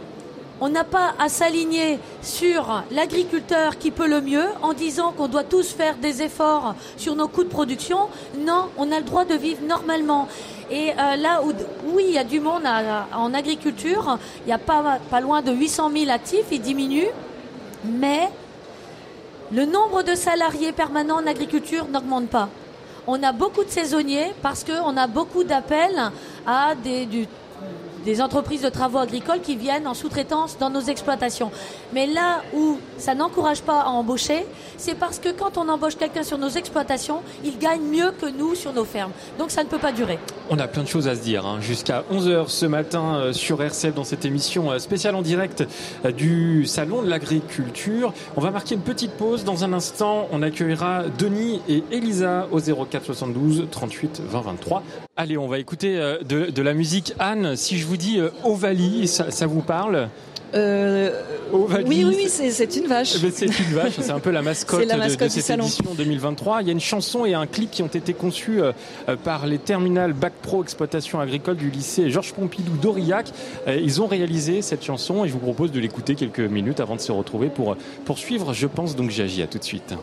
on 0.61 0.71
n'a 0.71 0.85
pas 0.85 1.15
à 1.19 1.29
s'aligner 1.29 1.99
sur 2.23 2.83
l'agriculteur 2.91 3.77
qui 3.77 3.91
peut 3.91 4.07
le 4.07 4.23
mieux 4.23 4.47
en 4.63 4.73
disant 4.73 5.13
qu'on 5.13 5.29
doit 5.29 5.45
tous 5.45 5.73
faire 5.73 5.97
des 5.97 6.23
efforts 6.23 6.75
sur 6.97 7.15
nos 7.15 7.29
coûts 7.29 7.45
de 7.45 7.51
production. 7.51 8.09
Non, 8.39 8.71
on 8.79 8.91
a 8.91 8.99
le 8.99 9.05
droit 9.05 9.27
de 9.27 9.35
vivre 9.35 9.61
normalement. 9.67 10.29
Et 10.71 10.91
euh, 10.91 11.17
là 11.17 11.43
où, 11.43 11.53
oui, 11.95 12.07
il 12.09 12.15
y 12.15 12.19
a 12.19 12.25
du 12.25 12.41
monde 12.41 12.65
en 13.15 13.35
agriculture, 13.35 14.19
il 14.45 14.47
n'y 14.47 14.53
a 14.53 14.59
pas, 14.59 14.99
pas 15.11 15.21
loin 15.21 15.43
de 15.43 15.53
800 15.53 15.91
000 15.93 16.11
actifs, 16.11 16.47
il 16.51 16.61
diminue, 16.61 17.07
mais 17.85 18.29
le 19.53 19.65
nombre 19.65 20.03
de 20.03 20.15
salariés 20.15 20.73
permanents 20.73 21.17
en 21.17 21.27
agriculture 21.27 21.87
n'augmente 21.89 22.29
pas. 22.29 22.49
On 23.07 23.23
a 23.23 23.31
beaucoup 23.31 23.63
de 23.63 23.71
saisonniers 23.71 24.35
parce 24.43 24.65
qu'on 24.65 24.97
a 24.97 25.07
beaucoup 25.07 25.45
d'appels 25.45 26.11
à 26.45 26.75
des, 26.75 27.07
du 27.07 27.29
des 28.07 28.23
entreprises 28.23 28.63
de 28.63 28.69
travaux 28.69 28.99
agricoles 28.99 29.41
qui 29.43 29.57
viennent 29.57 29.89
en 29.89 29.93
sous-traitance 29.93 30.57
dans 30.59 30.71
nos 30.71 30.81
exploitations. 30.81 31.51
Mais 31.93 32.07
là 32.07 32.43
où 32.55 32.79
ça 32.99 33.17
n'encourage 33.17 33.63
pas 33.63 33.81
à 33.81 33.89
embaucher, 33.89 34.47
c'est 34.79 34.95
parce 34.95 35.19
que 35.19 35.31
quand 35.31 35.59
on 35.59 35.69
embauche 35.69 35.97
quelqu'un 35.97 36.23
sur 36.23 36.39
nos 36.39 36.49
exploitations, 36.49 37.21
il 37.45 37.59
gagne 37.59 37.83
mieux 37.83 38.13
que 38.13 38.27
nous 38.27 38.55
sur 38.55 38.73
nos 38.73 38.85
fermes. 38.85 39.11
Donc 39.39 39.51
ça 39.51 39.65
ne 39.65 39.69
peut 39.69 39.79
pas 39.79 39.91
durer. 39.91 40.21
On 40.51 40.59
a 40.61 40.69
plein 40.69 40.85
de 40.85 40.89
choses 40.89 41.09
à 41.09 41.17
se 41.17 41.21
dire. 41.21 41.45
Hein. 41.45 41.61
Jusqu'à 41.61 42.05
11h 42.13 42.49
ce 42.49 42.67
matin 42.67 43.17
euh, 43.17 43.33
sur 43.33 43.61
RCF 43.61 43.95
dans 43.95 44.05
cette 44.05 44.25
émission 44.25 44.71
euh, 44.71 44.79
spéciale 44.79 45.17
en 45.17 45.23
direct 45.23 45.65
euh, 46.05 46.13
du 46.13 46.65
Salon 46.65 47.03
de 47.03 47.09
l'Agriculture. 47.09 48.15
On 48.37 48.41
va 48.41 48.53
marquer 48.53 48.77
une 48.77 48.83
petite 48.83 49.13
pause. 49.13 49.43
Dans 49.43 49.65
un 49.65 49.73
instant, 49.73 50.29
on 50.31 50.43
accueillera 50.43 51.05
Denis 51.19 51.61
et 51.69 51.83
Elisa 51.91 52.47
au 52.53 52.61
04 52.61 53.05
72 53.05 53.67
38 53.69 54.23
20 54.25 54.41
23. 54.43 54.83
Allez, 55.19 55.39
on 55.39 55.47
va 55.49 55.59
écouter 55.59 55.97
de, 56.29 56.51
de 56.51 56.63
la 56.63 56.75
musique. 56.75 57.15
Anne, 57.19 57.57
si 57.57 57.79
je 57.79 57.87
vous 57.87 57.97
dis 57.97 58.21
euh, 58.21 58.29
Ovalie, 58.45 59.09
ça, 59.09 59.31
ça 59.31 59.47
vous 59.47 59.63
parle? 59.63 60.11
Euh, 60.55 61.23
oui, 61.87 62.05
oui, 62.07 62.29
c'est 62.29 62.77
une 62.77 62.87
vache. 62.87 63.15
Eh 63.25 63.31
c'est 63.31 63.47
une 63.47 63.75
vache, 63.75 63.95
c'est 63.99 64.11
un 64.11 64.21
peu 64.21 64.31
la 64.31 64.43
mascotte, 64.43 64.87
de, 64.87 65.09
cette 65.09 65.51
édition 65.51 65.95
2023. 65.95 66.61
Il 66.61 66.67
y 66.67 66.69
a 66.69 66.73
une 66.73 66.81
chanson 66.81 67.25
et 67.25 67.33
un 67.33 67.47
clip 67.47 67.71
qui 67.71 67.83
ont 67.83 67.87
été 67.87 68.13
conçus 68.13 68.61
euh, 68.61 68.73
par 69.25 69.47
les 69.47 69.57
terminales 69.57 70.13
Bac 70.13 70.35
Pro 70.43 70.63
Exploitation 70.63 71.19
Agricole 71.19 71.57
du 71.57 71.71
lycée 71.71 72.11
Georges 72.11 72.35
Pompidou 72.35 72.77
d'Aurillac. 72.77 73.33
ils 73.67 74.03
ont 74.03 74.07
réalisé 74.07 74.61
cette 74.61 74.85
chanson 74.85 75.25
et 75.25 75.29
je 75.29 75.33
vous 75.33 75.39
propose 75.39 75.73
de 75.73 75.81
l'écouter 75.81 76.15
quelques 76.15 76.41
minutes 76.41 76.81
avant 76.81 76.97
de 76.97 77.01
se 77.01 77.11
retrouver 77.11 77.49
pour 77.49 77.75
poursuivre. 78.05 78.53
Je 78.53 78.67
pense 78.67 78.97
donc 78.97 79.11
j'agis. 79.11 79.41
À 79.41 79.47
tout 79.47 79.59
de 79.59 79.65
suite. 79.65 79.95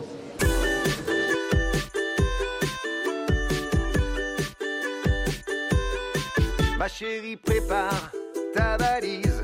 Ma 6.84 6.88
chérie, 6.88 7.36
prépare 7.36 8.12
ta 8.52 8.76
valise. 8.76 9.42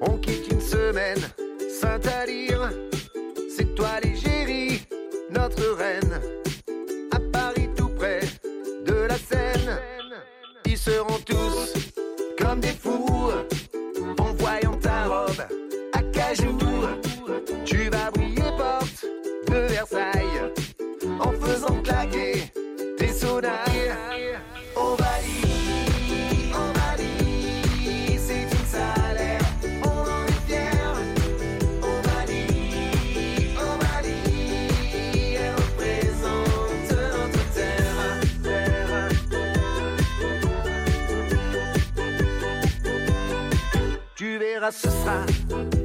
On 0.00 0.16
quitte 0.16 0.50
une 0.50 0.62
semaine, 0.62 1.20
Saint-Alyre. 1.68 2.70
C'est 3.54 3.74
toi 3.74 4.00
l'égérie, 4.02 4.80
notre 5.28 5.74
reine. 5.74 6.18
À 7.12 7.20
Paris, 7.30 7.68
tout 7.76 7.90
près 7.90 8.20
de 8.86 8.94
la 8.94 9.18
Seine. 9.18 9.78
Ils 10.64 10.78
seront 10.78 11.18
tous 11.26 11.74
comme 12.38 12.60
des 12.60 12.68
fous 12.68 13.32
en 14.18 14.32
voyant 14.38 14.78
ta 14.78 15.04
robe 15.04 15.44
à 15.92 16.02
cajou. 16.04 16.56
Tu 17.66 17.90
vas 17.90 18.10
briller 18.12 18.50
porte 18.56 19.04
de 19.48 19.58
Versailles 19.74 20.54
en 21.20 21.32
faisant 21.32 21.82
claquer 21.82 22.50
tes 22.96 23.12
sonailles. 23.12 23.65
Ce 44.70 44.88
sera 44.88 45.24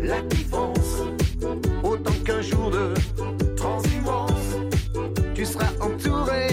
la 0.01 0.21
différence. 0.21 1.01
Autant 1.83 2.13
qu'un 2.25 2.41
jour 2.41 2.71
de 2.71 2.93
transhumance, 3.55 4.55
tu 5.33 5.45
seras 5.45 5.71
entouré 5.79 6.47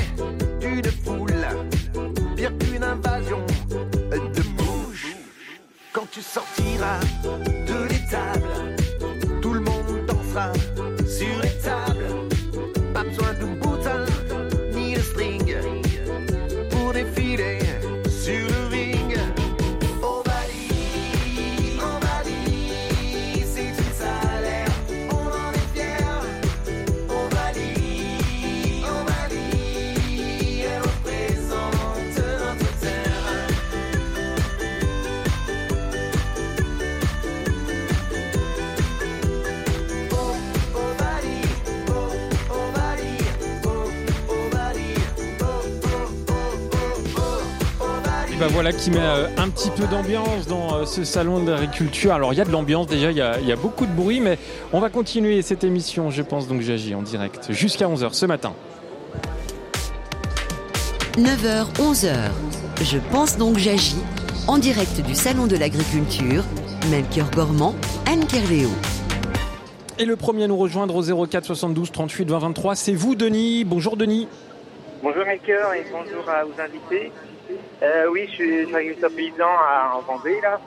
d'une 0.61 0.91
foule, 1.05 1.47
pire 2.37 2.53
qu'une 2.59 2.83
invasion 2.83 3.45
de 4.11 4.63
mouches. 4.63 5.17
Quand 5.93 6.07
tu 6.11 6.21
sortiras 6.23 7.01
voilà 48.69 48.83
qui 48.83 48.91
met 48.91 48.99
euh, 49.01 49.29
un 49.39 49.49
petit 49.49 49.71
peu 49.71 49.87
d'ambiance 49.87 50.47
dans 50.47 50.75
euh, 50.75 50.85
ce 50.85 51.03
salon 51.03 51.43
d'agriculture. 51.43 52.13
Alors 52.13 52.35
il 52.35 52.37
y 52.37 52.41
a 52.43 52.45
de 52.45 52.51
l'ambiance 52.51 52.87
déjà, 52.87 53.11
il 53.11 53.17
y, 53.17 53.23
a, 53.23 53.39
il 53.41 53.47
y, 53.47 53.53
a, 53.53 53.57
beaucoup 53.57 53.87
de 53.87 53.93
bruit, 53.93 54.21
mais 54.21 54.37
on 54.75 54.81
va 54.81 54.91
continuer 54.91 55.41
cette 55.41 55.65
émission, 55.65 56.11
je 56.11 56.21
pense 56.21 56.49
donc 56.49 56.61
j'agis 56.61 56.95
en 56.95 57.01
direct 57.01 57.51
jusqu'à 57.51 57.87
11h 57.87 58.13
ce 58.13 58.27
matin. 58.27 58.53
9h, 61.17 61.73
11h. 61.79 62.13
Je 62.83 62.99
pense 63.11 63.39
donc 63.39 63.57
j'agis 63.57 64.03
en 64.47 64.59
direct 64.59 65.01
du 65.01 65.15
salon 65.15 65.47
de 65.47 65.57
l'agriculture. 65.57 66.45
Melchior 66.91 67.31
Gormand, 67.31 67.75
Anne 68.07 68.27
Kerléo. 68.27 68.69
Et 69.99 70.05
le 70.05 70.17
premier 70.17 70.45
à 70.45 70.47
nous 70.47 70.59
rejoindre 70.59 70.95
au 70.95 71.27
04 71.27 71.47
72 71.47 71.91
38 71.91 72.29
20 72.29 72.39
23, 72.39 72.75
c'est 72.77 72.93
vous 72.93 73.15
Denis. 73.15 73.65
Bonjour 73.65 73.97
Denis. 73.97 74.29
Bonjour 75.03 75.25
Melchior 75.25 75.73
et 75.73 75.85
bonjour 75.91 76.29
à 76.29 76.45
vos 76.45 76.61
invités. 76.61 77.11
Euh, 77.83 78.09
oui, 78.11 78.27
je 78.27 78.33
suis 78.33 78.75
agriculteur 78.75 79.11
paysan 79.15 79.47
à, 79.47 79.95
en 79.97 80.01
Vendée 80.01 80.41
là. 80.41 80.61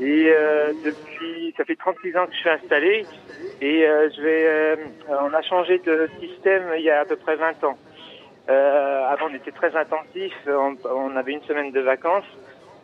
Et 0.00 0.28
euh, 0.28 0.72
depuis, 0.84 1.54
ça 1.56 1.64
fait 1.64 1.76
36 1.76 2.16
ans 2.16 2.26
que 2.26 2.32
je 2.32 2.38
suis 2.38 2.50
installé. 2.50 3.06
Et 3.60 3.86
euh, 3.86 4.08
je 4.16 4.22
vais, 4.22 4.46
euh, 4.46 4.76
on 5.08 5.32
a 5.34 5.42
changé 5.42 5.78
de 5.78 6.08
système 6.20 6.64
il 6.76 6.82
y 6.82 6.90
a 6.90 7.00
à 7.00 7.04
peu 7.04 7.16
près 7.16 7.36
20 7.36 7.62
ans. 7.64 7.78
Euh, 8.48 9.06
avant, 9.08 9.26
on 9.30 9.34
était 9.34 9.52
très 9.52 9.74
intensif. 9.76 10.32
On, 10.46 10.76
on, 10.84 11.16
avait 11.16 11.32
une 11.32 11.42
semaine 11.42 11.70
de 11.70 11.80
vacances 11.80 12.24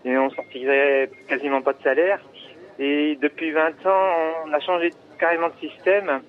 et 0.05 0.17
on 0.19 0.31
sortirait 0.31 1.11
quasiment 1.29 1.63
pas 1.63 1.73
de 1.73 1.83
salaire. 1.83 2.21
Et 2.79 3.17
depuis 3.21 3.51
20 3.51 3.87
ans, 3.87 4.11
on 4.47 4.53
a 4.53 4.61
changé 4.61 4.91
carrément 5.19 5.49
de 5.49 5.69
système. 5.69 6.21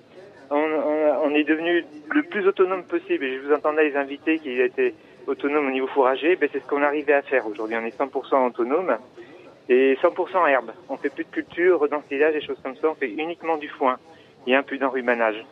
On, 0.50 0.56
on, 0.56 1.18
on 1.24 1.34
est 1.34 1.44
devenu 1.44 1.84
le 2.12 2.22
plus 2.24 2.46
autonome 2.46 2.84
possible. 2.84 3.24
Et 3.24 3.36
je 3.36 3.46
vous 3.46 3.54
entendais 3.54 3.88
les 3.90 3.96
invités 3.96 4.38
qui 4.38 4.60
étaient 4.60 4.94
autonome 5.26 5.68
au 5.68 5.70
niveau 5.70 5.86
fourrager, 5.88 6.36
ben 6.36 6.48
c'est 6.52 6.60
ce 6.60 6.66
qu'on 6.66 6.82
arrivait 6.82 7.14
à 7.14 7.22
faire 7.22 7.46
aujourd'hui. 7.46 7.76
On 7.76 7.84
est 7.84 7.98
100% 7.98 8.46
autonome 8.46 8.96
et 9.68 9.96
100% 9.96 10.48
herbe. 10.48 10.72
On 10.88 10.96
fait 10.96 11.10
plus 11.10 11.24
de 11.24 11.30
culture, 11.30 11.88
d'ensilage, 11.88 12.34
des 12.34 12.40
choses 12.40 12.58
comme 12.62 12.76
ça. 12.76 12.88
On 12.88 12.94
fait 12.94 13.10
uniquement 13.10 13.56
du 13.56 13.68
foin 13.68 13.98
et 14.46 14.54
un 14.54 14.62
peu 14.62 14.78
d'enrhumanage. 14.78 15.44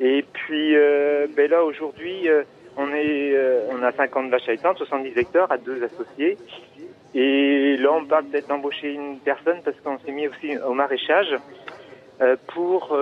Et 0.00 0.24
puis 0.32 0.76
euh, 0.76 1.26
ben 1.36 1.50
là 1.50 1.64
aujourd'hui, 1.64 2.28
euh, 2.28 2.42
on 2.76 2.92
est, 2.92 3.32
euh, 3.34 3.68
on 3.70 3.82
a 3.82 3.92
50 3.92 4.30
vaches 4.30 4.48
allaitantes, 4.48 4.78
70 4.78 5.16
hectares 5.16 5.50
à 5.50 5.58
deux 5.58 5.82
associés. 5.82 6.36
Et 7.14 7.78
là, 7.78 7.92
on 7.92 8.04
parle 8.04 8.26
peut-être 8.26 8.48
d'embaucher 8.48 8.92
une 8.92 9.18
personne 9.20 9.62
parce 9.64 9.80
qu'on 9.80 9.98
s'est 10.00 10.12
mis 10.12 10.28
aussi 10.28 10.58
au 10.58 10.74
maraîchage 10.74 11.34
pour 12.48 12.96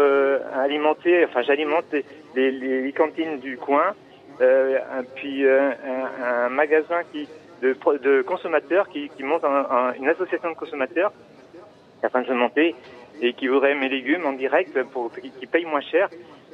alimenter, 0.57 1.25
enfin 1.25 1.43
j'alimente 1.43 1.85
les, 1.93 2.51
les, 2.51 2.83
les 2.83 2.93
cantines 2.93 3.39
du 3.39 3.57
coin, 3.57 3.95
un- 4.41 5.05
puis 5.15 5.45
euh, 5.47 5.71
un, 5.85 6.23
un 6.47 6.49
magasin 6.49 7.03
qui 7.13 7.29
de, 7.63 7.77
de 7.99 8.23
consommateurs 8.23 8.89
qui, 8.89 9.11
qui 9.11 9.23
monte 9.23 9.45
un- 9.45 9.67
un- 9.71 9.93
une 9.95 10.09
association 10.09 10.51
de 10.51 10.55
consommateurs 10.57 11.13
train 12.11 12.23
de 12.23 12.27
se 12.27 12.33
monter 12.33 12.77
et 13.21 13.33
qui 13.35 13.49
voudrait 13.49 13.75
mes 13.75 13.89
légumes 13.89 14.27
en 14.27 14.33
direct 14.33 14.83
pour 14.85 15.13
qui, 15.13 15.47
payent 15.47 15.65
moins 15.65 15.81
cher. 15.81 16.11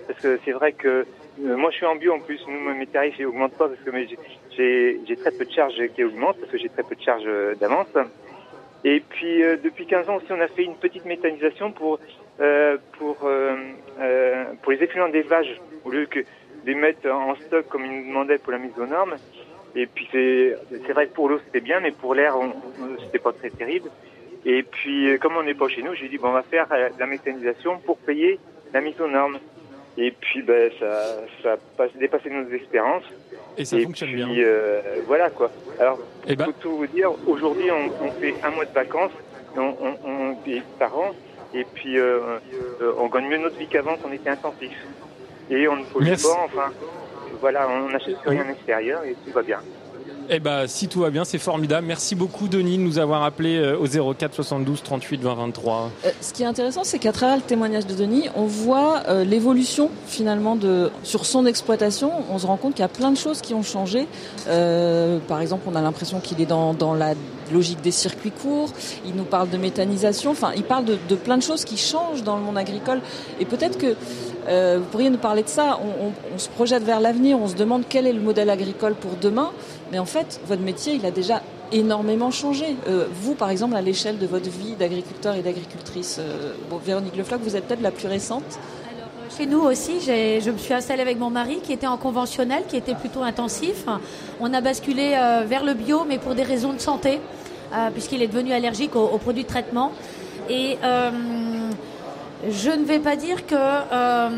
Parce 0.07 0.21
que 0.21 0.39
c'est 0.45 0.53
vrai 0.53 0.73
que 0.73 1.07
euh, 1.45 1.57
moi 1.57 1.71
je 1.71 1.77
suis 1.77 1.87
en 1.87 1.97
bio 1.97 2.13
en 2.13 2.21
plus 2.21 2.41
nous 2.47 2.75
mes 2.75 2.87
tarifs 2.87 3.17
ils 3.19 3.27
augmentent 3.27 3.57
pas 3.57 3.69
parce 3.69 3.81
que 3.81 3.91
j'ai- 4.57 5.17
très 5.17 5.31
peu 5.33 5.45
de 5.45 5.51
charges 5.53 5.81
qui 5.95 6.05
augmentent 6.05 6.39
parce 6.41 6.51
que 6.53 6.59
j'ai 6.59 6.69
très 6.69 6.83
peu 6.83 6.95
de 6.95 7.01
charges 7.03 7.25
euh, 7.27 7.55
d'avance. 7.57 7.89
Et 8.85 9.01
puis 9.01 9.43
euh, 9.43 9.57
depuis 9.57 9.87
15 9.87 10.09
ans 10.09 10.17
aussi 10.17 10.31
on 10.33 10.41
a 10.41 10.49
fait 10.49 10.65
une 10.65 10.77
petite 10.77 11.05
méthanisation 11.05 11.73
pour 11.73 12.01
euh, 12.41 12.79
pour 12.99 13.25
euh, 13.25 13.57
euh, 14.01 14.45
pour 14.63 14.73
les 14.73 14.83
effluents 14.83 15.09
vaches 15.23 15.61
au 15.85 15.91
lieu 15.91 16.07
que 16.07 16.21
les 16.65 16.75
mettre 16.75 17.09
en 17.11 17.35
stock 17.37 17.67
comme 17.69 17.85
ils 17.87 17.93
nous 17.93 18.09
demandaient 18.09 18.39
pour 18.39 18.53
la 18.53 18.59
mise 18.59 18.73
aux 18.79 18.87
normes 18.87 19.15
et 19.77 19.87
puis 19.87 20.09
c'est 20.13 20.57
c'est 20.87 20.93
vrai 20.93 21.07
que 21.07 21.15
pour 21.15 21.29
l'eau 21.29 21.39
c'était 21.45 21.61
bien 21.61 21.81
mais 21.81 21.91
pour 21.93 22.15
l'air 22.15 22.35
c'était 23.05 23.19
pas 23.19 23.33
très 23.33 23.51
terrible 23.51 23.91
et 24.47 24.63
puis, 24.63 25.19
comme 25.21 25.37
on 25.37 25.43
n'est 25.43 25.53
pas 25.53 25.69
chez 25.69 25.83
nous, 25.83 25.95
j'ai 25.95 26.09
dit, 26.09 26.17
bon, 26.17 26.29
on 26.29 26.33
va 26.33 26.43
faire 26.43 26.67
euh, 26.73 26.89
la 26.99 27.07
méthanisation 27.07 27.79
pour 27.81 27.99
payer 27.99 28.39
la 28.73 28.81
mise 28.81 28.99
aux 28.99 29.07
normes. 29.07 29.39
Et 29.99 30.13
puis, 30.13 30.41
ben, 30.41 30.71
ça, 30.81 31.19
ça 31.43 31.53
a 31.53 31.57
pas 31.77 31.89
dépassé 31.95 32.31
nos 32.31 32.49
espérances. 32.49 33.05
Et 33.59 33.67
ça 33.67 33.79
fonctionne 33.81 34.13
puis, 34.13 34.25
bien. 34.25 34.29
euh, 34.39 34.81
voilà, 35.07 35.29
quoi. 35.29 35.51
Alors, 35.79 35.99
Eh 36.27 36.37
ben- 36.37 36.47
pour 36.47 36.55
tout 36.55 36.71
vous 36.75 36.87
dire, 36.87 37.11
aujourd'hui, 37.27 37.71
on, 37.71 38.07
on 38.07 38.11
fait 38.13 38.35
un 38.43 38.51
mois 38.53 38.65
de 38.65 38.73
vacances, 38.73 39.13
on, 39.59 39.61
on, 39.83 40.09
on 40.11 40.51
est 40.51 40.63
par 40.79 40.99
an, 40.99 41.11
et 41.53 41.65
puis, 41.75 41.99
euh, 41.99 42.39
euh, 42.81 42.93
on 42.97 43.09
gagne 43.09 43.29
mieux 43.29 43.37
notre 43.37 43.59
vie 43.59 43.67
qu'avant, 43.67 43.97
qu'on 43.97 44.11
était 44.13 44.31
intensif. 44.31 44.73
Et 45.51 45.69
on 45.69 45.77
ne 45.77 45.85
pollue 45.85 46.05
Merci. 46.07 46.27
pas, 46.27 46.43
enfin, 46.45 46.73
voilà, 47.41 47.69
on 47.69 47.91
n'achète 47.91 48.19
plus 48.21 48.31
rien 48.31 48.43
à 48.43 48.49
l'extérieur 48.49 49.03
et 49.05 49.17
tout 49.25 49.33
va 49.33 49.43
bien. 49.43 49.59
Eh 50.33 50.39
ben, 50.39 50.69
si 50.69 50.87
tout 50.87 51.01
va 51.01 51.11
bien, 51.11 51.25
c'est 51.25 51.39
formidable. 51.39 51.89
Merci 51.89 52.15
beaucoup, 52.15 52.47
Denis, 52.47 52.79
de 52.79 52.83
nous 52.83 53.01
avoir 53.01 53.25
appelé 53.25 53.57
euh, 53.57 53.77
au 53.77 54.15
04 54.15 54.33
72 54.33 54.81
38 54.81 55.21
20 55.21 55.35
23. 55.35 55.91
Euh, 56.05 56.11
ce 56.21 56.33
qui 56.33 56.45
est 56.45 56.47
intéressant, 56.47 56.85
c'est 56.85 57.01
qu'à 57.01 57.11
travers 57.11 57.35
le 57.37 57.43
témoignage 57.43 57.85
de 57.87 57.95
Denis, 57.95 58.29
on 58.37 58.45
voit 58.45 59.03
euh, 59.09 59.25
l'évolution 59.25 59.91
finalement 60.07 60.55
de 60.55 60.93
sur 61.03 61.27
son 61.27 61.47
exploitation. 61.47 62.13
On 62.31 62.39
se 62.39 62.47
rend 62.47 62.59
compte 62.59 62.75
qu'il 62.75 62.83
y 62.83 62.85
a 62.85 62.89
plein 62.89 63.11
de 63.11 63.17
choses 63.17 63.41
qui 63.41 63.55
ont 63.55 63.65
changé. 63.65 64.07
Euh, 64.47 65.19
par 65.27 65.41
exemple, 65.41 65.65
on 65.67 65.75
a 65.75 65.81
l'impression 65.83 66.21
qu'il 66.21 66.41
est 66.41 66.47
dans, 66.47 66.75
dans 66.75 66.95
la 66.95 67.15
logique 67.53 67.81
des 67.81 67.91
circuits 67.91 68.31
courts. 68.31 68.71
Il 69.05 69.17
nous 69.17 69.25
parle 69.25 69.51
de 69.51 69.57
méthanisation. 69.57 70.31
Enfin, 70.31 70.53
il 70.55 70.63
parle 70.63 70.85
de, 70.85 70.97
de 71.09 71.15
plein 71.17 71.39
de 71.39 71.43
choses 71.43 71.65
qui 71.65 71.77
changent 71.77 72.23
dans 72.23 72.37
le 72.37 72.43
monde 72.43 72.57
agricole. 72.57 73.01
Et 73.41 73.47
peut-être 73.47 73.79
que 73.79 73.97
euh, 74.49 74.79
vous 74.79 74.85
pourriez 74.87 75.11
nous 75.11 75.19
parler 75.19 75.43
de 75.43 75.49
ça. 75.49 75.79
On, 76.35 76.39
se 76.39 76.49
projette 76.49 76.83
vers 76.83 77.01
l'avenir. 77.01 77.39
On 77.41 77.49
se 77.49 77.55
demande 77.55 77.85
quel 77.89 78.07
est 78.07 78.13
le 78.13 78.21
modèle 78.21 78.51
agricole 78.51 78.95
pour 78.95 79.13
demain. 79.21 79.51
Mais 79.93 79.99
en 79.99 80.05
fait, 80.05 80.41
votre 80.47 80.63
métier, 80.63 80.95
il 80.95 81.05
a 81.05 81.11
déjà 81.11 81.43
énormément 81.73 82.31
changé. 82.31 82.77
Euh, 82.89 83.07
vous, 83.13 83.35
par 83.35 83.51
exemple, 83.51 83.77
à 83.77 83.83
l'échelle 83.83 84.19
de 84.19 84.27
votre 84.27 84.49
vie 84.51 84.75
d'agriculteur 84.79 85.35
et 85.35 85.43
d'agricultrice, 85.43 86.19
euh, 86.19 86.53
Véronique 86.85 87.17
Lefloc, 87.17 87.41
vous 87.43 87.57
êtes 87.57 87.67
peut-être 87.67 87.83
la 87.83 87.91
plus 87.91 88.09
récente. 88.09 88.59
Chez 89.37 89.47
nous 89.47 89.61
aussi, 89.61 90.01
je 90.01 90.51
me 90.51 90.59
suis 90.59 90.75
installée 90.75 91.03
avec 91.03 91.19
mon 91.19 91.31
mari 91.31 91.61
qui 91.63 91.73
était 91.73 91.87
en 91.87 91.97
conventionnel, 91.97 92.65
qui 92.67 92.77
était 92.77 92.97
plutôt 92.97 93.23
intensif. 93.23 93.87
On 94.41 94.53
a 94.53 94.61
basculé 94.61 95.11
vers 95.47 95.65
le 95.65 95.73
bio, 95.75 96.05
mais 96.07 96.19
pour 96.19 96.35
des 96.35 96.43
raisons 96.43 96.73
de 96.73 96.81
santé, 96.81 97.21
puisqu'il 97.95 98.23
est 98.23 98.27
devenu 98.27 98.53
allergique 98.53 98.97
aux, 98.97 99.07
aux 99.07 99.19
produits 99.19 99.45
de 99.45 99.49
traitement. 99.49 99.93
Et 100.51 100.79
je 102.49 102.71
ne 102.71 102.85
vais 102.85 102.99
pas 102.99 103.17
dire 103.17 103.47
que 103.47 103.55
euh, 103.55 104.29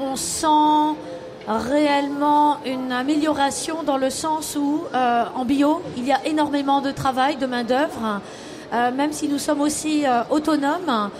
on 0.00 0.16
sent 0.16 0.96
réellement 1.46 2.58
une 2.64 2.92
amélioration 2.92 3.82
dans 3.82 3.98
le 3.98 4.10
sens 4.10 4.56
où 4.56 4.84
euh, 4.94 5.24
en 5.34 5.44
bio, 5.44 5.82
il 5.96 6.06
y 6.06 6.12
a 6.12 6.24
énormément 6.24 6.80
de 6.80 6.90
travail, 6.90 7.36
de 7.36 7.46
main 7.46 7.64
d'œuvre, 7.64 8.20
Euh, 8.72 8.90
même 8.90 9.12
si 9.12 9.28
nous 9.28 9.38
sommes 9.38 9.60
aussi 9.60 10.04
autonomes. 10.30 11.10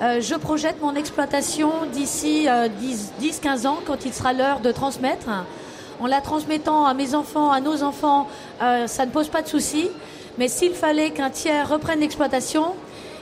Je 0.00 0.34
projette 0.34 0.80
mon 0.80 0.94
exploitation 0.94 1.70
d'ici 1.92 2.48
euh, 2.48 2.68
10-15 3.20 3.66
ans, 3.66 3.80
quand 3.86 4.06
il 4.06 4.14
sera 4.14 4.32
l'heure 4.32 4.60
de 4.60 4.72
transmettre. 4.72 5.26
En 6.00 6.06
la 6.06 6.22
transmettant 6.22 6.86
à 6.86 6.94
mes 6.94 7.14
enfants, 7.14 7.50
à 7.52 7.60
nos 7.60 7.82
enfants, 7.82 8.26
ça 8.86 9.04
ne 9.04 9.10
pose 9.10 9.28
pas 9.28 9.42
de 9.42 9.48
souci. 9.48 9.90
Mais 10.38 10.48
s'il 10.48 10.72
fallait 10.72 11.10
qu'un 11.10 11.28
tiers 11.28 11.68
reprenne 11.68 12.00
l'exploitation, 12.00 12.74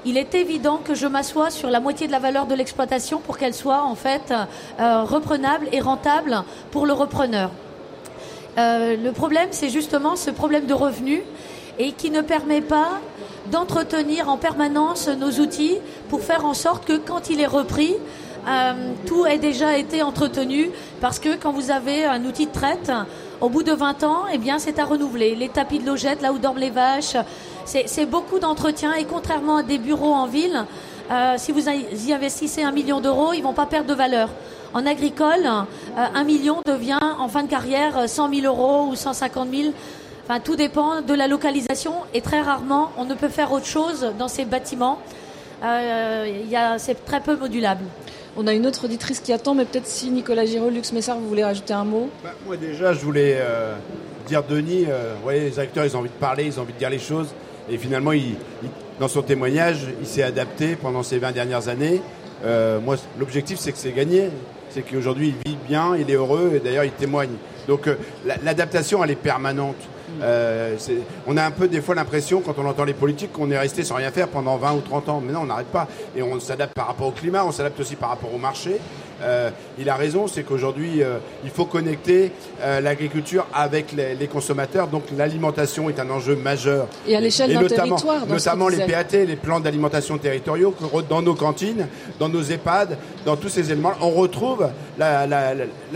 il 0.05 0.17
est 0.17 0.35
évident 0.35 0.79
que 0.79 0.95
je 0.95 1.07
m'assois 1.07 1.51
sur 1.51 1.71
la 1.71 1.81
moitié 1.81 2.07
de 2.07 2.13
la 2.13 2.19
valeur 2.19 2.47
de 2.47 2.55
l'exploitation 2.55 3.21
pour 3.21 3.39
qu'elle 3.39 3.55
soit 3.55 3.83
en 3.83 3.95
fait 3.95 4.33
euh, 4.79 5.05
reprenable 5.05 5.69
et 5.73 5.81
rentable 5.81 6.43
pour 6.71 6.87
le 6.87 6.93
repreneur. 6.93 7.51
Euh, 8.59 8.97
le 8.97 9.13
problème, 9.13 9.49
c'est 9.51 9.69
justement 9.69 10.17
ce 10.17 10.31
problème 10.31 10.67
de 10.67 10.75
revenu 10.75 11.23
et 11.79 11.93
qui 11.93 12.11
ne 12.11 12.21
permet 12.21 12.61
pas 12.61 13.01
d'entretenir 13.51 14.29
en 14.29 14.37
permanence 14.37 15.09
nos 15.09 15.31
outils 15.41 15.79
pour 16.09 16.23
faire 16.23 16.45
en 16.45 16.55
sorte 16.55 16.85
que 16.85 16.97
quand 16.97 17.31
il 17.31 17.41
est 17.41 17.47
repris, 17.47 17.95
euh, 18.49 18.73
tout 19.07 19.27
ait 19.27 19.39
déjà 19.39 19.77
été 19.77 20.03
entretenu 20.03 20.71
parce 21.01 21.19
que 21.19 21.37
quand 21.37 21.53
vous 21.53 21.71
avez 21.71 22.05
un 22.05 22.25
outil 22.25 22.47
de 22.47 22.53
traite, 22.53 22.91
au 23.41 23.49
bout 23.49 23.63
de 23.63 23.73
20 23.73 24.05
ans, 24.05 24.25
eh 24.33 24.39
bien, 24.39 24.59
c'est 24.59 24.79
à 24.79 24.85
renouveler. 24.85 25.35
Les 25.35 25.49
tapis 25.49 25.79
de 25.79 25.87
logette, 25.87 26.21
là 26.21 26.33
où 26.33 26.39
dorment 26.39 26.59
les 26.59 26.71
vaches, 26.71 27.17
c'est 27.65 28.07
beaucoup 28.07 28.39
d'entretien 28.39 28.95
et 28.95 29.05
contrairement 29.05 29.59
à 29.59 29.63
des 29.63 29.79
bureaux 29.79 30.13
en 30.13 30.27
ville, 30.27 30.65
euh, 31.11 31.35
si 31.39 31.53
vous 31.53 31.69
y 31.69 32.13
investissez 32.13 32.63
un 32.63 32.73
million 32.73 33.01
d'euros, 33.01 33.33
ils 33.33 33.43
vont 33.43 33.53
pas 33.53 33.67
perdre 33.67 33.89
de 33.89 33.95
valeur. 33.95 34.29
En 34.75 34.87
agricole, 34.87 35.45
euh, 35.47 36.05
un 36.15 36.25
million 36.25 36.59
devient 36.65 36.99
en 37.19 37.29
fin 37.29 37.43
de 37.43 37.49
carrière 37.49 37.99
euh, 37.99 38.07
100 38.07 38.33
000 38.33 38.47
euros 38.47 38.87
ou 38.91 38.95
150 38.95 39.49
000. 39.53 39.73
Enfin, 40.25 40.39
tout 40.39 40.55
dépend 40.55 41.01
de 41.01 41.13
la 41.15 41.27
localisation 41.27 41.93
et 42.15 42.21
très 42.21 42.41
rarement 42.41 42.91
on 42.97 43.05
ne 43.05 43.15
peut 43.15 43.29
faire 43.29 43.51
autre 43.53 43.67
chose 43.67 44.13
dans 44.19 44.29
ces 44.29 44.45
bâtiments. 44.45 44.99
Euh, 45.65 46.27
il 46.45 46.49
y 46.49 46.55
a- 46.57 46.79
c'est 46.79 47.05
très 47.05 47.21
peu 47.21 47.37
modulable. 47.37 47.85
On 48.37 48.47
a 48.47 48.53
une 48.55 48.65
autre 48.67 48.85
auditrice 48.85 49.19
qui 49.19 49.33
attend, 49.33 49.55
mais 49.55 49.65
peut-être 49.65 49.87
si 49.89 50.09
Nicolas 50.11 50.47
Giraud, 50.47 50.71
Lux 50.71 50.93
Messard, 50.93 51.19
vous 51.19 51.29
voulez 51.29 51.43
rajouter 51.45 51.75
un 51.75 51.85
mot 51.85 52.09
Bah, 52.23 52.31
moi 52.47 52.57
déjà, 52.57 52.93
je 52.95 53.01
voulais 53.01 53.39
euh, 53.41 53.75
dire 54.29 54.45
Denis, 54.45 54.85
euh, 54.89 55.15
vous 55.17 55.23
voyez, 55.25 55.41
les 55.41 55.59
acteurs, 55.59 55.85
ils 55.85 55.97
ont 55.97 55.99
envie 56.01 56.09
de 56.11 56.15
parler, 56.15 56.45
ils 56.45 56.59
ont 56.61 56.63
envie 56.63 56.73
de 56.73 56.79
dire 56.79 56.91
les 56.91 57.01
choses. 57.01 57.35
Et 57.71 57.79
finalement, 57.79 58.13
il, 58.13 58.35
il- 58.63 58.69
dans 58.99 59.09
son 59.09 59.23
témoignage, 59.23 59.87
il 60.01 60.07
s'est 60.07 60.23
adapté 60.23 60.77
pendant 60.77 61.03
ces 61.03 61.19
20 61.19 61.33
dernières 61.33 61.69
années. 61.69 62.03
Euh, 62.45 62.81
moi, 62.81 62.97
l'objectif, 63.19 63.59
c'est 63.59 63.73
que 63.73 63.79
c'est 63.79 63.93
gagné. 63.93 64.29
C'est 64.69 64.83
qu'aujourd'hui, 64.83 65.35
il 65.45 65.51
vit 65.53 65.59
bien, 65.69 65.97
il 65.97 66.11
est 66.11 66.15
heureux, 66.15 66.53
et 66.57 66.61
d'ailleurs, 66.61 66.85
il 66.85 66.91
témoigne. 66.93 67.31
Donc, 67.67 67.87
euh, 67.89 67.97
la- 68.27 68.37
l'adaptation, 68.45 69.03
elle 69.03 69.11
est 69.11 69.17
permanente. 69.17 69.77
Euh, 70.23 70.75
c'est- 70.79 70.99
on 71.27 71.37
a 71.37 71.45
un 71.45 71.51
peu 71.51 71.67
des 71.69 71.81
fois 71.81 71.95
l'impression, 71.95 72.41
quand 72.41 72.55
on 72.59 72.67
entend 72.67 72.85
les 72.85 72.93
politiques, 72.95 73.33
qu'on 73.33 73.51
est 73.51 73.59
resté 73.59 73.85
sans 73.85 73.95
rien 73.95 74.11
faire 74.11 74.29
pendant 74.29 74.57
20 74.57 74.73
ou 74.75 74.81
30 74.81 75.09
ans. 75.09 75.23
Mais 75.25 75.33
non, 75.33 75.41
on 75.43 75.47
n'arrête 75.47 75.69
pas. 75.69 75.89
Et 76.17 76.23
on 76.23 76.39
s'adapte 76.41 76.75
par 76.75 76.89
rapport 76.89 77.07
au 77.09 77.13
climat, 77.13 77.45
on 77.45 77.53
s'adapte 77.53 77.79
aussi 77.81 77.97
par 77.97 78.11
rapport 78.11 78.35
au 78.35 78.39
marché. 78.39 78.77
Euh, 79.23 79.51
il 79.79 79.89
a 79.89 79.97
raison, 79.97 80.27
c'est 80.27 80.43
qu'aujourd'hui, 80.43 81.03
euh, 81.03 81.19
il 81.45 81.51
faut 81.51 81.65
connecter 81.65 82.33
euh, 82.63 82.81
l'agriculture 82.81 83.47
avec 83.55 83.93
les, 83.93 84.15
les 84.15 84.27
consommateurs. 84.27 84.89
Donc 84.89 85.05
l'alimentation 85.17 85.89
est 85.89 86.01
un 86.01 86.11
enjeu 86.11 86.37
majeur. 86.37 86.87
Et 87.07 87.17
à 87.17 87.21
l'échelle 87.21 87.53
d'un 87.53 87.63
notamment, 87.63 87.97
territoire, 87.97 88.27
dans 88.27 88.35
notamment 88.35 88.69
les. 88.69 88.81
PAT, 88.81 89.25
les 89.25 89.37
plans 89.37 89.61
d'alimentation 89.61 90.19
territoriaux, 90.19 90.75
dans 91.09 91.23
nos 91.23 91.35
cantines, 91.35 91.87
dans 92.19 92.29
nos 92.29 92.43
EHPAD, 92.43 92.97
dans 93.25 93.37
tous 93.37 93.49
ces 93.49 93.71
éléments, 93.71 93.93
on 94.01 94.11
retrouve 94.11 94.69
la, 94.99 95.27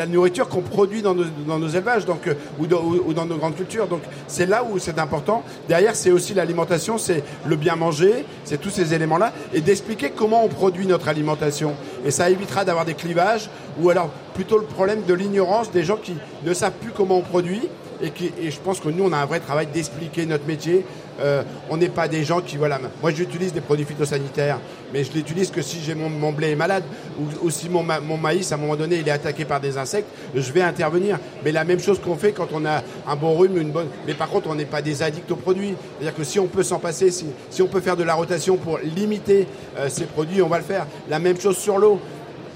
nourriture 0.07 0.49
qu'on 0.49 0.61
produit 0.61 1.03
dans 1.03 1.15
nos, 1.15 1.69
élevages 1.69 2.05
donc, 2.05 2.27
euh, 2.27 2.35
ou- 2.59 2.65
ou 3.09 3.13
dans 3.15 3.27
nos 3.27 3.37
grandes 3.37 3.57
cultures. 3.57 3.87
Donc 3.87 4.03
c'est 4.29 4.47
là 4.47 4.65
où 4.65 4.79
c'est 4.79 4.99
important. 4.99 5.43
Derrière, 5.69 5.97
c'est 5.97 6.11
aussi 6.11 6.35
l'alimentation, 6.35 6.99
c'est 6.99 7.23
le 7.47 7.57
bien 7.57 7.77
manger, 7.77 8.25
c'est 8.45 8.61
tous 8.61 8.71
ces 8.71 8.95
éléments-là, 8.95 9.33
et 9.53 9.61
d'expliquer 9.61 10.11
comment 10.11 10.45
on 10.45 10.49
produit 10.49 10.87
notre 10.87 11.09
alimentation. 11.09 11.75
Et 12.05 12.11
ça 12.11 12.31
évitera 12.31 12.65
d'avoir 12.65 12.85
des 12.85 12.95
clivages, 12.95 13.49
ou 13.81 13.91
alors 13.91 14.09
plutôt 14.35 14.59
le 14.59 14.65
problème 14.65 15.03
de 15.07 15.15
l'ignorance 15.15 15.71
des 15.71 15.85
gens 15.85 15.97
qui 15.97 16.15
ne 16.45 16.55
savent 16.55 16.73
plus 16.81 16.91
comment 16.91 17.19
on 17.19 17.23
produit. 17.23 17.69
Et, 18.03 18.51
je 18.51 18.59
pense 18.61 18.81
que 18.81 18.89
nous, 18.89 19.05
on 19.05 19.13
a 19.13 19.19
un 19.19 19.27
vrai 19.27 19.41
travail 19.41 19.67
d'expliquer 19.67 20.27
notre 20.27 20.47
métier. 20.47 20.85
Euh, 21.21 21.43
on 21.71 21.77
n'est 21.77 21.89
pas 21.89 22.09
des 22.09 22.25
gens 22.25 22.41
qui, 22.41 22.57
voilà, 22.57 22.81
moi 23.01 23.13
j'utilise 23.13 23.53
des 23.53 23.61
produits 23.61 23.85
phytosanitaires, 23.85 24.59
mais 24.93 25.05
je 25.05 25.13
l'utilise 25.13 25.53
que 25.53 25.63
si 25.63 25.79
j'ai 25.81 25.95
mon, 25.95 26.33
blé 26.33 26.51
est 26.51 26.57
malade 26.57 26.83
ou, 27.41 27.51
si 27.51 27.69
mon, 27.69 27.85
ma- 27.85 28.01
mon 28.01 28.17
maïs, 28.17 28.51
à 28.51 28.57
un 28.57 28.59
moment 28.59 28.75
donné, 28.75 28.97
il 28.97 29.07
est 29.07 29.13
attaqué 29.13 29.45
par 29.45 29.61
des 29.61 29.79
insectes, 29.79 30.09
je 30.35 30.53
vais 30.53 30.63
intervenir. 30.63 31.21
Mais 31.45 31.53
la 31.53 31.63
même 31.63 31.79
chose 31.79 32.01
qu'on 32.01 32.17
fait 32.17 32.33
quand 32.33 32.49
on 32.53 32.67
a 32.67 32.83
un 33.07 33.17
bon 33.17 33.37
rhume, 33.39 33.59
une 33.59 33.71
bonne. 33.71 33.89
Mais 34.09 34.15
par 34.15 34.29
contre, 34.29 34.49
on 34.51 34.57
n'est 34.57 34.65
pas 34.65 34.83
des 34.83 35.05
addicts 35.05 35.31
aux 35.31 35.37
produits. 35.37 35.75
C'est-à-dire 35.99 36.17
que 36.17 36.25
si 36.25 36.41
on 36.41 36.47
peut 36.49 36.65
s'en 36.65 36.81
passer, 36.81 37.13
si, 37.13 37.63
on 37.63 37.67
peut 37.69 37.81
faire 37.81 37.97
de 37.97 38.03
la 38.03 38.15
rotation 38.15 38.57
pour 38.57 38.79
limiter 38.79 39.47
euh, 39.79 39.89
ces 39.89 40.07
produits, 40.07 40.43
on 40.43 40.49
va 40.49 40.59
le 40.59 40.65
faire. 40.65 40.87
La 41.09 41.21
même 41.21 41.39
chose 41.41 41.57
sur 41.59 41.79
l'eau. 41.79 42.01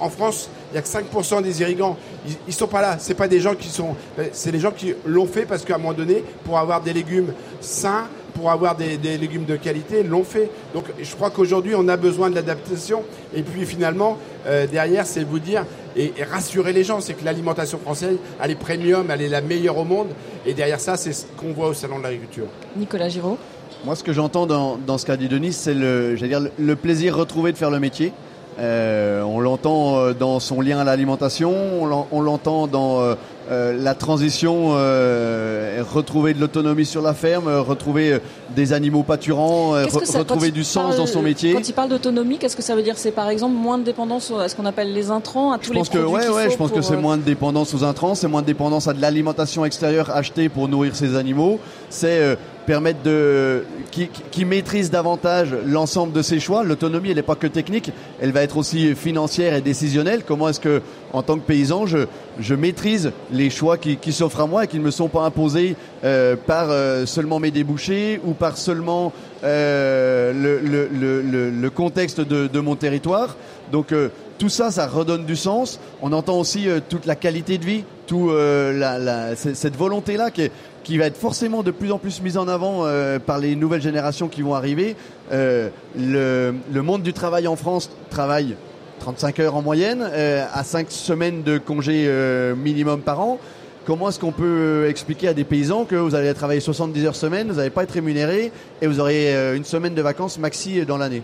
En 0.00 0.10
France, 0.10 0.48
Il 0.72 0.76
y 0.76 0.78
a 0.78 0.82
que 0.82 0.88
5% 0.88 1.42
des 1.42 1.60
irrigants. 1.60 1.96
Ils, 2.28 2.36
ils 2.48 2.52
sont 2.54 2.66
pas 2.68 2.80
là. 2.82 2.96
C'est 2.98 3.14
pas 3.14 3.26
des 3.28 3.40
gens 3.40 3.54
qui 3.54 3.68
sont. 3.68 3.96
C'est 4.32 4.52
des 4.52 4.60
gens 4.60 4.70
qui 4.70 4.94
l'ont 5.06 5.26
fait 5.26 5.46
parce 5.46 5.64
qu'à 5.64 5.74
un 5.76 5.78
moment 5.78 5.94
donné, 5.94 6.22
pour 6.44 6.58
avoir 6.58 6.80
des 6.82 6.92
légumes 6.92 7.32
sains, 7.60 8.06
pour 8.34 8.50
avoir 8.50 8.76
des, 8.76 8.96
des 8.98 9.18
légumes 9.18 9.44
de 9.46 9.56
qualité, 9.56 10.02
l'ont 10.04 10.22
fait. 10.24 10.50
Donc 10.74 10.84
je 11.02 11.14
crois 11.16 11.30
qu'aujourd'hui, 11.30 11.74
on 11.74 11.88
a 11.88 11.96
besoin 11.96 12.30
de 12.30 12.34
l'adaptation. 12.36 13.02
Et 13.34 13.42
puis 13.42 13.64
finalement, 13.66 14.16
euh, 14.46 14.66
derrière, 14.66 15.06
c'est 15.06 15.24
vous 15.24 15.40
dire 15.40 15.64
et, 15.96 16.12
et 16.16 16.22
rassurer 16.22 16.72
les 16.72 16.84
gens, 16.84 17.00
c'est 17.00 17.14
que 17.14 17.24
l'alimentation 17.24 17.78
française, 17.78 18.16
elle 18.40 18.50
est 18.52 18.54
premium, 18.54 19.10
elle 19.10 19.22
est 19.22 19.28
la 19.28 19.40
meilleure 19.40 19.78
au 19.78 19.84
monde. 19.84 20.08
Et 20.46 20.54
derrière 20.54 20.78
ça, 20.80 20.96
c'est 20.96 21.12
ce 21.12 21.24
qu'on 21.36 21.52
voit 21.52 21.68
au 21.68 21.74
salon 21.74 21.98
de 21.98 22.04
l'agriculture. 22.04 22.46
Nicolas 22.76 23.08
Giraud. 23.08 23.38
Moi, 23.84 23.94
ce 23.96 24.02
que 24.04 24.12
j'entends 24.12 24.46
dans, 24.46 24.76
dans 24.76 24.98
ce 24.98 25.06
qu'a 25.06 25.16
dit 25.16 25.28
Denis, 25.28 25.52
c'est 25.52 25.74
le, 25.74 26.16
j'allais 26.16 26.28
dire, 26.30 26.40
le- 26.40 26.50
le 26.58 26.76
plaisir 26.76 27.16
retrouvé 27.16 27.52
de 27.52 27.56
faire 27.58 27.70
le 27.70 27.78
métier. 27.80 28.12
Euh, 28.58 29.22
on 29.22 29.38
l'entend 29.38 29.98
euh, 29.98 30.14
dans 30.14 30.40
son 30.40 30.60
lien 30.60 30.78
à 30.80 30.84
l'alimentation, 30.84 31.52
on 31.80 31.86
l'en- 31.86 32.08
on 32.10 32.20
l'entend 32.20 32.66
dans 32.66 33.00
euh, 33.00 33.14
euh, 33.52 33.72
la 33.80 33.94
transition, 33.94 34.70
euh, 34.72 35.80
retrouver 35.94 36.34
de 36.34 36.40
l'autonomie 36.40 36.84
sur 36.84 37.00
la 37.00 37.14
ferme, 37.14 37.48
retrouver 37.48 38.18
des 38.56 38.72
animaux 38.72 39.04
pâturants, 39.04 39.74
re- 39.74 40.04
ça- 40.04 40.18
retrouver 40.18 40.50
du 40.50 40.64
sens 40.64 40.86
parle- 40.86 40.96
dans 40.96 41.06
son 41.06 41.22
métier. 41.22 41.52
Quand 41.54 41.68
il 41.68 41.72
parle 41.72 41.88
d'autonomie, 41.90 42.38
qu'est-ce 42.38 42.56
que 42.56 42.62
ça 42.62 42.74
veut 42.74 42.82
dire? 42.82 42.98
C'est 42.98 43.12
par 43.12 43.28
exemple 43.28 43.54
moins 43.54 43.78
de 43.78 43.84
dépendance 43.84 44.32
à 44.36 44.48
ce 44.48 44.56
qu'on 44.56 44.66
appelle 44.66 44.92
les 44.92 45.10
intrants, 45.12 45.52
à 45.52 45.58
tous 45.58 45.66
Je 45.68 45.72
les 45.74 45.78
pense 45.78 45.88
que 45.88 45.98
ouais, 45.98 46.28
ouais, 46.28 46.50
je 46.50 46.56
pense 46.56 46.72
que 46.72 46.82
c'est 46.82 46.96
moins 46.96 47.16
de 47.16 47.22
dépendance 47.22 47.72
aux 47.74 47.84
intrants, 47.84 48.16
c'est 48.16 48.28
moins 48.28 48.42
de 48.42 48.46
dépendance 48.46 48.88
à 48.88 48.92
de 48.92 49.00
l'alimentation 49.00 49.64
extérieure 49.64 50.10
achetée 50.14 50.48
pour 50.48 50.66
nourrir 50.68 50.96
ses 50.96 51.14
animaux, 51.16 51.60
c'est 51.90 52.36
permettre 52.68 53.02
de 53.02 53.64
qui, 53.90 54.08
qui- 54.08 54.22
qui 54.30 54.44
maîtrise 54.44 54.90
davantage 54.90 55.56
l'ensemble 55.64 56.12
de 56.12 56.20
ses 56.20 56.38
choix. 56.38 56.62
L'autonomie, 56.64 57.08
elle 57.08 57.16
n'est 57.16 57.22
pas 57.22 57.34
que 57.34 57.46
technique, 57.46 57.90
elle 58.20 58.30
va 58.32 58.42
être 58.42 58.58
aussi 58.58 58.94
financière 58.94 59.54
et 59.54 59.62
décisionnelle. 59.62 60.22
Comment 60.26 60.50
est-ce 60.50 60.60
que, 60.60 60.82
en 61.14 61.22
tant 61.22 61.36
que 61.36 61.46
paysan, 61.46 61.86
je, 61.86 62.00
je 62.38 62.54
maîtrise 62.54 63.10
les 63.32 63.48
choix 63.48 63.78
qui, 63.78 63.96
qui 63.96 64.12
s'offrent 64.12 64.42
à 64.42 64.46
moi 64.46 64.64
et 64.64 64.66
qui 64.66 64.78
ne 64.78 64.84
me 64.84 64.90
sont 64.90 65.08
pas 65.08 65.22
imposés 65.22 65.76
euh, 66.04 66.36
par 66.36 66.66
euh, 66.70 67.06
seulement 67.06 67.38
mes 67.40 67.50
débouchés 67.50 68.20
ou 68.26 68.34
par 68.34 68.58
seulement 68.58 69.14
euh, 69.44 70.32
le, 70.34 70.60
le, 70.60 70.88
le, 70.92 71.50
le- 71.50 71.70
contexte 71.70 72.20
de, 72.20 72.48
de 72.48 72.60
mon 72.60 72.76
territoire. 72.76 73.36
Donc 73.72 73.92
euh, 73.92 74.10
tout 74.38 74.50
ça, 74.50 74.70
ça 74.70 74.86
redonne 74.86 75.24
du 75.24 75.36
sens. 75.36 75.80
On 76.02 76.12
entend 76.12 76.38
aussi 76.38 76.68
euh, 76.68 76.80
toute 76.86 77.06
la 77.06 77.16
qualité 77.16 77.56
de 77.56 77.64
vie, 77.64 77.84
tout 78.06 78.28
euh, 78.30 78.72
la, 78.78 78.98
la- 78.98 79.36
cette 79.36 79.76
volonté-là 79.76 80.30
qui, 80.30 80.42
est- 80.42 80.52
qui 80.88 80.96
va 80.96 81.04
être 81.04 81.18
forcément 81.18 81.62
de 81.62 81.70
plus 81.70 81.92
en 81.92 81.98
plus 81.98 82.22
mise 82.22 82.38
en 82.38 82.48
avant 82.48 82.86
euh, 82.86 83.18
par 83.18 83.38
les 83.38 83.56
nouvelles 83.56 83.82
générations 83.82 84.26
qui 84.26 84.40
vont 84.40 84.54
arriver. 84.54 84.96
Euh, 85.32 85.68
le, 85.94 86.54
le 86.72 86.82
monde 86.82 87.02
du 87.02 87.12
travail 87.12 87.46
en 87.46 87.56
France 87.56 87.90
travaille 88.08 88.56
35 89.00 89.38
heures 89.40 89.54
en 89.54 89.60
moyenne, 89.60 90.02
euh, 90.10 90.46
à 90.50 90.64
5 90.64 90.86
semaines 90.90 91.42
de 91.42 91.58
congé 91.58 92.06
euh, 92.06 92.54
minimum 92.56 93.02
par 93.02 93.20
an. 93.20 93.38
Comment 93.84 94.08
est-ce 94.08 94.18
qu'on 94.18 94.32
peut 94.32 94.86
expliquer 94.88 95.28
à 95.28 95.34
des 95.34 95.44
paysans 95.44 95.84
que 95.84 95.94
vous 95.94 96.14
allez 96.14 96.32
travailler 96.32 96.60
70 96.60 97.04
heures 97.04 97.14
semaine, 97.14 97.48
vous 97.48 97.56
n'allez 97.56 97.68
pas 97.68 97.82
être 97.82 97.92
rémunéré 97.92 98.50
et 98.80 98.86
vous 98.86 98.98
aurez 98.98 99.56
une 99.56 99.64
semaine 99.64 99.92
de 99.94 100.00
vacances 100.00 100.38
maxi 100.38 100.86
dans 100.86 100.96
l'année? 100.96 101.22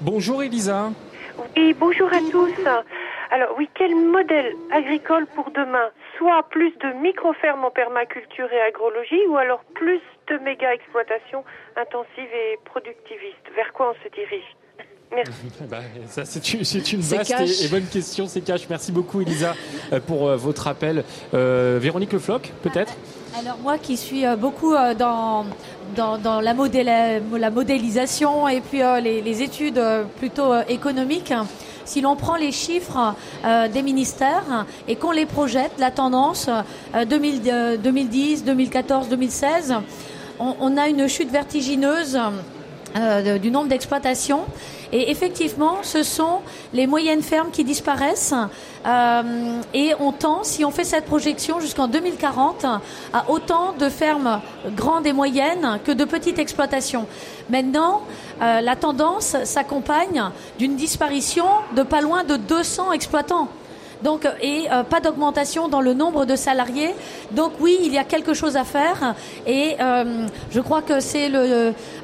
Bonjour 0.00 0.44
Elisa. 0.44 0.90
Oui, 1.56 1.74
bonjour 1.78 2.08
à 2.08 2.18
tous. 2.30 2.50
Alors 3.34 3.54
oui, 3.56 3.68
quel 3.74 3.94
modèle 3.96 4.52
agricole 4.70 5.26
pour 5.34 5.50
demain 5.52 5.88
Soit 6.18 6.42
plus 6.50 6.70
de 6.84 6.92
micro-fermes 7.00 7.64
en 7.64 7.70
permaculture 7.70 8.52
et 8.52 8.60
agrologie 8.60 9.24
ou 9.28 9.36
alors 9.38 9.60
plus 9.74 10.00
de 10.28 10.36
méga-exploitations 10.38 11.42
intensives 11.76 12.32
et 12.34 12.58
productivistes 12.66 13.48
Vers 13.56 13.72
quoi 13.72 13.94
on 13.96 14.04
se 14.04 14.08
dirige 14.14 14.44
Merci. 15.14 15.32
Bah, 15.70 15.78
ça, 16.06 16.24
c'est 16.26 16.52
une, 16.54 16.64
c'est 16.64 16.92
une 16.92 17.02
C'est 17.02 17.16
vaste 17.16 17.62
et, 17.62 17.64
et 17.64 17.68
bonne 17.68 17.86
question, 17.86 18.26
c'est 18.26 18.40
cash. 18.42 18.68
Merci 18.68 18.92
beaucoup 18.92 19.20
Elisa 19.22 19.54
euh, 19.92 20.00
pour 20.00 20.28
euh, 20.28 20.36
votre 20.36 20.68
appel. 20.68 21.04
Euh, 21.34 21.78
Véronique 21.80 22.12
Le 22.12 22.18
Floch, 22.18 22.50
peut-être? 22.62 22.94
Alors 23.38 23.56
moi 23.62 23.78
qui 23.78 23.96
suis 23.96 24.26
euh, 24.26 24.36
beaucoup 24.36 24.74
euh, 24.74 24.92
dans, 24.94 25.46
dans, 25.96 26.18
dans 26.18 26.40
la, 26.42 26.52
modéla- 26.54 27.20
la 27.38 27.50
modélisation 27.50 28.46
et 28.48 28.60
puis 28.60 28.82
euh, 28.82 29.00
les, 29.00 29.22
les 29.22 29.42
études 29.42 29.78
euh, 29.78 30.04
plutôt 30.18 30.52
euh, 30.52 30.62
économiques, 30.68 31.32
si 31.84 32.00
l'on 32.00 32.16
prend 32.16 32.36
les 32.36 32.52
chiffres 32.52 33.14
euh, 33.44 33.68
des 33.68 33.82
ministères 33.82 34.66
et 34.88 34.96
qu'on 34.96 35.12
les 35.12 35.26
projette, 35.26 35.72
la 35.78 35.90
tendance 35.90 36.48
euh, 36.94 37.04
2000, 37.04 37.42
euh, 37.46 37.76
2010, 37.76 38.44
2014, 38.44 39.08
2016, 39.08 39.74
on, 40.38 40.76
a 40.76 40.88
une 40.88 41.06
chute 41.08 41.30
vertigineuse 41.30 42.18
euh, 42.96 43.38
du 43.38 43.50
nombre 43.50 43.68
d'exploitations. 43.68 44.40
Et 44.92 45.10
effectivement, 45.10 45.78
ce 45.82 46.02
sont 46.02 46.40
les 46.74 46.86
moyennes 46.86 47.22
fermes 47.22 47.50
qui 47.50 47.64
disparaissent. 47.64 48.34
Euh, 48.86 49.60
et 49.72 49.94
on 49.98 50.12
tend, 50.12 50.44
si 50.44 50.64
on 50.64 50.70
fait 50.70 50.84
cette 50.84 51.06
projection 51.06 51.60
jusqu'en 51.60 51.88
2040, 51.88 52.66
à 53.12 53.30
autant 53.30 53.72
de 53.72 53.88
fermes 53.88 54.40
grandes 54.76 55.06
et 55.06 55.14
moyennes 55.14 55.78
que 55.84 55.92
de 55.92 56.04
petites 56.04 56.38
exploitations. 56.38 57.06
Maintenant, 57.48 58.02
euh, 58.42 58.60
la 58.60 58.76
tendance 58.76 59.36
s'accompagne 59.44 60.22
d'une 60.58 60.76
disparition 60.76 61.46
de 61.74 61.82
pas 61.82 62.02
loin 62.02 62.24
de 62.24 62.36
200 62.36 62.92
exploitants. 62.92 63.48
Donc, 64.02 64.28
et 64.40 64.66
euh, 64.70 64.82
pas 64.82 65.00
d'augmentation 65.00 65.68
dans 65.68 65.80
le 65.80 65.94
nombre 65.94 66.24
de 66.24 66.36
salariés. 66.36 66.94
Donc 67.30 67.52
oui, 67.60 67.78
il 67.82 67.92
y 67.92 67.98
a 67.98 68.04
quelque 68.04 68.34
chose 68.34 68.56
à 68.56 68.64
faire. 68.64 69.14
Et 69.46 69.76
euh, 69.80 70.26
je 70.50 70.60
crois 70.60 70.82
que 70.82 71.00
c'est 71.00 71.30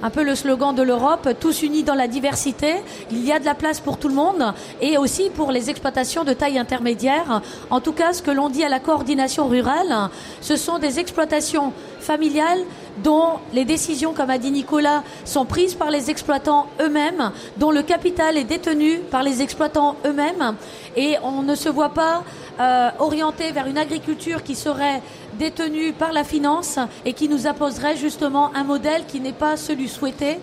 un 0.02 0.10
peu 0.10 0.22
le 0.22 0.34
slogan 0.34 0.74
de 0.74 0.82
l'Europe, 0.82 1.28
tous 1.40 1.62
unis 1.62 1.82
dans 1.82 1.94
la 1.94 2.08
diversité. 2.08 2.74
Il 3.10 3.24
y 3.24 3.32
a 3.32 3.38
de 3.38 3.44
la 3.44 3.54
place 3.54 3.80
pour 3.80 3.98
tout 3.98 4.08
le 4.08 4.14
monde 4.14 4.52
et 4.80 4.98
aussi 4.98 5.30
pour 5.30 5.50
les 5.50 5.70
exploitations 5.70 6.24
de 6.24 6.32
taille 6.32 6.58
intermédiaire. 6.58 7.42
En 7.70 7.80
tout 7.80 7.92
cas, 7.92 8.12
ce 8.12 8.22
que 8.22 8.30
l'on 8.30 8.48
dit 8.48 8.64
à 8.64 8.68
la 8.68 8.80
coordination 8.80 9.48
rurale, 9.48 10.10
ce 10.40 10.56
sont 10.56 10.78
des 10.78 10.98
exploitations 10.98 11.72
familiales 12.00 12.60
dont 13.02 13.38
les 13.52 13.64
décisions, 13.64 14.12
comme 14.12 14.30
a 14.30 14.38
dit 14.38 14.50
Nicolas, 14.50 15.02
sont 15.24 15.44
prises 15.44 15.74
par 15.74 15.90
les 15.90 16.10
exploitants 16.10 16.66
eux-mêmes, 16.80 17.32
dont 17.56 17.70
le 17.70 17.82
capital 17.82 18.36
est 18.36 18.44
détenu 18.44 18.98
par 19.10 19.22
les 19.22 19.42
exploitants 19.42 19.96
eux-mêmes, 20.06 20.54
et 20.96 21.16
on 21.22 21.42
ne 21.42 21.54
se 21.54 21.68
voit 21.68 21.90
pas 21.90 22.24
euh, 22.60 22.90
orienté 22.98 23.52
vers 23.52 23.66
une 23.66 23.78
agriculture 23.78 24.42
qui 24.42 24.54
serait 24.54 25.00
détenue 25.38 25.92
par 25.92 26.12
la 26.12 26.24
finance 26.24 26.78
et 27.04 27.12
qui 27.12 27.28
nous 27.28 27.46
imposerait 27.46 27.96
justement 27.96 28.50
un 28.54 28.64
modèle 28.64 29.04
qui 29.06 29.20
n'est 29.20 29.32
pas 29.32 29.56
celui 29.56 29.88
souhaité, 29.88 30.38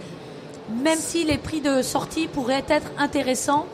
même 0.83 0.99
si 0.99 1.25
les 1.25 1.37
prix 1.37 1.61
de 1.61 1.81
sortie 1.81 2.27
pourraient 2.27 2.65
être 2.69 2.91
intéressants, 2.97 3.65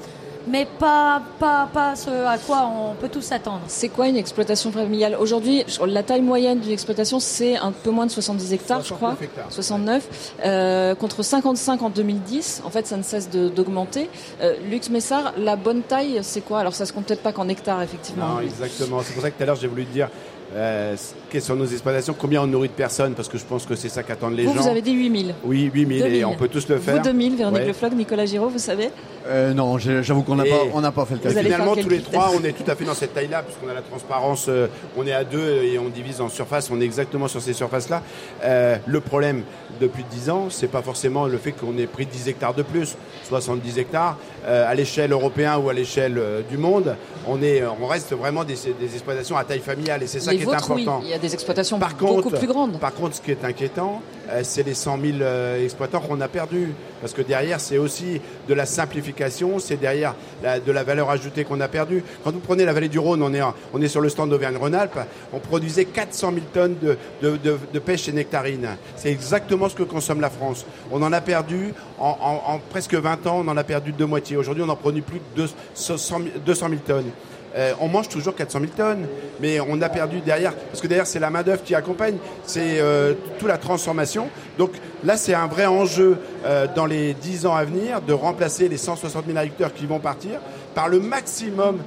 mais 0.47 0.67
pas, 0.79 1.21
pas, 1.39 1.69
pas 1.71 1.95
ce 1.95 2.09
à 2.09 2.37
quoi 2.37 2.67
on 2.67 2.95
peut 2.95 3.09
tous 3.09 3.21
s'attendre. 3.21 3.61
C'est 3.67 3.89
quoi 3.89 4.07
une 4.07 4.17
exploitation 4.17 4.71
familiale 4.71 5.15
Aujourd'hui, 5.19 5.63
la 5.85 6.03
taille 6.03 6.21
moyenne 6.21 6.59
d'une 6.59 6.71
exploitation, 6.71 7.19
c'est 7.19 7.57
un 7.57 7.71
peu 7.71 7.91
moins 7.91 8.05
de 8.05 8.11
70 8.11 8.53
hectares, 8.53 8.83
je 8.83 8.93
crois. 8.93 9.15
69 9.15 9.23
hectares. 9.23 9.51
69, 9.51 10.33
euh, 10.45 10.95
contre 10.95 11.23
55 11.23 11.81
en 11.81 11.89
2010. 11.89 12.61
En 12.65 12.69
fait, 12.69 12.87
ça 12.87 12.97
ne 12.97 13.03
cesse 13.03 13.29
d'augmenter. 13.29 14.09
Euh, 14.41 14.55
Lux 14.69 14.89
Messard, 14.89 15.33
la 15.37 15.55
bonne 15.55 15.81
taille, 15.81 16.19
c'est 16.23 16.41
quoi? 16.41 16.59
Alors, 16.59 16.73
ça 16.75 16.85
se 16.85 16.93
compte 16.93 17.05
peut-être 17.05 17.23
pas 17.23 17.33
qu'en 17.33 17.47
hectares, 17.47 17.81
effectivement. 17.81 18.35
Non, 18.35 18.39
exactement. 18.41 19.01
C'est 19.03 19.13
pour 19.13 19.21
ça 19.21 19.31
que 19.31 19.37
tout 19.37 19.43
à 19.43 19.45
l'heure, 19.45 19.55
j'ai 19.55 19.67
voulu 19.67 19.85
te 19.85 19.93
dire 19.93 20.09
euh, 20.55 20.95
quelles 21.29 21.41
sont 21.41 21.55
nos 21.55 21.65
exploitations, 21.65 22.15
combien 22.17 22.41
on 22.41 22.47
nourrit 22.47 22.67
de 22.67 22.73
personnes, 22.73 23.13
parce 23.13 23.29
que 23.29 23.37
je 23.37 23.45
pense 23.45 23.65
que 23.65 23.75
c'est 23.75 23.89
ça 23.89 24.03
qu'attendent 24.03 24.35
les 24.35 24.43
vous, 24.43 24.53
gens. 24.53 24.61
vous 24.61 24.67
avez 24.67 24.81
dit 24.81 24.93
8000. 24.93 25.35
Oui, 25.43 25.71
8000, 25.73 25.97
et 25.97 26.03
2000. 26.03 26.25
on 26.25 26.35
peut 26.35 26.47
tous 26.47 26.67
le 26.67 26.77
faire. 26.77 26.97
Vous 26.97 27.03
2000, 27.03 27.35
Véronique 27.37 27.61
Ouais. 27.61 27.67
Le 27.67 27.73
Floch, 27.73 27.93
Nicolas 27.93 28.25
Giraud, 28.25 28.49
vous 28.49 28.59
savez 28.59 28.89
Euh, 29.27 29.53
non, 29.53 29.77
j'avoue 29.77 30.23
qu'on 30.23 30.35
n'a 30.35 30.45
pas, 30.45 30.63
on 30.73 30.81
n'a 30.81 30.91
pas 30.91 31.05
fait 31.05 31.13
le 31.15 31.19
calcul. 31.19 31.43
Finalement, 31.43 31.75
tous 31.75 31.89
les 31.89 32.01
trois, 32.01 32.31
on 32.35 32.43
est 32.43 32.53
tout 32.53 32.69
à 32.69 32.75
fait 32.75 32.85
dans 32.85 32.93
cette 32.93 33.13
taille-là, 33.13 33.43
puisqu'on 33.43 33.69
a 33.69 33.73
la 33.73 33.81
transparence, 33.81 34.47
euh, 34.49 34.67
on 34.97 35.05
est 35.05 35.13
à 35.13 35.23
deux 35.23 35.63
et 35.63 35.77
on 35.79 35.89
divise 35.89 36.21
en 36.21 36.29
surface, 36.29 36.69
on 36.71 36.81
est 36.81 36.85
exactement 36.85 37.27
sur 37.27 37.41
ces 37.41 37.53
surfaces-là. 37.53 38.01
Euh, 38.43 38.77
le 38.87 38.99
problème, 38.99 39.43
depuis 39.81 40.05
10 40.09 40.29
ans, 40.29 40.47
c'est 40.49 40.67
pas 40.67 40.81
forcément 40.81 41.25
le 41.27 41.37
fait 41.37 41.51
qu'on 41.51 41.77
ait 41.77 41.87
pris 41.87 42.05
10 42.05 42.29
hectares 42.29 42.53
de 42.53 42.61
plus, 42.63 42.95
70 43.27 43.79
hectares. 43.79 44.17
Euh, 44.47 44.67
à 44.69 44.73
l'échelle 44.73 45.11
européenne 45.11 45.57
ou 45.63 45.69
à 45.69 45.73
l'échelle 45.73 46.17
euh, 46.17 46.41
du 46.49 46.57
monde, 46.57 46.95
on, 47.27 47.41
est, 47.43 47.61
on 47.79 47.85
reste 47.85 48.13
vraiment 48.13 48.43
des, 48.43 48.55
des 48.55 48.93
exploitations 48.93 49.37
à 49.37 49.43
taille 49.43 49.59
familiale, 49.59 50.01
et 50.03 50.07
c'est 50.07 50.19
ça 50.19 50.31
Les 50.31 50.37
qui 50.37 50.43
est 50.43 50.47
oui. 50.47 50.55
important. 50.55 51.01
Il 51.03 51.09
y 51.09 51.13
a 51.13 51.19
des 51.19 51.33
exploitations 51.33 51.77
Par 51.77 51.93
beaucoup 51.93 52.21
contre, 52.23 52.37
plus 52.39 52.47
grandes. 52.47 52.79
Par 52.79 52.93
contre, 52.93 53.15
ce 53.17 53.21
qui 53.21 53.29
est 53.31 53.43
inquiétant, 53.45 54.01
euh, 54.31 54.41
c'est 54.43 54.63
les 54.63 54.73
100 54.73 54.97
000 54.99 55.17
euh, 55.21 55.63
exploitants 55.63 55.99
qu'on 55.99 56.19
a 56.21 56.27
perdus. 56.27 56.73
Parce 57.01 57.13
que 57.13 57.21
derrière, 57.23 57.59
c'est 57.59 57.77
aussi 57.79 58.21
de 58.47 58.53
la 58.53 58.65
simplification, 58.67 59.57
c'est 59.59 59.77
derrière 59.77 60.13
la- 60.43 60.59
de 60.59 60.71
la 60.71 60.83
valeur 60.83 61.09
ajoutée 61.09 61.43
qu'on 61.43 61.59
a 61.61 61.67
perdue. 61.67 62.03
Quand 62.23 62.31
vous 62.31 62.39
prenez 62.39 62.63
la 62.65 62.73
vallée 62.73 62.89
du 62.89 62.99
Rhône, 62.99 63.21
on 63.23 63.33
est, 63.33 63.41
on 63.73 63.81
est 63.81 63.87
sur 63.87 64.01
le 64.01 64.09
stand 64.09 64.29
d'Auvergne-Rhône-Alpes, 64.29 64.99
on 65.33 65.39
produisait 65.39 65.85
400 65.85 66.31
000 66.33 66.45
tonnes 66.53 66.75
de, 66.81 66.97
de- 67.21 67.37
de- 67.37 67.57
de 67.73 67.79
pêche 67.79 68.07
et 68.07 68.11
nectarine. 68.11 68.67
C'est 68.95 69.09
exactement 69.11 69.69
que 69.75 69.83
consomme 69.83 70.21
la 70.21 70.29
France. 70.29 70.65
On 70.91 71.01
en 71.01 71.11
a 71.13 71.21
perdu, 71.21 71.73
en, 71.99 72.09
en- 72.21 72.53
en 72.53 72.59
presque 72.69 72.93
20 72.95 73.27
ans, 73.27 73.43
on 73.45 73.47
en 73.47 73.57
a 73.57 73.63
perdu 73.63 73.91
de 73.91 74.05
moitié. 74.05 74.37
Aujourd'hui, 74.37 74.63
on 74.63 74.67
n'en 74.67 74.75
produit 74.75 75.01
plus 75.01 75.19
que 75.19 75.41
200 75.85 76.17
000 76.17 76.29
200 76.45 76.69
000 76.69 76.81
tonnes. 76.85 77.11
Euh, 77.57 77.73
on 77.81 77.89
mange 77.89 78.07
toujours 78.07 78.33
400 78.33 78.59
000 78.61 78.71
tonnes, 78.77 79.07
mais 79.41 79.59
on 79.59 79.81
a 79.81 79.89
perdu 79.89 80.21
derrière, 80.21 80.55
parce 80.55 80.79
que 80.79 80.87
derrière 80.87 81.05
c'est 81.05 81.19
la 81.19 81.29
main 81.29 81.43
d'œuvre 81.43 81.61
qui 81.63 81.75
accompagne, 81.75 82.15
c'est 82.45 82.79
euh, 82.79 83.13
toute 83.39 83.47
la 83.49 83.57
transformation. 83.57 84.29
Donc 84.57 84.71
là 85.03 85.17
c'est 85.17 85.33
un 85.33 85.47
vrai 85.47 85.65
enjeu 85.65 86.17
euh, 86.45 86.65
dans 86.73 86.85
les 86.85 87.13
10 87.13 87.45
ans 87.47 87.53
à 87.55 87.65
venir 87.65 88.01
de 88.01 88.13
remplacer 88.13 88.69
les 88.69 88.77
160 88.77 89.25
000 89.25 89.37
agriculteurs 89.37 89.73
qui 89.73 89.85
vont 89.85 89.99
partir 89.99 90.39
par 90.73 90.87
le 90.87 91.01
maximum 91.01 91.79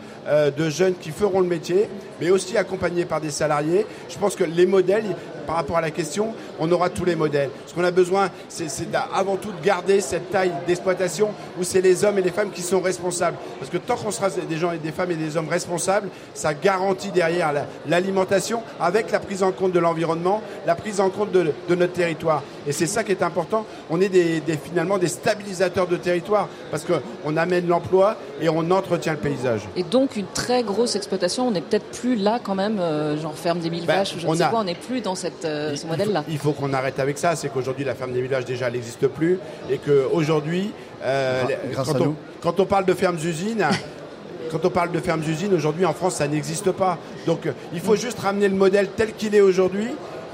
de 0.59 0.69
jeunes 0.71 0.95
qui 0.95 1.11
feront 1.11 1.41
le 1.41 1.47
métier, 1.47 1.89
mais 2.21 2.29
aussi 2.31 2.59
accompagnés 2.59 3.07
par 3.07 3.21
des 3.23 3.31
salariés. 3.31 3.87
Je 4.11 4.19
pense 4.19 4.37
que 4.37 4.45
les 4.45 4.67
modèles, 4.67 5.05
par 5.47 5.57
rapport 5.57 5.77
à 5.77 5.81
la 5.81 5.91
question, 5.91 6.35
on 6.59 6.71
aura 6.73 6.91
tous 6.91 7.05
les 7.05 7.17
modèles. 7.17 7.51
Ce 7.67 7.75
qu'on 7.75 7.85
a 7.85 7.91
besoin, 7.91 8.31
c'est 8.49 8.69
avant 9.15 9.37
tout 9.37 9.53
de 9.53 9.65
garder 9.65 10.01
cette 10.01 10.31
taille 10.31 10.53
d'exploitation 10.67 11.31
où 11.59 11.65
c'est 11.65 11.81
les 11.81 12.05
hommes 12.05 12.19
et 12.19 12.23
les 12.23 12.31
femmes 12.31 12.51
qui 12.51 12.63
sont 12.63 12.81
responsables. 12.81 13.37
Parce 13.59 13.71
que 13.71 13.79
tant 13.79 13.97
qu'on 13.97 14.11
sera 14.11 14.29
des 14.31 14.57
gens 14.57 14.73
et 14.73 14.79
des 14.79 14.93
femmes 14.93 15.11
et 15.11 15.17
des 15.17 15.37
hommes 15.37 15.49
responsables, 15.49 16.09
ça 16.35 16.55
garantit 16.55 17.11
derrière 17.11 17.53
l'alimentation 17.87 18.63
avec 18.81 19.11
la 19.11 19.21
prise 19.21 19.43
en 19.43 19.53
compte 19.53 19.73
de 19.73 19.79
l'environnement, 19.79 20.43
la 20.67 20.75
prise 20.75 21.01
en 21.01 21.11
compte 21.11 21.33
de, 21.33 21.53
notre 21.75 21.93
territoire. 21.93 22.43
Et 22.67 22.73
c'est 22.73 22.87
ça 22.87 23.05
qui 23.05 23.13
est 23.13 23.23
important. 23.23 23.67
On 23.91 24.01
est 24.01 24.09
des, 24.09 24.43
finalement 24.63 24.99
des 24.99 25.09
stabilisateurs 25.09 25.87
de 25.87 25.97
territoire 25.97 26.49
parce 26.71 26.85
qu'on 26.85 27.37
amène 27.37 27.67
l'emploi 27.69 28.17
et 28.41 28.49
on 28.49 28.71
entretient 28.71 29.13
le 29.13 29.19
paysage. 29.19 29.63
Et 29.77 29.83
donc 29.83 30.17
une 30.17 30.27
très 30.27 30.63
grosse 30.63 30.97
exploitation, 30.97 31.49
on 31.49 31.51
n'est 31.51 31.61
peut-être 31.61 31.91
plus 31.91 32.17
là 32.17 32.39
quand 32.43 32.55
même, 32.55 32.79
euh, 32.79 33.19
genre 33.19 33.35
ferme 33.35 33.61
des 33.61 33.71
mille 33.71 33.87
ben, 33.87 33.97
vaches 33.97 34.15
ou 34.17 34.21
je 34.21 34.27
ne 34.27 34.35
sais 34.35 34.49
quoi, 34.49 34.61
on 34.61 34.65
n'est 34.65 34.75
plus 34.75 35.01
dans 35.01 35.15
cette, 35.15 35.34
euh, 35.45 35.77
ce 35.77 35.87
modèle-là. 35.87 36.25
Il 36.29 36.39
faut 36.39 36.53
qu'on 36.53 36.73
arrête 36.73 36.99
avec 36.99 37.19
ça, 37.19 37.37
c'est 37.37 37.49
qu'aujourd'hui 37.49 37.85
la 37.85 37.95
ferme 37.95 38.13
des 38.13 38.23
villages 38.23 38.45
déjà 38.45 38.71
n'existe 38.71 39.07
plus 39.09 39.39
et 39.71 39.79
qu'aujourd'hui, 39.79 40.73
euh, 41.03 41.43
quand, 41.75 42.01
on, 42.01 42.15
quand 42.41 42.61
on 42.61 42.67
parle 42.67 42.85
de 42.85 42.95
fermes-usines, 42.95 43.65
quand 44.51 44.65
on 44.65 44.71
parle 44.71 44.93
de 44.93 45.01
fermes-usines, 45.01 45.53
aujourd'hui 45.55 45.85
en 45.85 45.93
France, 45.95 46.17
ça 46.17 46.29
n'existe 46.29 46.71
pas. 46.73 46.99
Donc 47.27 47.49
il 47.73 47.81
faut 47.81 47.97
juste 47.97 48.19
ramener 48.21 48.49
le 48.49 48.57
modèle 48.57 48.89
tel 48.97 49.13
qu'il 49.13 49.35
est 49.35 49.41
aujourd'hui 49.41 49.89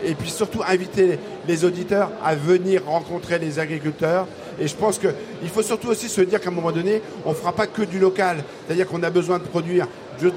et 0.04 0.14
puis 0.14 0.30
surtout 0.30 0.62
inviter 0.66 1.18
les 1.46 1.64
auditeurs 1.64 2.10
à 2.24 2.34
venir 2.34 2.82
rencontrer 2.86 3.38
les 3.38 3.58
agriculteurs. 3.58 4.26
Et 4.60 4.66
je 4.66 4.74
pense 4.74 4.98
qu'il 4.98 5.48
faut 5.48 5.62
surtout 5.62 5.88
aussi 5.88 6.08
se 6.08 6.20
dire 6.20 6.40
qu'à 6.40 6.50
un 6.50 6.52
moment 6.52 6.72
donné, 6.72 7.02
on 7.24 7.30
ne 7.30 7.34
fera 7.34 7.52
pas 7.52 7.66
que 7.66 7.82
du 7.82 7.98
local. 7.98 8.38
C'est-à-dire 8.66 8.86
qu'on 8.86 9.02
a 9.02 9.10
besoin 9.10 9.38
de 9.38 9.44
produire, 9.44 9.86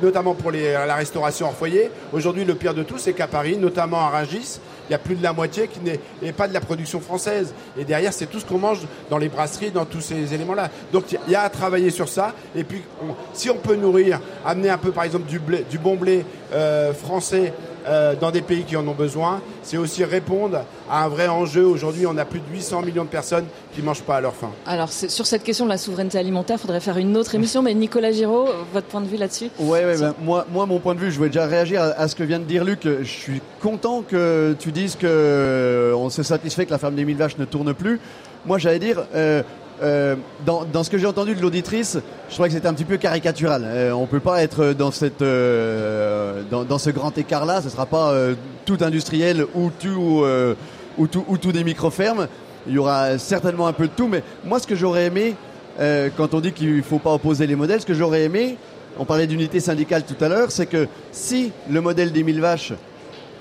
notamment 0.01 0.33
pour 0.33 0.51
la 0.51 0.95
restauration 0.95 1.47
hors 1.47 1.53
foyer. 1.53 1.89
Aujourd'hui, 2.11 2.45
le 2.45 2.55
pire 2.55 2.73
de 2.73 2.83
tout, 2.83 2.97
c'est 2.97 3.13
qu'à 3.13 3.27
Paris, 3.27 3.57
notamment 3.57 3.99
à 3.99 4.09
Rungis, 4.09 4.59
il 4.89 4.91
y 4.91 4.95
a 4.95 4.99
plus 4.99 5.15
de 5.15 5.23
la 5.23 5.33
moitié 5.33 5.67
qui 5.67 5.79
n'est 5.79 6.33
pas 6.33 6.47
de 6.47 6.53
la 6.53 6.59
production 6.59 6.99
française. 6.99 7.53
Et 7.77 7.85
derrière, 7.85 8.11
c'est 8.11 8.25
tout 8.25 8.39
ce 8.39 8.45
qu'on 8.45 8.57
mange 8.57 8.81
dans 9.09 9.17
les 9.17 9.29
brasseries, 9.29 9.71
dans 9.71 9.85
tous 9.85 10.01
ces 10.01 10.33
éléments-là. 10.33 10.69
Donc 10.91 11.05
il 11.11 11.31
y 11.31 11.35
a 11.35 11.41
à 11.41 11.49
travailler 11.49 11.89
sur 11.89 12.09
ça. 12.09 12.33
Et 12.55 12.63
puis, 12.63 12.81
si 13.33 13.49
on 13.49 13.57
peut 13.57 13.75
nourrir, 13.75 14.19
amener 14.45 14.69
un 14.69 14.77
peu, 14.77 14.91
par 14.91 15.05
exemple, 15.05 15.25
du, 15.25 15.39
blé, 15.39 15.65
du 15.69 15.77
bon 15.77 15.95
blé 15.95 16.25
euh, 16.53 16.93
français 16.93 17.53
euh, 17.87 18.15
dans 18.15 18.31
des 18.31 18.41
pays 18.41 18.63
qui 18.63 18.75
en 18.75 18.87
ont 18.87 18.93
besoin, 18.93 19.41
c'est 19.61 19.77
aussi 19.77 20.03
répondre 20.03 20.63
à 20.89 21.03
un 21.03 21.07
vrai 21.07 21.27
enjeu. 21.27 21.65
Aujourd'hui, 21.65 22.05
on 22.07 22.17
a 22.17 22.25
plus 22.25 22.39
de 22.39 22.45
800 22.51 22.81
millions 22.81 23.03
de 23.03 23.09
personnes 23.09 23.45
qui 23.73 23.81
ne 23.81 23.85
mangent 23.85 24.03
pas 24.03 24.17
à 24.17 24.21
leur 24.21 24.33
faim. 24.33 24.51
Alors, 24.65 24.91
sur 24.91 25.25
cette 25.25 25.43
question 25.43 25.65
de 25.65 25.69
la 25.69 25.77
souveraineté 25.77 26.17
alimentaire, 26.17 26.57
il 26.57 26.61
faudrait 26.61 26.79
faire 26.79 26.97
une 26.97 27.15
autre 27.17 27.35
émission. 27.35 27.61
Mais 27.61 27.73
Nicolas 27.73 28.11
Giraud, 28.11 28.47
votre 28.73 28.87
point 28.87 29.01
de 29.01 29.07
vue 29.07 29.17
là-dessus? 29.17 29.49
Oui, 29.59 29.79
ouais, 29.79 29.97
ben, 29.97 30.13
moi, 30.21 30.45
moi, 30.51 30.65
mon 30.65 30.79
point 30.79 30.95
de 30.95 30.99
vue, 30.99 31.11
je 31.11 31.17
voulais 31.17 31.29
déjà 31.29 31.45
réagir 31.45 31.81
à, 31.81 32.07
ce 32.07 32.15
que 32.15 32.23
vient 32.23 32.39
de 32.39 32.45
dire 32.45 32.63
Luc. 32.63 32.81
Je 32.83 33.03
suis 33.03 33.41
content 33.61 34.01
que 34.01 34.55
tu 34.59 34.71
dises 34.71 34.95
qu'on 34.95 35.05
euh, 35.05 36.09
se 36.09 36.23
satisfait 36.23 36.65
que 36.65 36.71
la 36.71 36.77
ferme 36.77 36.95
des 36.95 37.05
mille 37.05 37.17
vaches 37.17 37.37
ne 37.37 37.45
tourne 37.45 37.73
plus. 37.73 37.99
Moi, 38.45 38.57
j'allais 38.57 38.79
dire, 38.79 39.03
euh, 39.15 39.41
euh, 39.81 40.15
dans, 40.45 40.65
dans, 40.65 40.83
ce 40.83 40.89
que 40.89 40.97
j'ai 40.97 41.07
entendu 41.07 41.35
de 41.35 41.41
l'auditrice, 41.41 41.97
je 42.29 42.33
crois 42.33 42.47
que 42.47 42.53
c'était 42.53 42.67
un 42.67 42.73
petit 42.73 42.85
peu 42.85 42.97
caricatural. 42.97 43.63
Euh, 43.65 43.91
on 43.91 44.05
peut 44.05 44.19
pas 44.19 44.43
être 44.43 44.73
dans 44.73 44.91
cette 44.91 45.21
euh, 45.21 46.43
dans, 46.49 46.63
dans, 46.63 46.77
ce 46.77 46.89
grand 46.89 47.17
écart-là. 47.17 47.61
Ce 47.61 47.69
sera 47.69 47.85
pas 47.85 48.11
euh, 48.11 48.35
tout 48.65 48.77
industriel 48.81 49.45
ou 49.55 49.71
tout 49.77 50.23
ou 50.97 51.07
tout 51.07 51.25
ou 51.27 51.37
tout 51.37 51.51
des 51.51 51.63
micro-fermes. 51.63 52.27
Il 52.67 52.73
y 52.73 52.77
aura 52.77 53.17
certainement 53.17 53.67
un 53.67 53.73
peu 53.73 53.87
de 53.87 53.93
tout. 53.93 54.07
Mais 54.07 54.23
moi, 54.45 54.59
ce 54.59 54.67
que 54.67 54.75
j'aurais 54.75 55.05
aimé, 55.05 55.35
quand 56.15 56.33
on 56.33 56.39
dit 56.39 56.53
qu'il 56.53 56.83
faut 56.83 56.99
pas 56.99 57.13
opposer 57.13 57.45
les 57.45 57.55
modèles, 57.55 57.81
ce 57.81 57.85
que 57.85 57.93
j'aurais 57.93 58.23
aimé, 58.23 58.57
on 58.97 59.05
parlait 59.05 59.27
d'unité 59.27 59.59
syndicale 59.59 60.03
tout 60.03 60.23
à 60.23 60.29
l'heure, 60.29 60.51
c'est 60.51 60.67
que 60.67 60.87
si 61.11 61.51
le 61.69 61.81
modèle 61.81 62.11
des 62.11 62.23
mille 62.23 62.39
vaches 62.39 62.73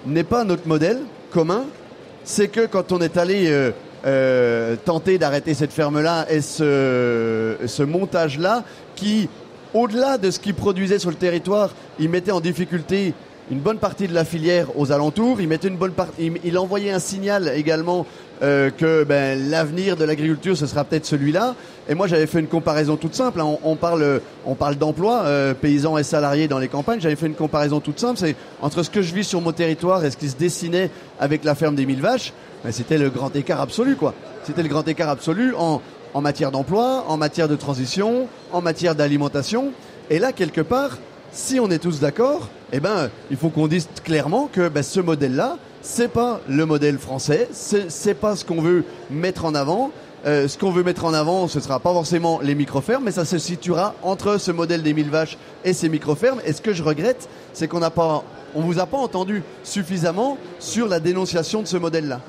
n'est 0.07 0.25
pas 0.25 0.43
notre 0.43 0.67
modèle 0.67 0.99
commun, 1.31 1.65
c'est 2.25 2.49
que 2.49 2.67
quand 2.67 2.91
on 2.91 3.01
est 3.01 3.17
allé 3.17 3.73
euh, 4.05 4.77
tenter 4.85 5.19
d'arrêter 5.19 5.55
cette 5.55 5.73
ferme-là 5.73 6.27
et 6.31 6.41
ce, 6.41 7.57
ce 7.67 7.83
montage-là 7.83 8.65
qui, 8.97 9.29
au-delà 9.75 10.19
de 10.19 10.31
ce 10.31 10.41
qu'il 10.41 10.55
produisait 10.55 10.99
sur 10.99 11.11
le 11.11 11.17
territoire, 11.17 11.71
il 11.99 12.09
mettait 12.09 12.33
en 12.33 12.41
difficulté 12.41 13.15
une 13.53 13.61
bonne 13.61 13.79
partie 13.79 14.09
de 14.09 14.15
la 14.15 14.25
filière 14.25 14.69
aux 14.79 14.93
alentours. 14.93 15.43
Il 15.43 15.47
mettait 15.47 15.69
une 15.69 15.77
bonne 15.77 15.93
il, 16.19 16.59
envoyait 16.59 16.91
un 16.91 16.99
signal 16.99 17.53
également 17.55 18.07
euh, 18.43 18.71
que 18.71 19.05
ben, 19.05 19.51
l'avenir 19.51 19.99
de 19.99 20.05
l'agriculture 20.05 20.57
ce 20.57 20.67
sera 20.67 20.85
peut-être 20.85 21.05
celui-là. 21.05 21.55
Et 21.87 21.95
moi 21.95 22.07
j'avais 22.07 22.27
fait 22.27 22.41
une 22.41 22.47
comparaison 22.47 22.97
toute 22.97 23.15
simple. 23.15 23.43
Hein. 23.43 23.59
On, 23.63 23.77
parle, 23.77 24.23
on 24.47 24.55
parle 24.55 24.77
d'emploi, 24.77 25.25
euh, 25.25 25.53
paysans 25.53 25.99
et 25.99 26.03
salariés 26.03 26.49
dans 26.49 26.59
les 26.59 26.69
campagnes. 26.69 27.01
J'avais 27.01 27.15
fait 27.15 27.27
une 27.27 27.35
comparaison 27.35 27.81
toute 27.81 28.01
simple. 28.01 28.19
C'est 28.19 28.37
entre 28.63 28.83
ce 28.83 28.89
que 28.89 29.03
je 29.03 29.13
vis 29.15 29.25
sur 29.25 29.43
mon 29.43 29.53
territoire 29.53 30.03
et 30.03 30.11
ce 30.11 30.17
qui 30.17 30.31
se 30.31 30.37
dessinait 30.37 30.91
avec 31.21 31.45
la 31.45 31.55
ferme 31.55 31.75
des 31.75 31.85
mille 31.85 32.01
vaches 32.01 32.33
c'était 32.71 32.97
le 32.97 33.11
grand 33.11 33.35
écart 33.35 33.61
absolu, 33.61 33.97
quoi. 33.97 34.15
C'était 34.45 34.63
le 34.63 34.69
grand 34.69 34.87
écart 34.87 35.09
absolu 35.09 35.53
en 35.57 35.81
matière 36.21 36.53
d'emploi, 36.53 37.05
en 37.09 37.17
matière 37.17 37.49
de 37.49 37.57
transition, 37.57 38.29
en 38.53 38.61
matière 38.61 38.95
d'alimentation. 38.95 39.73
Et 40.11 40.21
là, 40.21 40.31
quelque 40.31 40.61
part, 40.61 40.99
si 41.33 41.59
on 41.59 41.71
est 41.71 41.79
tous 41.79 42.01
d'accord, 42.01 42.49
eh 42.73 42.81
ben, 42.81 43.11
il 43.31 43.37
faut 43.37 43.49
qu'on 43.49 43.67
dise 43.67 43.89
clairement 44.05 44.49
que 44.53 44.69
ben, 44.69 44.83
ce 44.83 45.01
modèle-là, 45.01 45.57
c'est 45.81 46.09
pas 46.09 46.41
le 46.49 46.67
modèle 46.67 46.99
français, 46.99 47.49
c'est 47.53 48.15
pas 48.15 48.37
ce 48.37 48.45
qu'on 48.45 48.61
veut 48.61 48.85
mettre 49.11 49.45
en 49.45 49.55
avant. 49.55 49.91
Euh, 50.25 50.47
ce 50.47 50.57
qu'on 50.57 50.71
veut 50.71 50.85
mettre 50.85 51.05
en 51.05 51.13
avant, 51.13 51.49
ce 51.49 51.59
sera 51.59 51.81
pas 51.81 51.93
forcément 51.93 52.39
les 52.41 52.55
micro-fermes, 52.55 53.03
mais 53.05 53.11
ça 53.11 53.25
se 53.25 53.39
situera 53.39 53.95
entre 54.03 54.39
ce 54.39 54.53
modèle 54.53 54.83
des 54.83 54.95
mille 54.95 55.11
vaches 55.11 55.37
et 55.65 55.73
ces 55.73 55.89
micro-fermes. 55.89 56.41
Et 56.47 56.53
ce 56.53 56.61
que 56.61 56.73
je 56.73 56.85
regrette, 56.85 57.29
c'est 57.53 57.67
qu'on 57.67 57.81
n'a 57.81 57.91
pas, 57.91 58.23
on 58.55 58.61
vous 58.61 58.79
a 58.79 58.87
pas 58.87 58.99
entendu 58.99 59.43
suffisamment 59.65 60.39
sur 60.61 60.87
la 60.87 61.01
dénonciation 61.01 61.63
de 61.63 61.67
ce 61.67 61.77
modèle-là. 61.77 62.21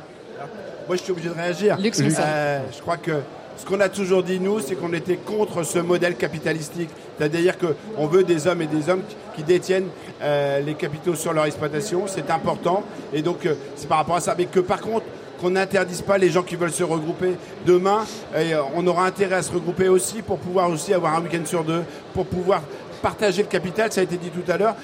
Moi, 0.88 0.97
je 0.97 1.04
suis 1.04 1.12
obligé 1.12 1.30
de 1.30 1.36
réagir. 1.36 1.78
Euh, 1.80 2.60
je 2.76 2.82
crois 2.82 2.97
que 2.97 3.20
ce 3.58 3.66
qu'on 3.66 3.80
a 3.80 3.89
toujours 3.89 4.24
dit, 4.24 4.39
nous, 4.39 4.60
c'est 4.60 4.76
qu'on 4.76 4.93
était 4.93 5.18
contre 5.18 5.64
ce 5.64 5.80
modèle 5.80 6.16
capitalistique. 6.16 6.89
C'est-à-dire 7.18 7.56
qu'on 7.58 8.08
veut 8.08 8.24
des 8.24 8.47
hommes 8.47 8.62
et 8.62 8.68
des 8.68 8.89
hommes 8.89 9.04
qui 9.36 9.43
détiennent 9.43 9.88
euh, 10.22 10.60
les 10.60 10.74
capitaux 10.74 11.16
sur 11.16 11.34
leur 11.34 11.45
exploitation. 11.45 12.06
C'est 12.08 12.32
important. 12.32 12.84
Et 13.14 13.22
donc, 13.22 13.45
euh, 13.45 13.56
c'est 13.76 13.88
par 13.88 13.99
rapport 13.99 14.16
à 14.16 14.22
ça. 14.22 14.36
Mais 14.38 14.45
que 14.45 14.60
par 14.60 14.82
contre, 14.82 15.06
qu'on 15.39 15.51
n'interdise 15.51 16.01
pas 16.01 16.18
les 16.18 16.30
gens 16.30 16.43
qui 16.43 16.56
veulent 16.56 16.72
se 16.72 16.84
regrouper. 16.84 17.34
Demain, 17.66 18.06
on 18.76 18.88
aura 18.88 19.06
intérêt 19.06 19.36
à 19.36 19.41
se 19.41 19.51
regrouper 19.51 19.89
aussi 19.89 20.22
pour 20.22 20.38
pouvoir 20.38 20.70
aussi 20.70 20.93
avoir 20.93 21.16
un 21.16 21.22
week-end 21.22 21.45
sur 21.45 21.66
deux, 21.66 21.84
pour 22.14 22.26
pouvoir 22.26 22.62
partager 23.01 23.41
le 23.41 23.49
capital. 23.49 23.91
Ça 23.91 23.99
a 23.99 24.04
été 24.06 24.16
dit 24.16 24.30
tout 24.30 24.49
à 24.49 24.58
l'heure. 24.58 24.76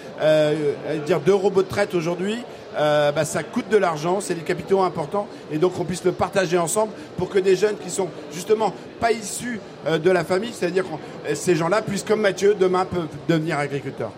dire 1.06 1.22
deux 1.22 1.36
robots 1.36 1.62
de 1.62 1.68
traite 1.68 1.96
aujourd'hui, 1.96 2.44
euh, 2.78 3.12
bah, 3.12 3.26
ça 3.26 3.44
coûte 3.44 3.70
de 3.70 3.78
l'argent, 3.78 4.20
c'est 4.22 4.36
des 4.36 4.42
capitaux 4.42 4.82
importants, 4.82 5.28
et 5.52 5.58
donc 5.58 5.80
on 5.80 5.86
puisse 5.86 6.04
le 6.04 6.12
partager 6.12 6.58
ensemble 6.58 6.94
pour 7.18 7.30
que 7.30 7.40
des 7.40 7.56
jeunes 7.56 7.78
qui 7.78 7.90
sont 7.90 8.10
justement 8.32 8.74
pas 9.00 9.12
issus 9.12 9.60
euh, 9.88 9.98
de 9.98 10.12
la 10.12 10.24
famille, 10.24 10.52
c'est-à-dire 10.54 10.86
que 10.86 11.36
ces 11.36 11.56
gens-là 11.56 11.82
puissent, 11.82 12.04
comme 12.04 12.22
Mathieu, 12.22 12.56
demain 12.60 12.86
peuvent 12.86 13.08
devenir 13.28 13.58
agriculteurs. 13.58 14.12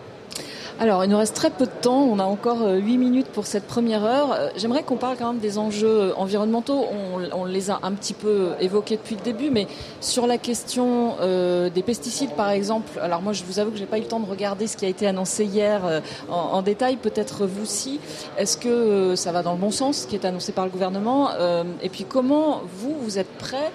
Alors, 0.81 1.03
il 1.03 1.11
nous 1.11 1.17
reste 1.19 1.35
très 1.35 1.51
peu 1.51 1.67
de 1.67 1.71
temps. 1.79 2.01
On 2.01 2.17
a 2.17 2.23
encore 2.23 2.61
8 2.61 2.65
euh, 2.65 2.97
minutes 2.97 3.27
pour 3.27 3.45
cette 3.45 3.67
première 3.67 4.03
heure. 4.03 4.33
Euh, 4.33 4.49
j'aimerais 4.55 4.81
qu'on 4.81 4.95
parle 4.95 5.15
quand 5.15 5.31
même 5.31 5.39
des 5.39 5.59
enjeux 5.59 5.87
euh, 5.87 6.13
environnementaux. 6.15 6.87
On, 7.33 7.45
les 7.45 7.69
a 7.69 7.81
un 7.83 7.91
petit 7.91 8.15
peu 8.15 8.53
évoqués 8.59 8.97
depuis 8.97 9.13
le 9.13 9.21
début, 9.21 9.51
mais 9.51 9.67
sur 9.99 10.25
la 10.25 10.39
question 10.39 11.17
des 11.21 11.83
pesticides, 11.83 12.31
par 12.31 12.49
exemple. 12.49 12.99
Alors 12.99 13.21
moi, 13.21 13.33
je 13.33 13.43
vous 13.43 13.59
avoue 13.59 13.69
que 13.69 13.77
j'ai 13.77 13.85
pas 13.85 13.99
eu 13.99 14.01
le 14.01 14.07
temps 14.07 14.19
de 14.19 14.27
regarder 14.27 14.65
ce 14.65 14.75
qui 14.75 14.85
a 14.85 14.87
été 14.87 15.05
annoncé 15.05 15.45
hier 15.45 16.01
en, 16.29 16.61
détail. 16.61 16.95
Peut-être 16.95 17.45
vous 17.45 17.63
aussi. 17.63 17.99
Est-ce 18.37 18.57
que 18.57 19.15
ça 19.15 19.31
va 19.31 19.43
dans 19.43 19.51
le 19.51 19.59
bon 19.59 19.71
sens, 19.71 19.97
ce 19.97 20.07
qui 20.07 20.15
est 20.15 20.25
annoncé 20.25 20.51
par 20.51 20.65
le 20.65 20.71
gouvernement 20.71 21.29
Et 21.81 21.89
puis, 21.89 22.05
comment 22.05 22.61
vous, 22.77 22.95
vous 23.01 23.19
êtes 23.19 23.31
prêts 23.37 23.71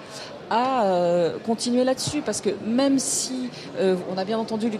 à 0.51 0.85
euh, 0.85 1.39
continuer 1.45 1.85
là-dessus 1.85 2.23
parce 2.25 2.41
que 2.41 2.51
même 2.67 2.99
si 2.99 3.51
euh, 3.79 3.97
on 4.13 4.19
a 4.19 4.25
bien 4.25 4.39
entendu 4.39 4.71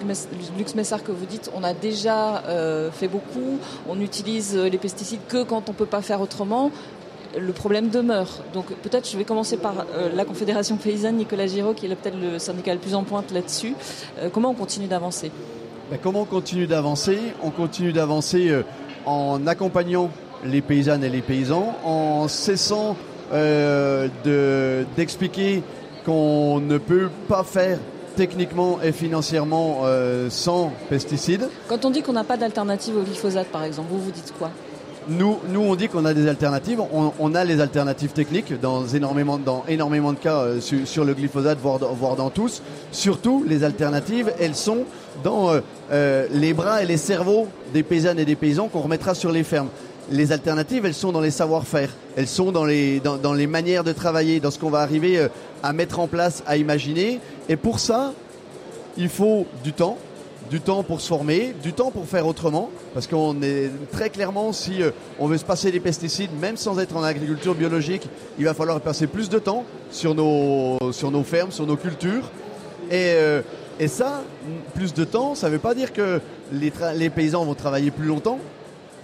Lux 0.59 0.75
Messard 0.75 1.03
que 1.03 1.13
vous 1.13 1.27
dites 1.27 1.51
on 1.55 1.65
a 1.65 1.75
déjà 1.75 2.43
euh, 2.47 2.91
fait 2.91 3.09
beaucoup, 3.09 3.59
on 3.89 4.01
utilise 4.01 4.57
les 4.57 4.79
pesticides 4.79 5.21
que 5.29 5.43
quand 5.43 5.69
on 5.69 5.73
peut 5.73 5.87
pas 5.87 6.03
faire 6.03 6.21
autrement, 6.21 6.71
le 7.39 7.53
problème 7.53 7.89
demeure. 7.89 8.43
Donc 8.55 8.67
peut-être 8.67 9.09
je 9.11 9.17
vais 9.19 9.25
commencer 9.25 9.57
par 9.57 9.87
la 10.15 10.25
Confédération 10.25 10.77
paysanne, 10.77 11.17
Nicolas 11.17 11.47
Giraud, 11.47 11.75
qui 11.75 11.87
est 11.87 11.95
peut-être 11.95 12.19
le 12.19 12.39
syndicat 12.39 12.73
le 12.73 12.81
plus 12.81 12.95
en 12.95 13.03
pointe 13.03 13.31
là-dessus. 13.33 13.75
comment 14.33 14.51
on 14.51 14.55
continue 14.55 14.87
d'avancer? 14.87 15.31
Ben, 15.91 15.99
Comment 16.03 16.23
on 16.23 16.27
continue 16.27 16.67
d'avancer? 16.67 17.19
On 17.43 17.51
continue 17.51 17.93
d'avancer 17.93 18.63
en 19.05 19.47
accompagnant 19.47 20.11
les 20.45 20.63
paysannes 20.63 21.05
et 21.05 21.11
les 21.11 21.23
paysans, 21.23 21.75
en 21.85 22.29
cessant 22.29 22.97
euh, 23.33 24.09
d'expliquer 24.97 25.63
qu'on 26.05 26.61
ne 26.61 26.79
peut 26.79 27.09
pas 27.29 27.43
faire 27.43 27.79
techniquement 28.17 28.79
et 28.83 28.93
financièrement 28.93 29.83
euh, 29.85 30.29
sans 30.31 30.73
pesticides. 30.89 31.49
Quand 31.69 31.85
on 31.85 31.91
dit 31.91 32.03
qu'on 32.03 32.15
n'a 32.15 32.25
pas 32.25 32.37
d'alternative 32.37 32.97
au 32.97 33.03
glyphosate, 33.03 33.49
par 33.49 33.65
exemple, 33.65 33.89
vous 33.91 34.01
vous 34.01 34.11
dites 34.11 34.33
quoi? 34.39 34.51
Nous, 35.09 35.39
nous, 35.51 35.61
on 35.61 35.77
dit 35.77 35.87
qu'on 35.87 36.05
a 36.05 36.15
des 36.15 36.27
alternatives. 36.27 36.81
On, 36.81 37.13
on, 37.21 37.35
a 37.37 37.45
les 37.45 37.61
alternatives 37.61 38.11
techniques 38.11 38.59
dans 38.61 38.89
énormément, 38.89 39.39
dans 39.39 39.65
énormément 39.69 40.13
de 40.13 40.19
cas 40.19 40.39
euh, 40.39 40.61
sur, 40.61 40.87
sur, 40.87 41.05
le 41.05 41.15
glyphosate, 41.15 41.59
voire, 41.61 41.79
voire, 41.79 42.17
dans 42.17 42.31
tous. 42.31 42.61
Surtout, 42.91 43.45
les 43.47 43.63
alternatives, 43.63 44.33
elles 44.41 44.57
sont 44.57 44.85
dans 45.23 45.51
euh, 45.93 46.27
les 46.33 46.53
bras 46.55 46.83
et 46.83 46.87
les 46.87 46.97
cerveaux 46.97 47.47
des 47.73 47.85
paysannes 47.85 48.19
et 48.19 48.25
des 48.25 48.35
paysans 48.35 48.67
qu'on 48.67 48.81
remettra 48.81 49.15
sur 49.15 49.31
les 49.31 49.45
fermes. 49.45 49.69
Les 50.11 50.31
alternatives, 50.31 50.87
elles 50.87 50.95
sont 50.95 51.11
dans 51.11 51.21
les 51.21 51.33
savoir-faire. 51.33 51.91
Elles 52.17 52.29
sont 52.29 52.53
dans 52.53 52.65
les, 52.65 53.47
manières 53.49 53.83
de 53.83 53.93
travailler, 53.93 54.39
dans 54.39 54.53
ce 54.53 54.59
qu'on 54.59 54.71
va 54.71 54.81
arriver 54.81 55.19
euh, 55.19 55.29
à 55.63 55.73
mettre 55.73 55.99
en 55.99 56.07
place, 56.07 56.45
à 56.47 56.57
imaginer. 56.57 57.21
Et 57.49 57.57
pour 57.57 57.81
ça, 57.81 58.13
il 58.97 59.09
faut 59.09 59.47
du 59.65 59.73
temps, 59.73 59.99
du 60.49 60.61
temps 60.61 60.85
pour 60.85 61.01
se 61.01 61.09
former, 61.09 61.55
du 61.61 61.73
temps 61.73 61.91
pour 61.91 62.07
faire 62.07 62.25
autrement, 62.27 62.71
parce 62.95 63.09
qu'on 63.09 63.43
est 63.43 63.69
très 63.91 64.11
clairement, 64.11 64.53
si 64.53 64.81
euh, 64.81 64.93
on 65.19 65.27
veut 65.27 65.39
se 65.39 65.45
passer 65.45 65.73
des 65.73 65.81
pesticides, 65.81 66.31
même 66.41 66.57
sans 66.57 66.79
être 66.79 66.97
en 66.97 67.03
agriculture 67.03 67.57
biologique, 67.57 68.09
il 68.39 68.45
va 68.45 68.55
falloir 68.55 68.81
passer 68.81 69.09
plus 69.09 69.29
de 69.29 69.41
temps 69.41 69.65
sur 69.91 70.15
nos, 70.15 70.79
fermes, 71.25 71.51
sur 71.51 71.67
nos 71.67 71.77
cultures. 71.77 72.31
Et, 72.93 73.15
euh, 73.17 73.43
et 73.81 73.89
ça, 73.89 74.23
plus 74.77 74.95
de 74.95 75.05
temps, 75.05 75.35
ça 75.35 75.49
ne 75.49 75.53
veut 75.53 75.59
pas 75.59 75.75
dire 75.75 75.93
que 75.93 76.21
les 76.53 77.11
paysans 77.11 77.45
vont 77.45 77.55
travailler 77.55 77.91
plus 77.91 78.07
longtemps, 78.07 78.39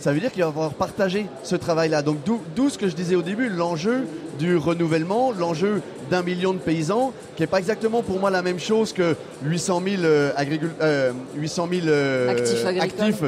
ça 0.03 0.13
veut 0.13 0.19
dire 0.19 0.33
qu'il 0.33 0.43
va 0.43 0.51
falloir 0.51 0.75
partager 0.75 1.27
ce 1.45 1.55
travail-là. 1.55 2.03
Donc 2.03 2.19
d'où 2.25 2.69
ce 2.69 2.77
que 2.77 2.89
je 2.89 2.97
disais 2.97 3.15
au 3.15 3.23
début, 3.23 3.49
l'enjeu 3.49 4.05
du 4.37 4.57
renouvellement, 4.57 5.31
l'enjeu 5.31 5.81
d'un 6.11 6.23
million 6.25 6.53
de 6.53 6.59
paysans, 6.59 7.13
qui 7.37 7.43
n'est 7.43 7.47
pas 7.47 7.61
exactement 7.61 8.03
pour 8.03 8.19
moi 8.19 8.29
la 8.29 8.43
même 8.43 8.59
chose 8.59 8.93
que 8.93 9.15
800 9.45 9.83
000, 9.87 10.03
euh, 10.03 10.33
euh, 10.81 11.13
800 11.37 11.69
000 11.71 11.87
euh, 11.87 12.29
actifs, 12.31 12.67
actifs 12.67 13.23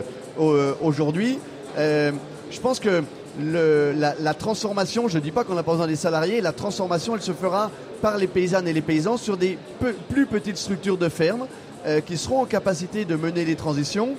aujourd'hui. 0.83 1.39
Euh, 1.79 2.11
je 2.51 2.59
pense 2.59 2.81
que 2.81 3.05
le, 3.41 3.93
la, 3.97 4.14
la, 4.20 4.35
transformation, 4.35 5.07
je 5.07 5.18
ne 5.18 5.22
dis 5.22 5.31
pas 5.31 5.45
qu'on 5.45 5.55
n'a 5.55 5.62
pas 5.62 5.72
besoin 5.72 5.87
des 5.87 5.95
salariés, 5.95 6.41
la 6.41 6.53
transformation, 6.53 7.14
elle 7.14 7.22
se 7.22 7.33
fera 7.33 7.70
par 8.03 8.18
les 8.18 8.27
paysannes 8.27 8.66
et 8.66 8.72
les 8.72 8.83
paysans 8.83 9.16
sur 9.16 9.37
des 9.37 9.59
peu, 9.79 9.93
plus 10.09 10.27
petites 10.27 10.57
structures 10.57 10.99
de 10.99 11.09
fermes 11.09 11.47
euh, 11.87 12.01
qui 12.01 12.16
seront 12.16 12.41
en 12.41 12.47
capacité 12.47 13.05
de 13.05 13.14
mener 13.14 13.45
les 13.45 13.55
transitions. 13.55 14.16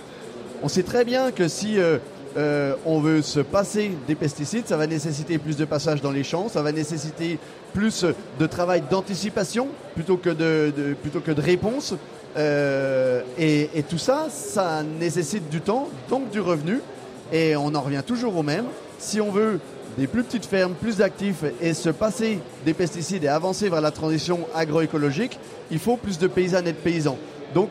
On 0.64 0.70
sait 0.70 0.84
très 0.84 1.03
bien 1.03 1.32
que 1.32 1.49
si 1.49 1.78
euh, 2.38 2.76
on 2.86 3.00
veut 3.00 3.22
se 3.22 3.40
passer 3.40 3.92
des 4.08 4.16
pesticides, 4.16 4.68
ça 4.68 4.76
va 4.76 4.88
nécessiter 4.88 5.38
plus 5.38 5.56
de 5.56 5.66
passage 5.66 6.02
dans 6.02 6.12
les 6.12 6.24
champs, 6.24 6.50
ça 6.50 6.62
va 6.62 6.72
nécessiter 6.72 7.40
plus 7.74 8.06
de 8.40 8.46
travail 8.46 8.84
d'anticipation 8.90 9.70
plutôt 9.94 10.18
que 10.18 10.30
de, 10.30 10.96
plutôt 11.02 11.22
que 11.22 11.32
de 11.32 11.42
réponse. 11.42 11.94
Euh, 12.38 13.22
et, 13.38 13.70
et, 13.74 13.84
tout 13.84 13.98
ça, 13.98 14.28
ça 14.30 14.84
nécessite 14.84 15.50
du 15.50 15.62
temps, 15.62 15.88
donc 16.10 16.30
du 16.32 16.42
revenu. 16.42 16.82
Et 17.32 17.56
on 17.56 17.74
en 17.74 17.82
revient 17.82 18.04
toujours 18.06 18.36
au 18.38 18.44
même. 18.44 18.66
Si 19.00 19.22
on 19.22 19.32
veut 19.32 19.60
des 19.98 20.08
plus 20.08 20.24
petites 20.24 20.46
fermes, 20.46 20.74
plus 20.74 20.98
d'actifs 20.98 21.44
et 21.62 21.74
se 21.74 21.90
passer 21.90 22.40
des 22.66 22.74
pesticides 22.74 23.24
et 23.24 23.30
avancer 23.30 23.70
vers 23.70 23.82
la 23.82 23.92
transition 23.92 24.42
agroécologique, 24.54 25.40
il 25.72 25.80
faut 25.80 25.96
plus 25.96 26.20
de 26.20 26.28
paysannes 26.28 26.68
et 26.68 26.74
de 26.74 26.78
paysans. 26.78 27.18
Donc 27.54 27.70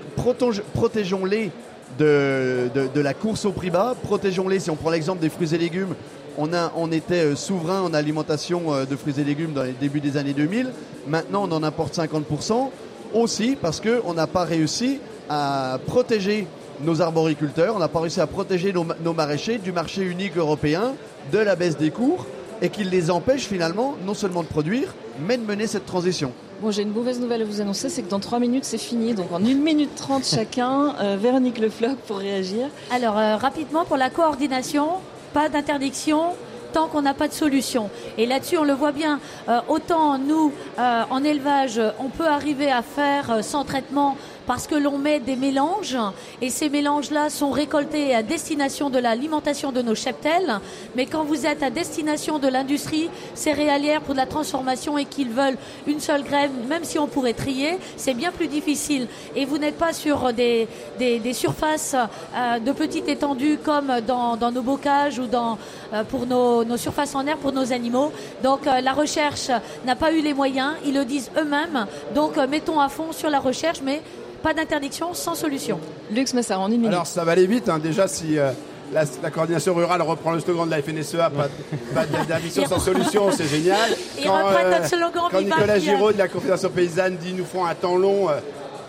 protégeons-les 0.73 1.51
de, 1.99 2.71
de, 2.95 3.01
la 3.01 3.15
course 3.15 3.45
au 3.45 3.53
prix 3.53 3.71
bas. 3.71 3.95
Protégeons-les. 4.03 4.61
Si 4.61 4.71
on 4.71 4.77
prend 4.77 4.91
l'exemple 4.91 5.21
des 5.21 5.29
fruits 5.29 5.55
et 5.55 5.59
légumes, 5.59 5.95
on, 6.39 6.53
a, 6.53 6.73
on 6.77 6.91
était 6.93 7.37
souverain 7.37 7.83
en 7.83 7.95
alimentation 7.95 8.85
de 8.85 8.97
fruits 8.97 9.21
et 9.21 9.25
légumes 9.25 9.53
dans 9.53 9.63
les 9.63 9.73
débuts 9.73 10.01
des 10.01 10.17
années 10.17 10.33
2000. 10.33 10.71
Maintenant, 11.07 11.49
on 11.49 11.53
en 11.53 11.63
importe 11.63 11.97
50%. 11.97 12.71
Aussi 13.15 13.57
parce 13.61 13.81
qu'on 13.81 14.13
n'a 14.13 14.27
pas 14.27 14.43
réussi 14.43 14.99
à 15.29 15.79
protéger 15.87 16.49
nos 16.83 17.01
arboriculteurs, 17.01 17.77
on 17.77 17.79
n'a 17.79 17.87
pas 17.87 18.01
réussi 18.01 18.21
à 18.21 18.27
protéger 18.27 18.73
nos, 18.73 18.85
nos, 19.05 19.13
maraîchers 19.13 19.59
du 19.59 19.71
marché 19.71 20.03
unique 20.03 20.37
européen, 20.37 20.95
de 21.33 21.39
la 21.39 21.55
baisse 21.55 21.77
des 21.77 21.91
cours, 21.91 22.27
et 22.61 22.71
qui 22.71 22.83
les 22.83 23.11
empêche 23.11 23.45
finalement 23.45 23.97
non 24.05 24.15
seulement 24.15 24.43
de 24.43 24.49
produire, 24.49 24.95
mais 25.27 25.37
de 25.37 25.45
mener 25.45 25.69
cette 25.69 25.87
transition. 25.87 26.33
Bon, 26.61 26.71
j'ai 26.71 26.83
une 26.83 26.93
mauvaise 26.93 27.21
nouvelle 27.21 27.43
à 27.43 27.45
vous 27.45 27.61
annoncer, 27.61 27.89
c'est 27.89 28.03
que 28.03 28.09
dans 28.09 28.21
3 28.21 28.39
minutes, 28.39 28.65
c'est 28.65 28.79
fini. 28.79 29.13
Donc 29.13 29.33
en 29.33 29.45
1 29.45 29.55
minute 29.55 29.95
30 29.97 30.25
chacun, 30.25 30.95
euh, 31.01 31.17
Véronique 31.21 31.59
Lefloc 31.59 31.97
pour 32.07 32.19
réagir. 32.19 32.69
Alors, 32.93 33.19
euh, 33.19 33.37
rapidement, 33.37 33.85
pour 33.85 33.97
la 33.97 34.09
coordination, 34.09 34.89
pas 35.33 35.49
d'interdiction 35.49 36.35
tant 36.73 36.89
qu'on 36.89 37.03
n'a 37.03 37.15
pas 37.15 37.29
de 37.29 37.33
solution. 37.33 37.89
Et 38.19 38.27
là-dessus, 38.27 38.59
on 38.59 38.65
le 38.65 38.73
voit 38.73 38.91
bien, 38.93 39.21
euh, 39.49 39.61
autant 39.69 40.19
nous, 40.19 40.53
euh, 40.79 41.03
en 41.09 41.23
élevage, 41.23 41.81
on 42.01 42.09
peut 42.09 42.27
arriver 42.27 42.71
à 42.71 42.83
faire 42.83 43.45
sans 43.45 43.65
traitement 43.65 44.17
parce 44.47 44.67
que 44.67 44.75
l'on 44.75 44.99
met 44.99 45.21
des 45.21 45.37
mélanges 45.37 45.97
et 46.41 46.51
ces 46.51 46.69
mélanges-là 46.69 47.31
sont 47.31 47.51
récoltés 47.51 48.15
à 48.15 48.23
destination 48.23 48.91
de 48.91 48.99
l'alimentation 48.99 49.73
de 49.73 49.83
nos 49.83 49.95
cheptels. 49.95 50.61
Mais 50.97 51.07
quand 51.07 51.25
vous 51.25 51.47
êtes 51.47 51.63
à 51.63 51.71
destination 51.71 52.39
de 52.39 52.49
l'industrie 52.49 53.09
céréalière 53.35 54.01
pour 54.01 54.15
de 54.15 54.19
la 54.19 54.27
transformation 54.27 54.99
et 54.99 55.05
qu'ils 55.05 55.31
veulent 55.31 55.57
une 55.87 56.01
seule 56.01 56.23
graine, 56.23 56.53
même 56.69 56.85
si 56.85 56.99
on 56.99 57.07
pourrait 57.07 57.33
trier, 57.33 57.79
c'est 57.97 58.15
bien 58.15 58.33
plus 58.33 58.49
difficile. 58.49 59.09
Et 59.35 59.45
vous 59.45 59.59
n'êtes 59.59 59.79
pas 59.79 59.93
sur 59.93 60.33
des, 60.33 60.69
des, 60.99 61.19
des 61.19 61.33
surfaces 61.33 61.95
euh, 61.95 62.59
de 62.59 62.73
petites 62.73 63.09
étendues 63.09 63.59
comme 63.63 63.93
dans, 64.07 64.37
dans 64.37 64.53
nos 64.53 64.63
bocages 64.63 65.19
ou 65.19 65.27
dans, 65.27 65.59
euh, 65.93 66.05
pour 66.05 66.27
nos, 66.27 66.65
nos, 66.65 66.77
surfaces 66.77 67.15
en 67.15 67.27
air 67.27 67.39
pour 67.39 67.53
nos 67.53 67.73
animaux. 67.73 68.13
Donc 68.43 68.67
euh, 68.67 68.81
la 68.81 68.93
recherche 68.93 69.51
n'a 69.85 69.97
pas 69.97 70.13
eu 70.13 70.21
les 70.21 70.35
moyens, 70.35 70.73
ils 70.85 70.95
le 70.95 71.05
disent 71.05 71.31
eux-mêmes. 71.37 71.87
Donc 72.15 72.37
mettons 72.49 72.81
à 72.81 72.89
fond 72.89 73.13
sur 73.13 73.31
la 73.31 73.41
recherche, 73.41 73.81
mais 73.83 74.03
pas 74.45 74.53
d'interdiction 74.53 75.15
sans 75.15 75.35
solution. 75.35 75.81
Lux 76.11 76.35
Messard, 76.35 76.61
en 76.61 76.67
une 76.67 76.75
minute. 76.75 76.89
Alors 76.89 77.07
ça 77.07 77.25
va 77.25 77.33
aller 77.33 77.47
vite, 77.47 77.71
hein. 77.71 77.79
déjà 77.79 78.07
si 78.07 78.39
euh, 78.39 78.53
la, 78.93 79.05
la, 79.23 79.31
coordination 79.31 79.75
rurale 79.75 80.03
reprend 80.03 80.33
le 80.33 80.41
slogan 80.41 80.67
de 80.67 80.71
la 80.71 80.83
FNSEA, 80.83 81.31
pas, 81.31 81.49
pas 81.95 82.05
d'interdiction 82.05 82.67
sans 82.67 82.79
solution, 82.79 83.33
c'est 83.33 83.49
génial. 83.49 83.91
Et 84.19 84.25
quand, 84.25 84.47
euh, 84.47 84.85
slogan 84.85 85.23
quand 85.31 85.41
Nicolas 85.41 85.79
Giraud 85.79 86.13
de 86.13 86.19
la 86.19 86.29
Confédération 86.29 86.69
Paysanne 86.69 87.17
dit 87.17 87.33
nous 87.33 87.47
ferons 87.47 87.65
un 87.65 87.75
temps 87.75 87.97
long, 87.97 88.29
euh, 88.29 88.35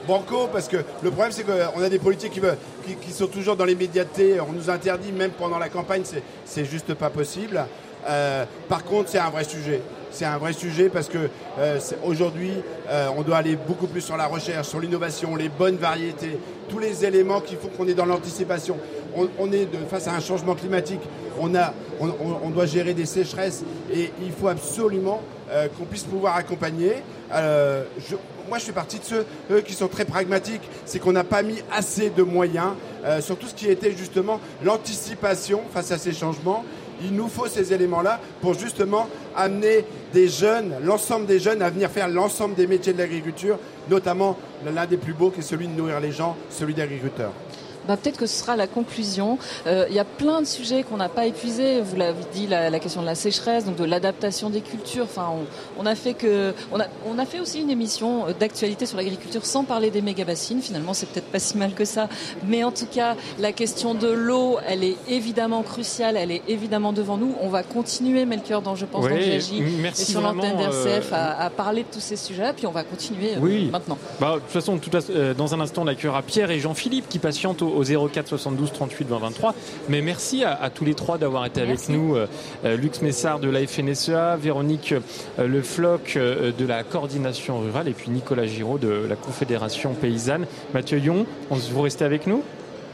banco, 0.06 0.50
parce 0.52 0.68
que 0.68 0.78
le 1.02 1.10
problème 1.10 1.32
c'est 1.32 1.46
qu'on 1.46 1.82
a 1.82 1.90
des 1.90 2.00
politiques 2.00 2.34
qui, 2.34 2.42
veulent, 2.42 2.58
qui, 2.86 2.96
qui, 2.96 3.14
sont 3.14 3.28
toujours 3.28 3.56
dans 3.56 3.66
l'immédiateté, 3.66 4.42
on 4.42 4.52
nous 4.52 4.70
interdit 4.70 5.14
même 5.14 5.32
pendant 5.32 5.58
la 5.58 5.70
campagne, 5.70 6.04
c'est 6.44 6.66
juste 6.66 6.94
pas 6.96 7.10
possible. 7.10 7.66
Euh, 8.08 8.44
par 8.68 8.84
contre, 8.84 9.10
c'est 9.10 9.20
un 9.20 9.30
vrai 9.30 9.46
sujet 9.46 9.82
c'est 10.16 10.26
un 10.26 10.38
vrai 10.38 10.54
sujet 10.54 10.90
parce 10.90 11.10
que 11.10 11.30
euh, 11.60 11.80
aujourd'hui, 12.06 12.54
euh, 12.90 13.08
on 13.18 13.22
doit 13.22 13.38
aller 13.38 13.58
beaucoup 13.58 13.88
plus 13.88 14.02
sur 14.02 14.16
la 14.16 14.28
recherche, 14.28 14.70
sur 14.70 14.80
l'innovation, 14.80 15.36
les 15.36 15.50
bonnes 15.50 15.76
variétés, 15.76 16.40
tous 16.70 16.80
les 16.80 17.04
éléments 17.04 17.42
qui 17.42 17.56
font 17.56 17.68
qu'on 17.68 17.88
est 17.88 17.94
dans 17.94 18.06
l'anticipation. 18.06 18.78
On, 19.40 19.52
est 19.54 19.68
face 19.90 20.10
à 20.10 20.14
un 20.14 20.20
changement 20.20 20.56
climatique, 20.56 21.00
on, 21.40 22.50
doit 22.50 22.66
gérer 22.66 22.94
des 22.94 23.06
sécheresses 23.06 23.64
et 23.94 24.12
il 24.22 24.32
faut 24.34 24.50
absolument 24.50 25.22
euh, 25.50 25.70
qu'on 25.70 25.86
puisse 25.86 26.04
pouvoir 26.04 26.36
accompagner. 26.36 26.96
Moi, 27.32 28.60
je 28.60 28.66
fais 28.66 28.74
partie 28.74 29.00
de 29.00 29.06
ceux 29.06 29.26
eux, 29.52 29.62
qui 29.62 29.74
sont 29.74 29.88
très 29.88 30.06
pragmatiques. 30.06 30.62
C'est 30.86 31.00
qu'on 31.00 31.14
n'a 31.14 31.24
pas 31.24 31.44
mis 31.44 31.64
assez 31.72 32.10
de 32.10 32.24
moyens 32.24 32.74
sur 33.22 33.38
tout 33.38 33.48
ce 33.48 33.56
qui 33.56 33.68
était 33.68 33.92
justement 33.92 34.40
l'anticipation 34.64 35.62
face 35.74 35.92
à 35.92 35.98
ces 35.98 36.12
changements 36.12 36.64
il 37.04 37.14
nous 37.14 37.28
faut 37.28 37.48
ces 37.48 37.74
éléments-là 37.74 38.20
pour 38.42 38.54
justement 38.54 39.08
amener 39.36 39.86
des 40.14 40.28
jeunes, 40.28 40.76
l'ensemble 40.84 41.26
des 41.26 41.40
jeunes 41.40 41.62
à 41.62 41.70
venir 41.70 41.90
faire 41.90 42.08
l'ensemble 42.08 42.56
des 42.56 42.68
métiers 42.68 42.94
de 42.94 43.00
l'agriculture, 43.00 43.58
notamment 43.90 44.38
l'un 44.66 44.86
des 44.86 44.98
plus 44.98 45.14
beaux 45.14 45.30
qui 45.30 45.40
est 45.40 45.44
celui 45.44 45.68
de 45.68 45.74
nourrir 45.74 46.00
les 46.00 46.12
gens, 46.12 46.36
celui 46.50 46.74
d'agriculteur 46.74 47.32
bah, 47.88 47.98
peut-être 47.98 48.18
que 48.18 48.26
ce 48.26 48.38
sera 48.38 48.56
la 48.56 48.68
conclusion. 48.68 49.38
Euh, 49.68 49.86
il 49.90 49.96
y 49.96 50.00
a 50.00 50.06
plein 50.06 50.42
de 50.42 50.48
sujets 50.48 50.84
qu'on 50.84 50.98
n'a 50.98 51.10
pas 51.10 51.26
épuisés. 51.26 51.82
Vous 51.82 51.96
l'avez 51.96 52.24
dit, 52.34 52.48
la, 52.48 52.70
la, 52.70 52.80
question 52.80 53.02
de 53.02 53.06
la 53.06 53.16
sécheresse, 53.16 53.66
donc 53.66 53.76
de 53.76 53.84
l'adaptation 53.84 54.50
des 54.50 54.62
cultures. 54.62 55.06
Enfin, 55.06 55.30
on, 55.32 55.82
on, 55.82 55.86
a 55.86 55.96
fait 55.96 56.14
que, 56.14 56.54
on 56.72 56.80
a, 56.80 56.86
on 57.08 57.18
a 57.20 57.26
fait 57.26 57.40
aussi 57.40 57.62
une 57.62 57.70
émission 57.70 58.26
d'actualité 58.40 58.86
sur 58.86 58.98
l'agriculture 58.98 59.46
sans 59.46 59.64
parler 59.64 59.92
des 59.92 60.02
méga 60.02 60.26
bassines. 60.26 60.62
Finalement, 60.62 60.94
c'est 60.94 61.08
peut-être 61.08 61.32
pas 61.32 61.40
si 61.40 61.58
mal 61.58 61.74
que 61.74 61.86
ça. 61.86 62.10
Mais 62.48 62.64
en 62.64 62.72
tout 62.72 62.88
cas, 62.88 63.16
la 63.40 63.52
question 63.52 63.94
de 63.94 64.08
l'eau, 64.08 64.58
elle 64.68 64.84
est 64.84 64.98
évidemment 65.08 65.64
cruciale. 65.64 66.18
Elle 66.18 66.32
est 66.32 66.44
évidemment 66.48 66.94
devant 66.94 67.18
nous. 67.18 67.36
On 67.42 67.50
va 67.50 67.64
continuer, 67.64 68.26
Melchior, 68.26 68.62
dans 68.62 68.76
je 68.76 68.86
pense, 68.86 69.06
oui, 69.06 69.12
dans 69.12 69.86
et 69.88 69.94
sur 69.94 70.22
l'antenne 70.22 70.58
d'RCF, 70.58 71.12
euh... 71.12 71.16
à, 71.16 71.46
à, 71.46 71.50
parler 71.50 71.84
de 71.84 71.88
tous 71.92 72.00
ces 72.00 72.16
sujets-là. 72.16 72.54
Puis 72.54 72.68
on 72.68 72.72
va 72.72 72.84
continuer 72.84 73.32
oui. 73.40 73.66
euh, 73.68 73.72
maintenant. 73.72 73.98
Bah, 74.20 74.36
de 74.36 74.40
toute 74.40 74.50
façon, 74.50 74.78
tout 74.78 74.92
à, 74.96 75.34
dans 75.34 75.54
un 75.54 75.60
instant, 75.60 75.84
on 75.84 75.88
accueillera 75.88 76.22
Pierre 76.22 76.52
et 76.52 76.60
Jean-Philippe 76.60 77.08
qui 77.10 77.20
patientent 77.20 77.62
au, 77.76 77.84
au 77.84 78.08
04 78.10 78.28
72 78.28 78.72
38 78.72 79.08
20 79.08 79.18
23. 79.20 79.56
Mais 79.90 80.02
merci 80.02 80.44
à, 80.44 80.54
à 80.54 80.70
tous 80.70 80.86
les 80.86 80.96
trois 80.96 81.18
d'avoir 81.18 81.46
été 81.46 81.62
merci. 81.66 81.92
avec 81.92 82.02
nous. 82.02 82.16
Euh, 82.16 82.78
Lux 82.78 83.02
Messard 83.02 83.40
de 83.40 83.50
la 83.50 83.66
FNSEA, 83.66 84.38
Véronique 84.38 84.94
euh, 85.40 85.48
Le 85.48 85.62
Floc 85.62 86.14
euh, 86.16 86.52
de 86.58 86.66
la 86.66 86.84
coordination 86.84 87.60
rurale 87.60 87.88
et 87.88 87.94
puis 87.94 88.10
Nicolas 88.10 88.46
Giraud 88.46 88.78
de 88.78 89.06
la 89.08 89.16
Confédération 89.16 89.94
paysanne. 89.94 90.46
Mathieu 90.74 91.00
Yon, 91.00 91.26
on, 91.50 91.56
vous 91.56 91.82
restez 91.82 92.06
avec 92.06 92.28
nous? 92.28 92.44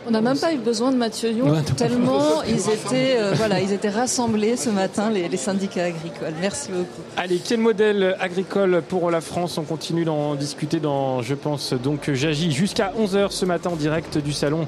On 0.07 0.11
n'a 0.11 0.21
même 0.21 0.37
pas 0.37 0.53
eu 0.53 0.57
besoin 0.57 0.91
de 0.91 0.97
Mathieu 0.97 1.29
Lyon, 1.29 1.51
Ouais, 1.51 1.61
tellement 1.77 2.41
ils 2.43 2.59
étaient, 2.59 3.17
euh, 3.17 3.33
voilà, 3.35 3.61
ils 3.61 3.71
étaient 3.71 3.89
rassemblés 3.89 4.57
ce 4.57 4.69
matin, 4.69 5.09
les, 5.11 5.29
les 5.29 5.37
syndicats 5.37 5.85
agricoles. 5.85 6.33
Merci 6.41 6.71
beaucoup. 6.71 7.01
Allez, 7.17 7.37
quel 7.37 7.59
modèle 7.59 8.15
agricole 8.19 8.81
pour 8.87 9.11
la 9.11 9.21
France 9.21 9.57
On 9.57 9.63
continue 9.63 10.03
d'en 10.03 10.35
discuter 10.35 10.79
dans, 10.79 11.21
je 11.21 11.35
pense, 11.35 11.73
donc 11.73 12.09
j'agis 12.13 12.51
jusqu'à 12.51 12.93
11h 12.99 13.29
ce 13.31 13.45
matin 13.45 13.69
en 13.71 13.75
direct 13.75 14.17
du 14.17 14.33
salon 14.33 14.67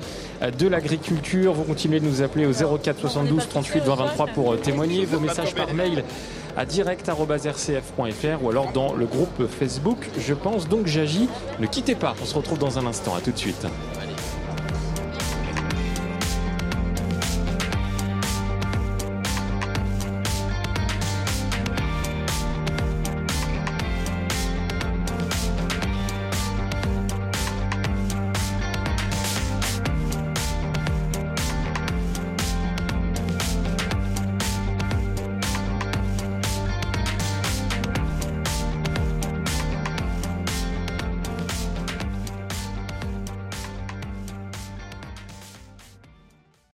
de 0.58 0.68
l'agriculture. 0.68 1.54
Vous 1.54 1.64
continuez 1.64 2.00
de 2.00 2.06
nous 2.06 2.22
appeler 2.22 2.46
au 2.46 2.78
04 2.78 3.00
72 3.00 3.48
38 3.48 3.84
20 3.84 3.96
23 3.96 4.28
pour 4.28 4.60
témoigner. 4.60 5.06
Vos 5.06 5.20
messages 5.20 5.56
par 5.56 5.74
mail 5.74 6.04
à 6.56 6.66
direct.rcf.fr 6.66 8.44
ou 8.44 8.50
alors 8.50 8.72
dans 8.72 8.94
le 8.94 9.06
groupe 9.06 9.48
Facebook. 9.48 9.98
Je 10.20 10.34
pense 10.34 10.68
donc 10.68 10.88
j'agis. 10.88 11.28
Ne 11.60 11.68
quittez 11.68 11.96
pas, 11.96 12.14
on 12.22 12.26
se 12.26 12.36
retrouve 12.36 12.60
dans 12.60 12.78
un 12.78 12.86
instant. 12.86 13.16
À 13.16 13.22
tout 13.22 13.32
de 13.32 13.38
suite. 13.38 13.66
Allez. 14.02 14.13